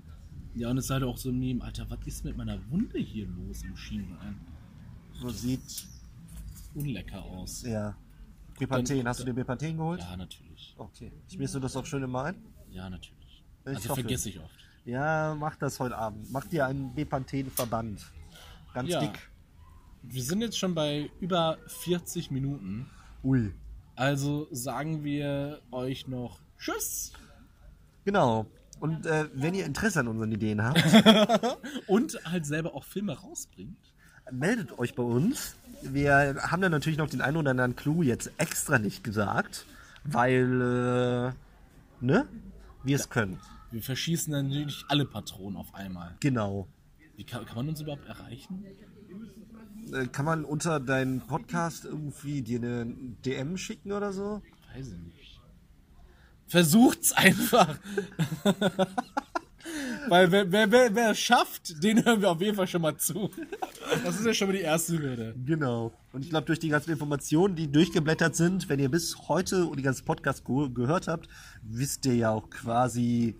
Ja, 0.54 0.70
und 0.70 0.78
es 0.78 0.86
ist 0.86 0.90
halt 0.90 1.04
auch 1.04 1.16
so 1.16 1.30
ein 1.30 1.38
Meme. 1.38 1.62
Alter, 1.64 1.86
was 1.88 1.98
ist 2.06 2.24
mit 2.24 2.36
meiner 2.36 2.58
Wunde 2.70 2.98
hier 2.98 3.26
los 3.26 3.62
im 3.62 3.76
Schienbein? 3.76 4.40
So 5.14 5.30
sieht. 5.30 5.86
Unlecker 6.74 7.22
aus. 7.22 7.62
Ja. 7.62 7.96
Bepanthen. 8.58 9.06
Hast 9.06 9.20
du 9.20 9.24
dir 9.24 9.34
Bepanthen 9.34 9.76
geholt? 9.76 10.00
Ja, 10.00 10.16
natürlich. 10.16 10.74
Okay. 10.76 11.12
Schmierst 11.32 11.54
du 11.54 11.60
das 11.60 11.76
auch 11.76 11.86
schön 11.86 12.02
immer 12.02 12.24
ein? 12.24 12.36
Ja, 12.70 12.90
natürlich. 12.90 13.44
Ich 13.62 13.68
also 13.68 13.90
hoffe. 13.90 14.00
vergesse 14.00 14.30
ich 14.30 14.40
oft. 14.40 14.67
Ja, 14.88 15.36
mach 15.38 15.54
das 15.56 15.78
heute 15.80 15.98
Abend. 15.98 16.32
Mach 16.32 16.46
dir 16.46 16.64
einen 16.64 16.94
Bepanthen-Verband. 16.94 18.10
Ganz 18.72 18.88
Ja. 18.88 19.00
dick. 19.00 19.28
Wir 20.02 20.22
sind 20.22 20.40
jetzt 20.40 20.58
schon 20.58 20.74
bei 20.74 21.10
über 21.20 21.58
40 21.66 22.30
Minuten. 22.30 22.88
Ui. 23.22 23.52
Also 23.96 24.48
sagen 24.50 25.04
wir 25.04 25.60
euch 25.72 26.08
noch 26.08 26.40
Tschüss. 26.58 27.12
Genau. 28.06 28.46
Und 28.80 29.04
äh, 29.04 29.28
wenn 29.34 29.52
ihr 29.52 29.66
Interesse 29.66 30.00
an 30.00 30.08
unseren 30.08 30.32
Ideen 30.32 30.62
habt, 30.64 30.82
Und 31.86 32.18
halt 32.24 32.46
selber 32.46 32.74
auch 32.74 32.84
Filme 32.84 33.12
rausbringt. 33.18 33.76
meldet 34.30 34.78
euch 34.78 34.94
bei 34.94 35.02
uns. 35.02 35.54
Wir 35.82 36.36
haben 36.50 36.62
dann 36.62 36.72
natürlich 36.72 36.96
noch 36.98 37.10
den 37.10 37.20
einen 37.20 37.36
oder 37.36 37.50
anderen 37.50 37.76
Clou 37.76 38.02
jetzt 38.02 38.30
extra 38.38 38.78
nicht 38.78 39.04
gesagt, 39.04 39.66
weil, 40.04 41.34
äh, 42.00 42.04
ne? 42.04 42.26
Wir 42.84 42.96
es 42.96 43.10
können. 43.10 43.38
Wir 43.70 43.82
verschießen 43.82 44.32
dann 44.32 44.48
natürlich 44.48 44.84
alle 44.88 45.04
Patronen 45.04 45.56
auf 45.56 45.74
einmal. 45.74 46.16
Genau. 46.20 46.68
Wie 47.16 47.24
kann, 47.24 47.44
kann 47.44 47.56
man 47.56 47.68
uns 47.68 47.80
überhaupt 47.80 48.06
erreichen? 48.06 48.64
Äh, 49.92 50.06
kann 50.06 50.24
man 50.24 50.44
unter 50.44 50.80
deinen 50.80 51.20
Podcast 51.20 51.84
irgendwie 51.84 52.42
dir 52.42 52.58
eine 52.58 52.86
DM 53.24 53.56
schicken 53.56 53.92
oder 53.92 54.12
so? 54.12 54.42
Weiß 54.74 54.88
ich 54.88 54.98
nicht. 54.98 55.40
Versucht's 56.46 57.12
einfach. 57.12 57.78
Weil 60.08 60.32
wer, 60.32 60.50
wer, 60.50 60.70
wer, 60.70 60.94
wer 60.94 61.10
es 61.10 61.18
schafft, 61.18 61.82
den 61.82 62.04
hören 62.04 62.22
wir 62.22 62.30
auf 62.30 62.40
jeden 62.40 62.56
Fall 62.56 62.66
schon 62.66 62.82
mal 62.82 62.96
zu. 62.96 63.30
Das 64.04 64.18
ist 64.18 64.24
ja 64.24 64.32
schon 64.32 64.48
mal 64.48 64.56
die 64.56 64.62
erste 64.62 64.98
Hürde. 64.98 65.34
Genau. 65.44 65.92
Und 66.12 66.24
ich 66.24 66.30
glaube, 66.30 66.46
durch 66.46 66.58
die 66.58 66.68
ganzen 66.68 66.92
Informationen, 66.92 67.54
die 67.54 67.70
durchgeblättert 67.70 68.34
sind, 68.34 68.68
wenn 68.68 68.78
ihr 68.78 68.90
bis 68.90 69.28
heute 69.28 69.66
und 69.66 69.78
die 69.78 69.82
ganzen 69.82 70.04
Podcasts 70.04 70.44
ge 70.44 70.70
gehört 70.72 71.08
habt, 71.08 71.28
wisst 71.62 72.06
ihr 72.06 72.14
ja 72.14 72.30
auch 72.30 72.48
quasi, 72.48 73.38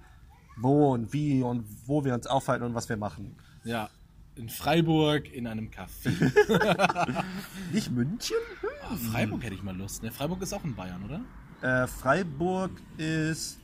wo 0.61 0.93
und 0.93 1.13
wie 1.13 1.43
und 1.43 1.65
wo 1.87 2.05
wir 2.05 2.15
uns 2.15 2.27
aufhalten 2.27 2.65
und 2.65 2.75
was 2.75 2.89
wir 2.89 2.97
machen. 2.97 3.37
Ja. 3.65 3.89
In 4.35 4.49
Freiburg, 4.49 5.33
in 5.33 5.47
einem 5.47 5.71
Café. 5.71 6.13
Nicht 7.73 7.91
München? 7.91 8.37
Ah, 8.83 8.97
Freiburg 8.97 9.43
hätte 9.43 9.55
ich 9.55 9.63
mal 9.63 9.77
Lust. 9.77 10.03
Ne? 10.03 10.11
Freiburg 10.11 10.43
ist 10.43 10.53
auch 10.53 10.65
in 10.65 10.75
Bayern, 10.75 11.03
oder? 11.05 11.21
Äh, 11.61 11.87
Freiburg 11.87 12.71
ist. 12.97 13.59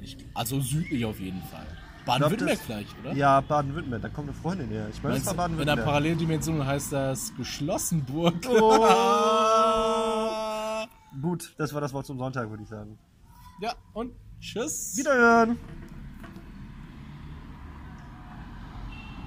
Ich, 0.00 0.16
also 0.34 0.60
südlich 0.60 1.04
auf 1.04 1.18
jeden 1.20 1.42
Fall. 1.42 1.66
Baden-Württemberg 2.04 2.58
vielleicht, 2.58 2.98
oder? 3.00 3.12
Ja, 3.12 3.40
Baden-Württemberg. 3.40 4.02
Da 4.02 4.08
kommt 4.08 4.28
eine 4.28 4.36
Freundin 4.36 4.68
her. 4.68 4.88
Ich 4.92 5.02
meine, 5.02 5.14
war 5.14 5.20
du, 5.20 5.20
in 5.20 5.26
der 5.26 5.34
Baden-Württemberg. 5.34 5.84
Paralleldimension 5.84 6.66
heißt 6.66 6.92
das 6.92 7.32
Geschlossenburg. 7.36 8.34
Oh. 8.48 8.86
Gut, 11.22 11.54
das 11.58 11.72
war 11.74 11.80
das 11.80 11.92
Wort 11.92 12.06
zum 12.06 12.18
Sonntag, 12.18 12.48
würde 12.50 12.62
ich 12.62 12.68
sagen. 12.68 12.98
ja, 13.60 13.74
und 13.92 14.12
tschüss. 14.42 14.96
Wiederhören! 14.96 15.58